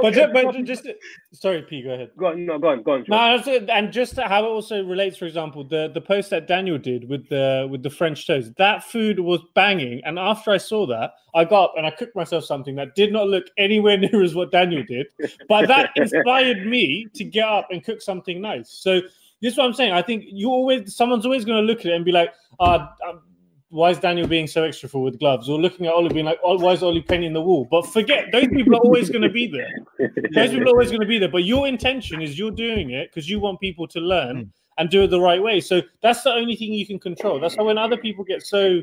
but, 0.01 0.13
ju- 0.13 0.27
but 0.33 0.63
just 0.63 0.87
sorry, 1.33 1.61
P, 1.63 1.83
go 1.83 1.91
ahead. 1.91 2.11
Go 2.17 2.27
on, 2.27 2.45
no, 2.45 2.57
go 2.57 2.69
on, 2.69 2.81
go 2.81 2.93
on. 2.93 3.05
Sean. 3.05 3.09
No, 3.09 3.37
that's 3.37 3.69
and 3.69 3.91
just 3.91 4.17
how 4.17 4.45
it 4.45 4.47
also 4.47 4.83
relates, 4.85 5.17
for 5.17 5.25
example, 5.25 5.65
the 5.65 5.91
the 5.93 5.99
post 5.99 6.29
that 6.29 6.47
Daniel 6.47 6.77
did 6.77 7.09
with 7.09 7.27
the 7.27 7.67
with 7.69 7.83
the 7.83 7.89
French 7.89 8.25
toast. 8.25 8.51
That 8.57 8.83
food 8.85 9.19
was 9.19 9.41
banging, 9.53 10.01
and 10.05 10.17
after 10.17 10.51
I 10.51 10.57
saw 10.57 10.85
that, 10.87 11.11
I 11.35 11.43
got 11.43 11.65
up 11.65 11.73
and 11.75 11.85
I 11.85 11.91
cooked 11.91 12.15
myself 12.15 12.45
something 12.45 12.75
that 12.75 12.95
did 12.95 13.11
not 13.11 13.27
look 13.27 13.47
anywhere 13.57 13.97
near 13.97 14.23
as 14.23 14.33
what 14.33 14.51
Daniel 14.51 14.83
did, 14.87 15.07
but 15.49 15.67
that 15.67 15.89
inspired 15.97 16.65
me 16.65 17.07
to 17.15 17.25
get 17.25 17.47
up 17.47 17.67
and 17.69 17.83
cook 17.83 18.01
something 18.01 18.39
nice. 18.41 18.69
So 18.69 19.01
this 19.41 19.53
is 19.53 19.57
what 19.57 19.65
I'm 19.65 19.73
saying. 19.73 19.93
I 19.93 20.01
think 20.01 20.25
you 20.27 20.49
always 20.49 20.95
someone's 20.95 21.25
always 21.25 21.45
going 21.45 21.65
to 21.65 21.65
look 21.65 21.81
at 21.81 21.87
it 21.87 21.93
and 21.93 22.05
be 22.05 22.11
like, 22.11 22.33
ah. 22.59 22.93
um, 23.07 23.21
why 23.69 23.89
is 23.89 23.99
Daniel 23.99 24.27
being 24.27 24.47
so 24.47 24.63
extra 24.63 24.87
full 24.87 25.03
with 25.03 25.19
gloves? 25.19 25.49
Or 25.49 25.59
looking 25.59 25.87
at 25.87 25.93
Ollie 25.93 26.13
being 26.13 26.25
like, 26.25 26.39
oh, 26.43 26.57
why 26.57 26.71
is 26.71 26.83
Ollie 26.83 27.01
painting 27.01 27.33
the 27.33 27.41
wall? 27.41 27.67
But 27.69 27.85
forget, 27.85 28.31
those 28.31 28.47
people 28.47 28.75
are 28.75 28.79
always 28.79 29.09
going 29.09 29.23
to 29.23 29.29
be 29.29 29.47
there. 29.47 29.69
Those 30.33 30.51
people 30.51 30.67
are 30.67 30.71
always 30.71 30.89
going 30.89 31.01
to 31.01 31.07
be 31.07 31.19
there. 31.19 31.29
But 31.29 31.43
your 31.43 31.67
intention 31.67 32.21
is 32.21 32.39
you're 32.39 32.51
doing 32.51 32.91
it 32.91 33.09
because 33.09 33.29
you 33.29 33.39
want 33.39 33.59
people 33.59 33.87
to 33.89 33.99
learn 33.99 34.37
Mm. 34.37 34.49
and 34.77 34.89
do 34.89 35.03
it 35.03 35.07
the 35.07 35.19
right 35.19 35.41
way. 35.41 35.59
So 35.59 35.81
that's 36.01 36.23
the 36.23 36.31
only 36.31 36.55
thing 36.55 36.71
you 36.73 36.85
can 36.85 36.99
control. 36.99 37.39
That's 37.39 37.57
why 37.57 37.63
when 37.63 37.77
other 37.77 37.97
people 37.97 38.23
get 38.23 38.45
so 38.45 38.81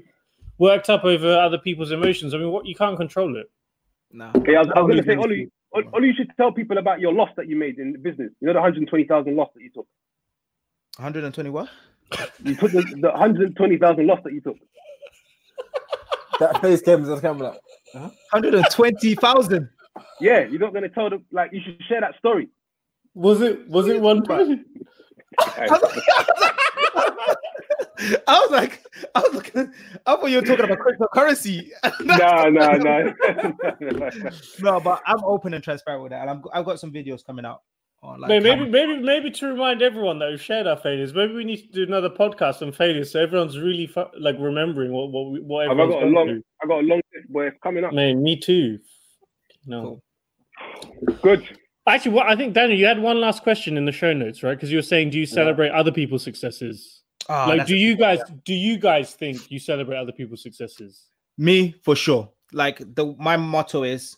worked 0.59 0.91
up 0.91 1.05
over 1.05 1.35
other 1.35 1.59
people's 1.59 1.93
emotions, 1.93 2.35
I 2.35 2.39
mean, 2.39 2.51
what 2.51 2.67
you 2.67 2.75
can't 2.75 2.97
control 2.97 3.37
it. 3.37 3.51
No. 4.13 4.31
Okay, 4.37 4.57
I 4.57 4.61
was, 4.61 4.69
was 4.69 4.75
going 4.75 4.97
to 4.99 5.05
say, 5.05 5.17
Oli, 5.17 5.25
Oli, 5.25 5.51
Oli, 5.73 5.89
Oli, 5.95 6.07
you 6.09 6.15
should 6.15 6.31
tell 6.37 6.53
people 6.53 6.79
about 6.79 7.01
your 7.01 7.13
loss 7.13 7.31
that 7.37 7.49
you 7.49 7.57
made 7.57 7.79
in 7.79 7.93
the 7.93 7.99
business. 7.99 8.31
You 8.41 8.47
know, 8.47 8.53
the 8.53 8.61
120,000 8.61 9.37
loss 9.37 9.49
that 9.55 9.63
you 9.63 9.71
took. 9.71 9.87
120 10.97 11.51
what? 11.51 11.69
You 12.45 12.55
took 12.55 12.73
the, 12.73 12.83
the 12.83 13.11
120,000 13.11 14.07
loss 14.07 14.21
that 14.25 14.33
you 14.33 14.41
took. 14.41 14.57
That 16.41 16.61
face 16.61 16.83
came 16.83 17.05
to 17.05 17.07
the 17.07 17.21
camera. 17.21 17.57
120,000. 17.93 19.69
Yeah, 20.21 20.45
you're 20.45 20.61
not 20.61 20.73
going 20.73 20.83
to 20.83 20.89
tell 20.89 21.11
them, 21.11 21.25
like, 21.33 21.53
you 21.53 21.61
should 21.65 21.81
share 21.89 22.01
that 22.01 22.17
story. 22.19 22.49
Was 23.15 23.41
it? 23.41 23.69
Was 23.69 23.87
it 23.87 24.01
one? 24.01 24.23
I 28.27 28.41
was 28.41 28.51
like, 28.51 28.85
I 29.15 29.21
was 29.21 29.35
looking, 29.35 29.73
I 30.07 30.17
thought 30.17 30.27
you 30.27 30.41
were 30.41 30.47
talking 30.47 30.65
about 30.65 30.79
cryptocurrency. 30.79 31.69
no, 32.01 32.49
no, 32.49 32.73
no. 32.73 33.15
no, 34.61 34.81
but 34.81 35.03
I'm 35.07 35.23
open 35.25 35.55
and 35.55 35.63
transparent 35.63 36.03
with 36.03 36.11
that, 36.11 36.23
and 36.23 36.31
I'm, 36.31 36.43
I've 36.53 36.65
got 36.65 36.81
some 36.81 36.93
videos 36.93 37.25
coming 37.25 37.45
out. 37.45 37.63
On, 38.05 38.21
like, 38.21 38.29
maybe, 38.29 38.45
maybe, 38.45 38.71
maybe, 38.71 39.03
maybe 39.03 39.31
to 39.31 39.47
remind 39.47 39.81
everyone 39.81 40.19
that 40.19 40.29
we've 40.29 40.41
shared 40.43 40.67
our 40.67 40.77
failures. 40.77 41.15
Maybe 41.15 41.33
we 41.33 41.43
need 41.43 41.57
to 41.57 41.69
do 41.73 41.83
another 41.85 42.11
podcast 42.11 42.61
on 42.61 42.71
failures, 42.71 43.11
so 43.11 43.21
everyone's 43.21 43.59
really 43.59 43.87
fu- 43.87 44.05
like 44.21 44.37
remembering 44.39 44.93
what 44.93 45.11
what 45.11 45.31
we- 45.31 45.41
what 45.41 45.67
Have 45.69 45.79
I 45.79 45.83
everyone's 45.83 45.95
got 45.95 45.99
a 45.99 46.05
gone 46.05 46.13
long, 46.13 46.27
through. 46.27 46.43
I 46.63 46.67
got 46.67 46.79
a 46.81 46.87
long 46.87 47.01
list, 47.15 47.29
boy. 47.33 47.51
Coming 47.63 47.85
up. 47.85 47.95
Man, 47.95 48.23
me 48.23 48.37
too. 48.39 48.79
No. 49.67 50.03
Cool. 50.61 51.17
Good. 51.23 51.49
Actually, 51.87 52.13
what 52.13 52.27
I 52.27 52.37
think, 52.37 52.53
Daniel, 52.55 52.79
you 52.79 52.87
had 52.87 52.99
one 53.01 53.21
last 53.21 53.43
question 53.43 53.77
in 53.79 53.85
the 53.87 53.93
show 53.93 54.13
notes, 54.13 54.43
right? 54.43 54.55
Because 54.55 54.71
you 54.71 54.79
were 54.79 54.83
saying, 54.83 55.11
do 55.11 55.19
you 55.19 55.27
celebrate 55.27 55.71
other 55.71 55.93
people's 55.93 56.23
successes? 56.23 57.03
Ah, 57.29 57.47
like, 57.47 57.67
do 57.67 57.75
a- 57.75 57.79
you 57.79 57.97
guys 57.97 58.21
do 58.45 58.53
you 58.53 58.77
guys 58.79 59.15
think 59.15 59.51
you 59.51 59.59
celebrate 59.59 59.97
other 59.97 60.13
people's 60.13 60.43
successes? 60.43 61.07
me 61.39 61.75
for 61.83 61.97
sure? 61.97 62.31
Like 62.53 62.79
the 62.95 63.15
my 63.19 63.37
motto 63.39 63.83
is, 63.83 64.17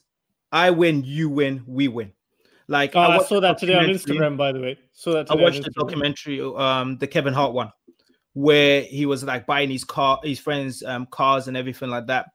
I 0.50 0.70
win, 0.70 1.02
you 1.04 1.28
win, 1.30 1.62
we 1.66 1.86
win. 1.88 2.12
Like 2.68 2.96
Oh, 2.96 3.00
I, 3.00 3.16
watched 3.16 3.28
saw 3.28 3.40
that 3.40 3.58
today 3.58 3.74
on 3.74 3.84
Instagram, 3.84 4.36
by 4.36 4.52
the 4.52 4.60
way. 4.60 4.78
So 4.92 5.12
that 5.12 5.30
I 5.30 5.34
today. 5.34 5.38
on 5.38 5.42
watched 5.42 5.62
the 5.62 5.70
documentary, 5.70 6.40
um, 6.40 6.98
the 6.98 7.06
Kevin 7.06 7.32
Hart 7.32 7.52
one, 7.52 7.70
where 8.34 8.82
he 8.82 9.06
was 9.06 9.22
like 9.24 9.46
buying 9.46 9.70
his 9.70 9.84
car, 9.84 10.18
his 10.24 10.40
friends' 10.40 10.82
um, 10.82 11.06
cars 11.10 11.48
and 11.48 11.56
everything 11.56 11.90
like 11.90 12.06
that. 12.06 12.26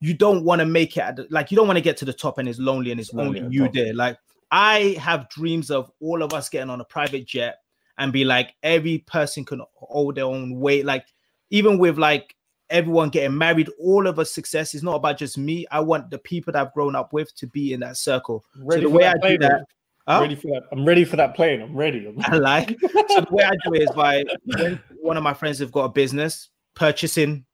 You 0.00 0.14
don't 0.14 0.44
want 0.44 0.60
to 0.60 0.66
make 0.66 0.96
it 0.96 1.00
at 1.00 1.16
the, 1.16 1.26
like 1.30 1.50
you 1.50 1.56
don't 1.56 1.66
want 1.66 1.76
to 1.76 1.82
get 1.82 1.96
to 1.98 2.04
the 2.04 2.12
top 2.12 2.38
and 2.38 2.48
it's 2.48 2.58
lonely 2.58 2.90
and 2.90 3.00
it's 3.00 3.12
Lonely 3.12 3.40
only 3.40 3.54
you 3.54 3.64
top. 3.64 3.72
there. 3.74 3.94
Like 3.94 4.16
I 4.50 4.96
have 5.00 5.28
dreams 5.30 5.70
of 5.70 5.90
all 6.00 6.22
of 6.22 6.32
us 6.32 6.48
getting 6.48 6.70
on 6.70 6.80
a 6.80 6.84
private 6.84 7.26
jet 7.26 7.58
and 7.98 8.12
be 8.12 8.24
like 8.24 8.54
every 8.62 8.98
person 8.98 9.44
can 9.44 9.62
hold 9.74 10.16
their 10.16 10.24
own 10.24 10.58
weight. 10.58 10.84
Like 10.84 11.06
even 11.50 11.78
with 11.78 11.98
like 11.98 12.34
everyone 12.72 13.10
getting 13.10 13.36
married, 13.36 13.68
all 13.78 14.06
of 14.06 14.18
us 14.18 14.32
success 14.32 14.74
is 14.74 14.82
not 14.82 14.96
about 14.96 15.18
just 15.18 15.38
me. 15.38 15.66
I 15.70 15.80
want 15.80 16.10
the 16.10 16.18
people 16.18 16.52
that 16.52 16.60
I've 16.66 16.72
grown 16.72 16.96
up 16.96 17.12
with 17.12 17.34
to 17.36 17.46
be 17.46 17.72
in 17.72 17.80
that 17.80 17.96
circle. 17.96 18.44
Ready 18.56 18.82
so 18.82 18.88
the 18.88 18.94
way 18.94 19.06
I 19.06 19.14
do 19.14 19.38
that, 19.38 19.64
huh? 20.08 20.18
Ready 20.22 20.34
for 20.34 20.48
that? 20.48 20.62
I'm 20.72 20.84
ready 20.84 21.04
for 21.04 21.16
that 21.16 21.36
plane. 21.36 21.60
I'm 21.62 21.76
ready. 21.76 22.06
I'm- 22.06 22.16
I 22.20 22.36
like. 22.38 22.76
So 23.08 23.20
the 23.20 23.26
way 23.30 23.44
I 23.44 23.52
do 23.64 23.74
it 23.74 23.82
is 23.82 23.90
by 23.90 24.24
when 24.56 24.80
one 25.00 25.16
of 25.16 25.22
my 25.22 25.34
friends 25.34 25.58
have 25.58 25.70
got 25.70 25.84
a 25.84 25.88
business, 25.90 26.48
purchasing 26.74 27.44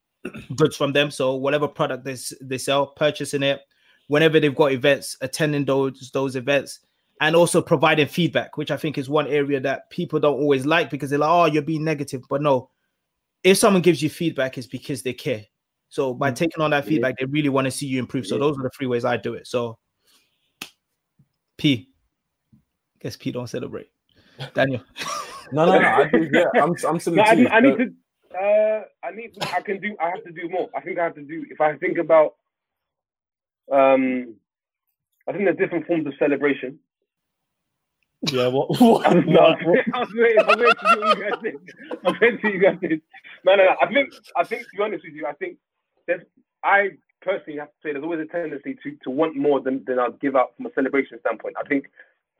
goods 0.55 0.75
from 0.75 0.93
them. 0.93 1.11
So 1.11 1.35
whatever 1.35 1.67
product 1.67 2.05
they, 2.05 2.15
they 2.41 2.57
sell, 2.57 2.87
purchasing 2.87 3.43
it. 3.43 3.61
Whenever 4.07 4.39
they've 4.39 4.55
got 4.55 4.71
events, 4.71 5.15
attending 5.21 5.65
those 5.65 6.09
those 6.13 6.35
events, 6.35 6.79
and 7.21 7.35
also 7.35 7.61
providing 7.61 8.07
feedback, 8.07 8.57
which 8.57 8.71
I 8.71 8.77
think 8.77 8.97
is 8.97 9.09
one 9.09 9.27
area 9.27 9.59
that 9.59 9.89
people 9.91 10.19
don't 10.19 10.39
always 10.39 10.65
like 10.65 10.89
because 10.89 11.09
they're 11.11 11.19
like, 11.19 11.29
"Oh, 11.29 11.45
you're 11.45 11.61
being 11.61 11.83
negative." 11.83 12.23
But 12.29 12.41
no, 12.41 12.69
if 13.43 13.57
someone 13.57 13.81
gives 13.81 14.01
you 14.01 14.09
feedback, 14.09 14.57
it's 14.57 14.67
because 14.67 15.01
they 15.01 15.13
care. 15.13 15.45
So 15.89 16.13
by 16.13 16.31
taking 16.31 16.61
on 16.61 16.71
that 16.71 16.85
Yeah. 16.85 16.89
feedback, 16.89 17.17
they 17.17 17.25
really 17.25 17.49
want 17.49 17.65
to 17.65 17.71
see 17.71 17.87
you 17.87 17.99
improve. 17.99 18.27
So 18.27 18.35
Yeah. 18.35 18.39
those 18.39 18.57
are 18.59 18.63
the 18.63 18.69
three 18.77 18.87
ways 18.87 19.05
I 19.05 19.17
do 19.17 19.33
it. 19.33 19.47
So 19.47 19.77
P, 21.57 21.89
guess 22.99 23.17
P 23.17 23.31
don't 23.31 23.47
celebrate. 23.47 23.89
Daniel. 24.53 24.83
No, 25.51 25.65
no, 25.65 25.79
no. 25.79 25.87
I 25.87 26.07
do, 26.07 26.29
yeah, 26.31 26.45
I'm, 26.61 26.71
I'm 26.71 26.75
No, 26.93 26.99
similar 26.99 27.23
I, 27.23 27.33
you. 27.33 27.47
I 27.49 27.59
need 27.59 27.77
to. 27.77 27.93
Uh, 28.31 28.83
I 29.03 29.11
need. 29.11 29.31
I 29.51 29.61
can 29.61 29.79
do. 29.79 29.95
I 29.99 30.09
have 30.09 30.23
to 30.23 30.31
do 30.31 30.47
more. 30.49 30.69
I 30.75 30.81
think 30.81 30.99
I 30.99 31.05
have 31.05 31.15
to 31.15 31.23
do. 31.23 31.45
If 31.49 31.59
I 31.59 31.75
think 31.77 31.97
about, 31.97 32.35
um, 33.71 34.35
I 35.27 35.31
think 35.31 35.45
there's 35.45 35.57
different 35.57 35.87
forms 35.87 36.05
of 36.05 36.13
celebration. 36.19 36.79
Yeah. 38.21 38.47
What? 38.47 38.69
what, 38.81 39.05
I 39.05 39.13
was, 39.15 39.25
what- 39.25 39.85
I 39.93 39.99
was 39.99 40.09
waiting. 40.15 40.39
I 40.39 40.45
was 40.45 40.57
waiting 40.57 40.75
to 40.75 40.87
see 40.93 40.99
you 40.99 41.29
guys 41.29 41.41
did. 41.43 41.55
I 41.91 42.09
was 42.09 42.19
waiting 42.21 42.37
to 42.39 42.47
see 42.47 42.53
you 42.53 42.61
guys 42.61 42.77
did. 42.81 43.01
No, 43.45 43.55
no, 43.55 43.65
no. 43.65 43.75
I 43.81 43.93
think. 43.93 44.13
I 44.35 44.43
think. 44.43 44.63
To 44.63 44.77
be 44.77 44.83
honest 44.83 45.03
with 45.05 45.13
you, 45.13 45.25
I 45.25 45.33
think 45.33 45.57
there's. 46.07 46.21
I 46.63 46.89
personally 47.21 47.59
have 47.59 47.69
to 47.69 47.75
say 47.83 47.91
there's 47.93 48.03
always 48.03 48.19
a 48.19 48.25
tendency 48.25 48.75
to 48.83 48.97
to 49.03 49.09
want 49.09 49.35
more 49.35 49.61
than 49.61 49.83
than 49.85 49.99
I'll 49.99 50.11
give 50.11 50.35
out 50.35 50.55
from 50.57 50.65
a 50.67 50.73
celebration 50.73 51.19
standpoint. 51.19 51.55
I 51.59 51.67
think. 51.67 51.85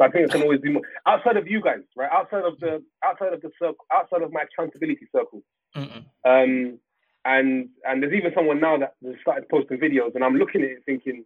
I 0.01 0.07
think 0.09 0.29
I 0.29 0.31
can 0.31 0.43
always 0.43 0.61
do 0.61 0.71
more 0.71 0.83
outside 1.05 1.35
of 1.35 1.45
you 1.47 1.61
guys, 1.61 1.81
right? 1.97 2.09
Outside 2.09 2.45
of 2.45 2.57
the 2.61 2.81
outside 3.03 3.33
of 3.33 3.41
the 3.41 3.51
circle, 3.59 3.85
outside 3.93 4.21
of 4.21 4.31
my 4.31 4.43
accountability 4.43 5.05
circle. 5.13 5.43
Mm-mm. 5.75 6.05
Um, 6.25 6.79
and 7.25 7.69
and 7.83 8.01
there's 8.01 8.13
even 8.13 8.31
someone 8.33 8.59
now 8.61 8.77
that 8.77 8.93
has 9.05 9.15
started 9.21 9.49
posting 9.49 9.77
videos, 9.77 10.15
and 10.15 10.23
I'm 10.23 10.35
looking 10.35 10.63
at 10.63 10.69
it 10.69 10.83
thinking, 10.85 11.25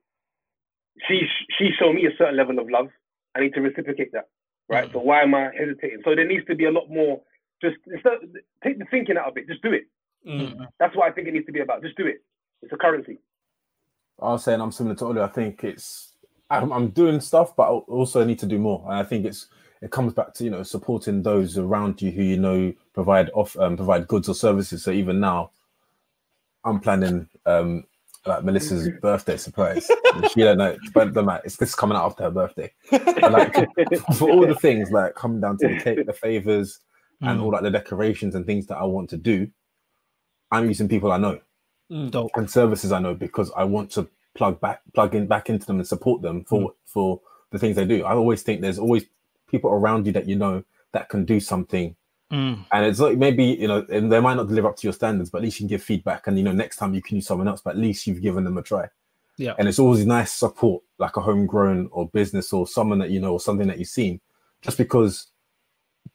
she 1.07 1.21
she 1.57 1.69
showed 1.77 1.93
me 1.93 2.07
a 2.07 2.17
certain 2.17 2.35
level 2.35 2.59
of 2.59 2.69
love. 2.69 2.87
I 3.35 3.41
need 3.41 3.53
to 3.53 3.61
reciprocate 3.61 4.11
that, 4.13 4.27
right? 4.69 4.89
So 4.91 4.99
why 4.99 5.21
am 5.21 5.35
I 5.35 5.49
hesitating? 5.57 6.01
So 6.03 6.15
there 6.15 6.27
needs 6.27 6.45
to 6.47 6.55
be 6.55 6.65
a 6.65 6.71
lot 6.71 6.89
more. 6.89 7.21
Just 7.61 7.77
instead, 7.87 8.19
take 8.63 8.79
the 8.79 8.85
thinking 8.91 9.17
out 9.17 9.27
of 9.27 9.37
it. 9.37 9.47
Just 9.47 9.61
do 9.61 9.71
it. 9.71 9.83
Mm. 10.27 10.67
That's 10.79 10.95
what 10.95 11.09
I 11.09 11.11
think 11.11 11.27
it 11.27 11.33
needs 11.33 11.45
to 11.45 11.51
be 11.51 11.61
about. 11.61 11.81
Just 11.81 11.97
do 11.97 12.05
it. 12.05 12.23
It's 12.61 12.73
a 12.73 12.77
currency. 12.77 13.19
I 14.21 14.29
was 14.29 14.43
saying 14.43 14.61
I'm 14.61 14.71
similar 14.71 14.95
to 14.95 15.05
Oli. 15.05 15.21
I 15.21 15.27
think 15.27 15.63
it's 15.63 16.13
I'm, 16.49 16.71
I'm 16.71 16.89
doing 16.89 17.19
stuff, 17.19 17.55
but 17.55 17.63
I 17.63 17.69
also 17.69 18.23
need 18.23 18.39
to 18.39 18.45
do 18.45 18.59
more. 18.59 18.83
And 18.85 18.95
I 18.95 19.03
think 19.03 19.25
it's 19.25 19.47
it 19.81 19.91
comes 19.91 20.13
back 20.13 20.33
to 20.35 20.43
you 20.43 20.49
know 20.49 20.63
supporting 20.63 21.23
those 21.23 21.57
around 21.57 22.01
you 22.01 22.11
who 22.11 22.23
you 22.23 22.37
know 22.37 22.73
provide 22.93 23.29
off 23.33 23.57
um, 23.57 23.75
provide 23.75 24.07
goods 24.07 24.29
or 24.29 24.35
services. 24.35 24.83
So 24.83 24.91
even 24.91 25.19
now, 25.19 25.51
I'm 26.63 26.79
planning 26.79 27.27
um, 27.45 27.83
like 28.25 28.43
Melissa's 28.43 28.89
birthday 29.01 29.37
surprise. 29.37 29.89
And 30.13 30.27
she 30.29 30.41
don't 30.41 30.57
know, 30.57 30.77
but 30.93 31.13
the 31.13 31.41
it's 31.43 31.57
this 31.57 31.75
coming 31.75 31.97
out 31.97 32.05
after 32.05 32.23
her 32.23 32.31
birthday. 32.31 32.71
But 32.89 33.31
like 33.31 33.53
for 34.17 34.29
all 34.29 34.45
the 34.47 34.55
things 34.55 34.91
like 34.91 35.15
coming 35.15 35.41
down 35.41 35.57
to 35.59 35.67
the 35.67 35.79
cake, 35.81 36.05
the 36.05 36.13
favors, 36.13 36.79
and 37.21 37.39
Mm. 37.39 37.43
all 37.43 37.51
like 37.51 37.61
the 37.61 37.71
decorations 37.71 38.35
and 38.35 38.45
things 38.45 38.67
that 38.67 38.77
I 38.77 38.83
want 38.83 39.09
to 39.11 39.17
do, 39.17 39.47
I'm 40.51 40.67
using 40.67 40.89
people 40.89 41.11
I 41.11 41.17
know 41.17 41.39
Dope. 42.09 42.31
and 42.35 42.49
services 42.49 42.91
I 42.91 42.99
know 42.99 43.13
because 43.13 43.51
I 43.55 43.63
want 43.63 43.91
to 43.91 44.09
plug 44.35 44.59
back, 44.59 44.81
plug 44.93 45.15
in 45.15 45.27
back 45.27 45.49
into 45.49 45.65
them 45.65 45.77
and 45.77 45.87
support 45.87 46.21
them 46.21 46.43
for 46.43 46.73
for 46.85 47.21
the 47.51 47.59
things 47.59 47.75
they 47.75 47.85
do. 47.85 48.03
I 48.03 48.13
always 48.13 48.41
think 48.43 48.61
there's 48.61 48.79
always 48.79 49.05
people 49.47 49.69
around 49.69 50.05
you 50.05 50.11
that 50.13 50.27
you 50.27 50.35
know 50.35 50.63
that 50.91 51.07
can 51.09 51.23
do 51.23 51.39
something 51.39 51.95
Mm. 52.31 52.65
and 52.71 52.85
it's 52.85 52.99
like 52.99 53.17
maybe 53.17 53.43
you 53.45 53.67
know 53.67 53.85
and 53.91 54.11
they 54.11 54.19
might 54.19 54.35
not 54.35 54.47
live 54.47 54.65
up 54.65 54.75
to 54.77 54.87
your 54.87 54.93
standards 54.93 55.29
but 55.29 55.39
at 55.39 55.43
least 55.43 55.59
you 55.59 55.63
can 55.65 55.67
give 55.67 55.83
feedback 55.83 56.25
and 56.25 56.35
you 56.37 56.43
know 56.43 56.51
next 56.53 56.77
time 56.77 56.93
you 56.95 57.01
can 57.01 57.17
use 57.17 57.27
someone 57.27 57.47
else 57.47 57.61
but 57.61 57.71
at 57.71 57.77
least 57.77 58.07
you've 58.07 58.21
given 58.21 58.43
them 58.43 58.57
a 58.57 58.63
try 58.63 58.87
Yeah. 59.37 59.53
and 59.59 59.67
it's 59.67 59.77
always 59.77 60.03
nice 60.05 60.31
support 60.31 60.81
like 60.97 61.15
a 61.17 61.21
homegrown 61.21 61.89
or 61.91 62.07
business 62.09 62.51
or 62.51 62.65
someone 62.65 62.97
that 62.99 63.11
you 63.11 63.19
know 63.19 63.33
or 63.33 63.39
something 63.39 63.67
that 63.67 63.77
you've 63.77 63.89
seen 63.89 64.19
just 64.63 64.77
because 64.79 65.27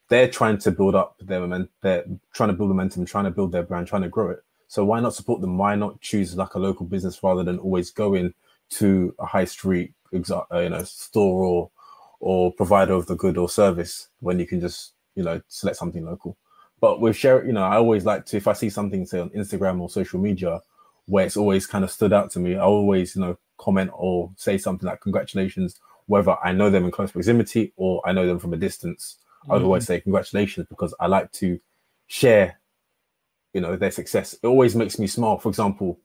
they're 0.09 0.27
trying 0.27 0.57
to 0.57 0.71
build 0.71 0.95
up 0.95 1.15
their 1.21 1.39
moment 1.39 1.69
they're 1.81 2.03
trying 2.33 2.49
to 2.49 2.53
build 2.53 2.69
momentum 2.69 3.05
trying 3.05 3.25
to 3.25 3.31
build 3.31 3.51
their 3.53 3.63
brand 3.63 3.87
trying 3.87 4.01
to 4.01 4.09
grow 4.09 4.29
it 4.29 4.43
so 4.67 4.83
why 4.83 4.99
not 4.99 5.13
support 5.15 5.39
them 5.39 5.57
why 5.57 5.73
not 5.75 6.01
choose 6.01 6.35
like 6.35 6.55
a 6.55 6.59
local 6.59 6.85
business 6.85 7.23
rather 7.23 7.43
than 7.43 7.59
always 7.59 7.91
going 7.91 8.33
to 8.71 9.15
a 9.19 9.25
high 9.25 9.45
street 9.45 9.93
uh, 10.13 10.59
you 10.59 10.69
know 10.69 10.83
store 10.83 11.43
or 11.45 11.71
or 12.19 12.51
provider 12.53 12.93
of 12.93 13.05
the 13.05 13.15
good 13.15 13.37
or 13.37 13.47
service 13.47 14.09
when 14.19 14.37
you 14.39 14.45
can 14.45 14.59
just 14.59 14.93
you 15.15 15.23
know 15.23 15.41
select 15.47 15.77
something 15.77 16.05
local. 16.05 16.37
But 16.81 17.01
with 17.01 17.15
share 17.15 17.45
you 17.45 17.51
know 17.51 17.63
i 17.63 17.75
always 17.75 18.05
like 18.05 18.25
to 18.27 18.37
if 18.37 18.47
i 18.47 18.53
see 18.53 18.69
something 18.69 19.05
say 19.05 19.19
on 19.19 19.29
instagram 19.31 19.81
or 19.81 19.89
social 19.89 20.19
media 20.19 20.61
where 21.07 21.25
it's 21.25 21.35
always 21.35 21.67
kind 21.67 21.83
of 21.83 21.91
stood 21.91 22.13
out 22.13 22.31
to 22.31 22.39
me 22.39 22.55
i 22.55 22.61
always 22.61 23.15
you 23.15 23.21
know 23.21 23.37
comment 23.57 23.91
or 23.93 24.31
say 24.37 24.57
something 24.57 24.87
like 24.87 25.01
congratulations 25.01 25.79
whether 26.05 26.37
i 26.41 26.53
know 26.53 26.69
them 26.69 26.85
in 26.85 26.91
close 26.91 27.11
proximity 27.11 27.73
or 27.75 28.01
i 28.07 28.13
know 28.13 28.25
them 28.25 28.39
from 28.39 28.53
a 28.53 28.57
distance. 28.57 29.17
I 29.49 29.53
would 29.53 29.63
always 29.63 29.83
mm. 29.83 29.87
say 29.87 30.01
congratulations 30.01 30.67
because 30.69 30.93
i 30.99 31.07
like 31.07 31.31
to 31.33 31.59
share 32.07 32.59
you 33.53 33.61
know 33.61 33.75
their 33.75 33.91
success. 33.91 34.33
It 34.33 34.45
always 34.45 34.75
makes 34.75 34.99
me 34.99 35.07
smile. 35.07 35.37
For 35.37 35.49
example 35.49 35.99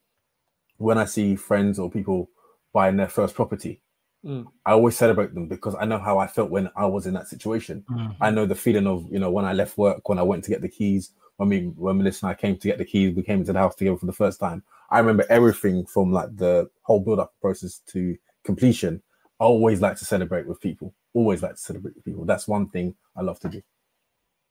when 0.79 0.99
i 0.99 1.05
see 1.05 1.37
friends 1.37 1.79
or 1.79 1.91
people 1.91 2.29
buying 2.73 2.97
their 2.97 3.09
first 3.09 3.35
property 3.35 3.81
Mm. 4.25 4.47
I 4.64 4.72
always 4.72 4.97
celebrate 4.97 5.35
them 5.35 5.49
because 5.49 5.75
I 5.79 5.85
know 5.85 5.99
how 5.99 6.18
I 6.18 6.27
felt 6.27 6.51
when 6.51 6.70
I 6.77 6.87
was 6.87 7.07
in 7.07 7.14
that 7.14 7.29
situation. 7.29 7.85
Mm. 7.91 8.16
I 8.20 8.31
know 8.31 8.47
the 8.47 8.55
feeling 8.55 8.87
of 8.87 9.07
you 9.11 9.18
know 9.18 9.31
when 9.31 9.45
I 9.45 9.53
left 9.53 9.77
work, 9.77 10.09
when 10.09 10.18
I 10.18 10.22
went 10.22 10.45
to 10.45 10.51
get 10.51 10.62
the 10.62 10.68
keys, 10.68 11.11
when 11.37 11.49
we 11.49 11.66
when 11.77 11.99
Melissa 11.99 12.27
and 12.27 12.33
I 12.33 12.35
came 12.35 12.57
to 12.57 12.68
get 12.68 12.79
the 12.79 12.85
keys, 12.85 13.14
we 13.14 13.22
came 13.22 13.41
into 13.41 13.53
the 13.53 13.59
house 13.59 13.75
together 13.75 13.99
for 13.99 14.07
the 14.07 14.12
first 14.12 14.41
time. 14.41 14.62
I 14.91 14.99
remember 14.99 15.27
everything 15.29 15.85
from 15.87 16.12
like 16.12 16.37
the 16.37 16.70
whole 16.83 17.01
build 17.01 17.20
up 17.20 17.35
process 17.41 17.81
to 17.89 18.16
completion. 18.45 19.03
I 19.41 19.45
always 19.45 19.81
like 19.81 19.97
to 19.99 20.05
celebrate 20.05 20.47
with 20.47 20.61
people. 20.61 20.95
Always 21.12 21.43
like 21.43 21.53
to 21.53 21.61
celebrate 21.61 21.95
with 21.97 22.05
people. 22.05 22.25
That's 22.25 22.49
one 22.49 22.68
thing 22.68 22.95
I 23.16 23.22
love 23.22 23.41
to 23.41 23.49
do. 23.49 23.62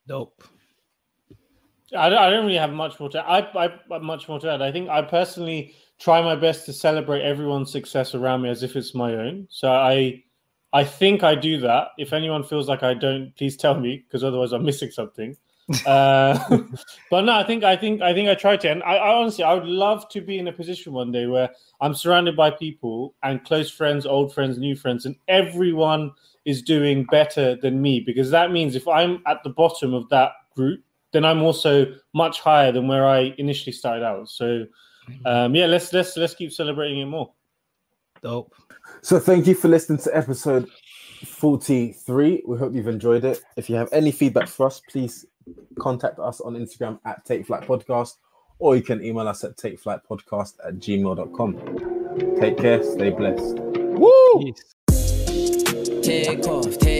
Dope. 0.07 0.43
I 1.95 2.09
don't, 2.09 2.19
I 2.19 2.29
don't 2.29 2.45
really 2.45 2.57
have 2.57 2.73
much 2.73 2.99
more 2.99 3.09
to 3.09 3.19
I, 3.19 3.65
I 3.65 3.99
much 3.99 4.27
more 4.27 4.39
to 4.39 4.51
add. 4.51 4.61
I 4.61 4.71
think 4.71 4.89
I 4.89 5.01
personally 5.01 5.75
try 5.99 6.21
my 6.21 6.35
best 6.35 6.65
to 6.65 6.73
celebrate 6.73 7.21
everyone's 7.21 7.71
success 7.71 8.15
around 8.15 8.41
me 8.41 8.49
as 8.49 8.63
if 8.63 8.75
it's 8.75 8.95
my 8.95 9.13
own. 9.13 9.47
So 9.49 9.71
I 9.71 10.23
I 10.73 10.83
think 10.83 11.23
I 11.23 11.35
do 11.35 11.59
that. 11.59 11.89
If 11.97 12.13
anyone 12.13 12.43
feels 12.43 12.67
like 12.67 12.83
I 12.83 12.93
don't, 12.93 13.35
please 13.37 13.55
tell 13.55 13.79
me 13.79 14.03
because 14.07 14.23
otherwise 14.23 14.51
I'm 14.51 14.65
missing 14.65 14.91
something. 14.91 15.37
uh, 15.85 16.37
but 17.09 17.21
no, 17.21 17.33
I 17.33 17.43
think 17.43 17.63
I 17.63 17.75
think 17.75 18.01
I 18.01 18.13
think 18.13 18.27
I 18.27 18.35
try 18.35 18.57
to. 18.57 18.69
And 18.69 18.83
I, 18.83 18.95
I 18.95 19.15
honestly 19.15 19.43
I 19.43 19.53
would 19.53 19.67
love 19.67 20.09
to 20.09 20.21
be 20.21 20.39
in 20.39 20.47
a 20.47 20.53
position 20.53 20.93
one 20.93 21.11
day 21.11 21.27
where 21.27 21.49
I'm 21.79 21.93
surrounded 21.93 22.35
by 22.35 22.49
people 22.49 23.15
and 23.23 23.43
close 23.43 23.69
friends, 23.69 24.05
old 24.05 24.33
friends, 24.33 24.57
new 24.57 24.75
friends, 24.75 25.05
and 25.05 25.15
everyone 25.27 26.11
is 26.45 26.61
doing 26.61 27.05
better 27.05 27.55
than 27.55 27.81
me 27.81 28.01
because 28.01 28.29
that 28.31 28.51
means 28.51 28.75
if 28.75 28.87
I'm 28.87 29.21
at 29.25 29.43
the 29.43 29.49
bottom 29.49 29.93
of 29.93 30.09
that 30.09 30.31
group 30.55 30.83
then 31.13 31.23
I'm 31.23 31.41
also 31.41 31.95
much 32.13 32.41
higher 32.41 32.71
than 32.71 32.87
where 32.87 33.07
I 33.07 33.33
initially 33.37 33.71
started 33.71 34.03
out. 34.03 34.29
So 34.29 34.65
um, 35.25 35.55
yeah, 35.55 35.67
let's 35.67 35.93
let's 35.93 36.17
let's 36.17 36.35
keep 36.35 36.51
celebrating 36.51 36.99
it 36.99 37.05
more. 37.05 37.31
Dope. 38.21 38.53
So 39.01 39.19
thank 39.19 39.47
you 39.47 39.55
for 39.55 39.67
listening 39.67 39.99
to 39.99 40.15
episode 40.15 40.69
43. 41.25 42.43
We 42.45 42.57
hope 42.57 42.73
you've 42.73 42.87
enjoyed 42.87 43.23
it. 43.25 43.43
If 43.55 43.69
you 43.69 43.75
have 43.75 43.89
any 43.91 44.11
feedback 44.11 44.47
for 44.47 44.67
us, 44.67 44.81
please 44.89 45.25
contact 45.79 46.19
us 46.19 46.41
on 46.41 46.53
Instagram 46.53 46.99
at 47.05 47.23
Take 47.25 47.45
Flight 47.45 47.63
Podcast, 47.63 48.15
or 48.59 48.75
you 48.75 48.81
can 48.81 49.03
email 49.03 49.27
us 49.27 49.43
at 49.43 49.57
takeflightpodcast 49.57 50.55
at 50.65 50.75
gmail.com. 50.75 52.39
Take 52.39 52.57
care, 52.57 52.83
stay 52.83 53.09
blessed. 53.09 53.59
Woo! 53.59 54.53
Take 56.01 56.47
off, 56.47 56.77
take 56.77 56.92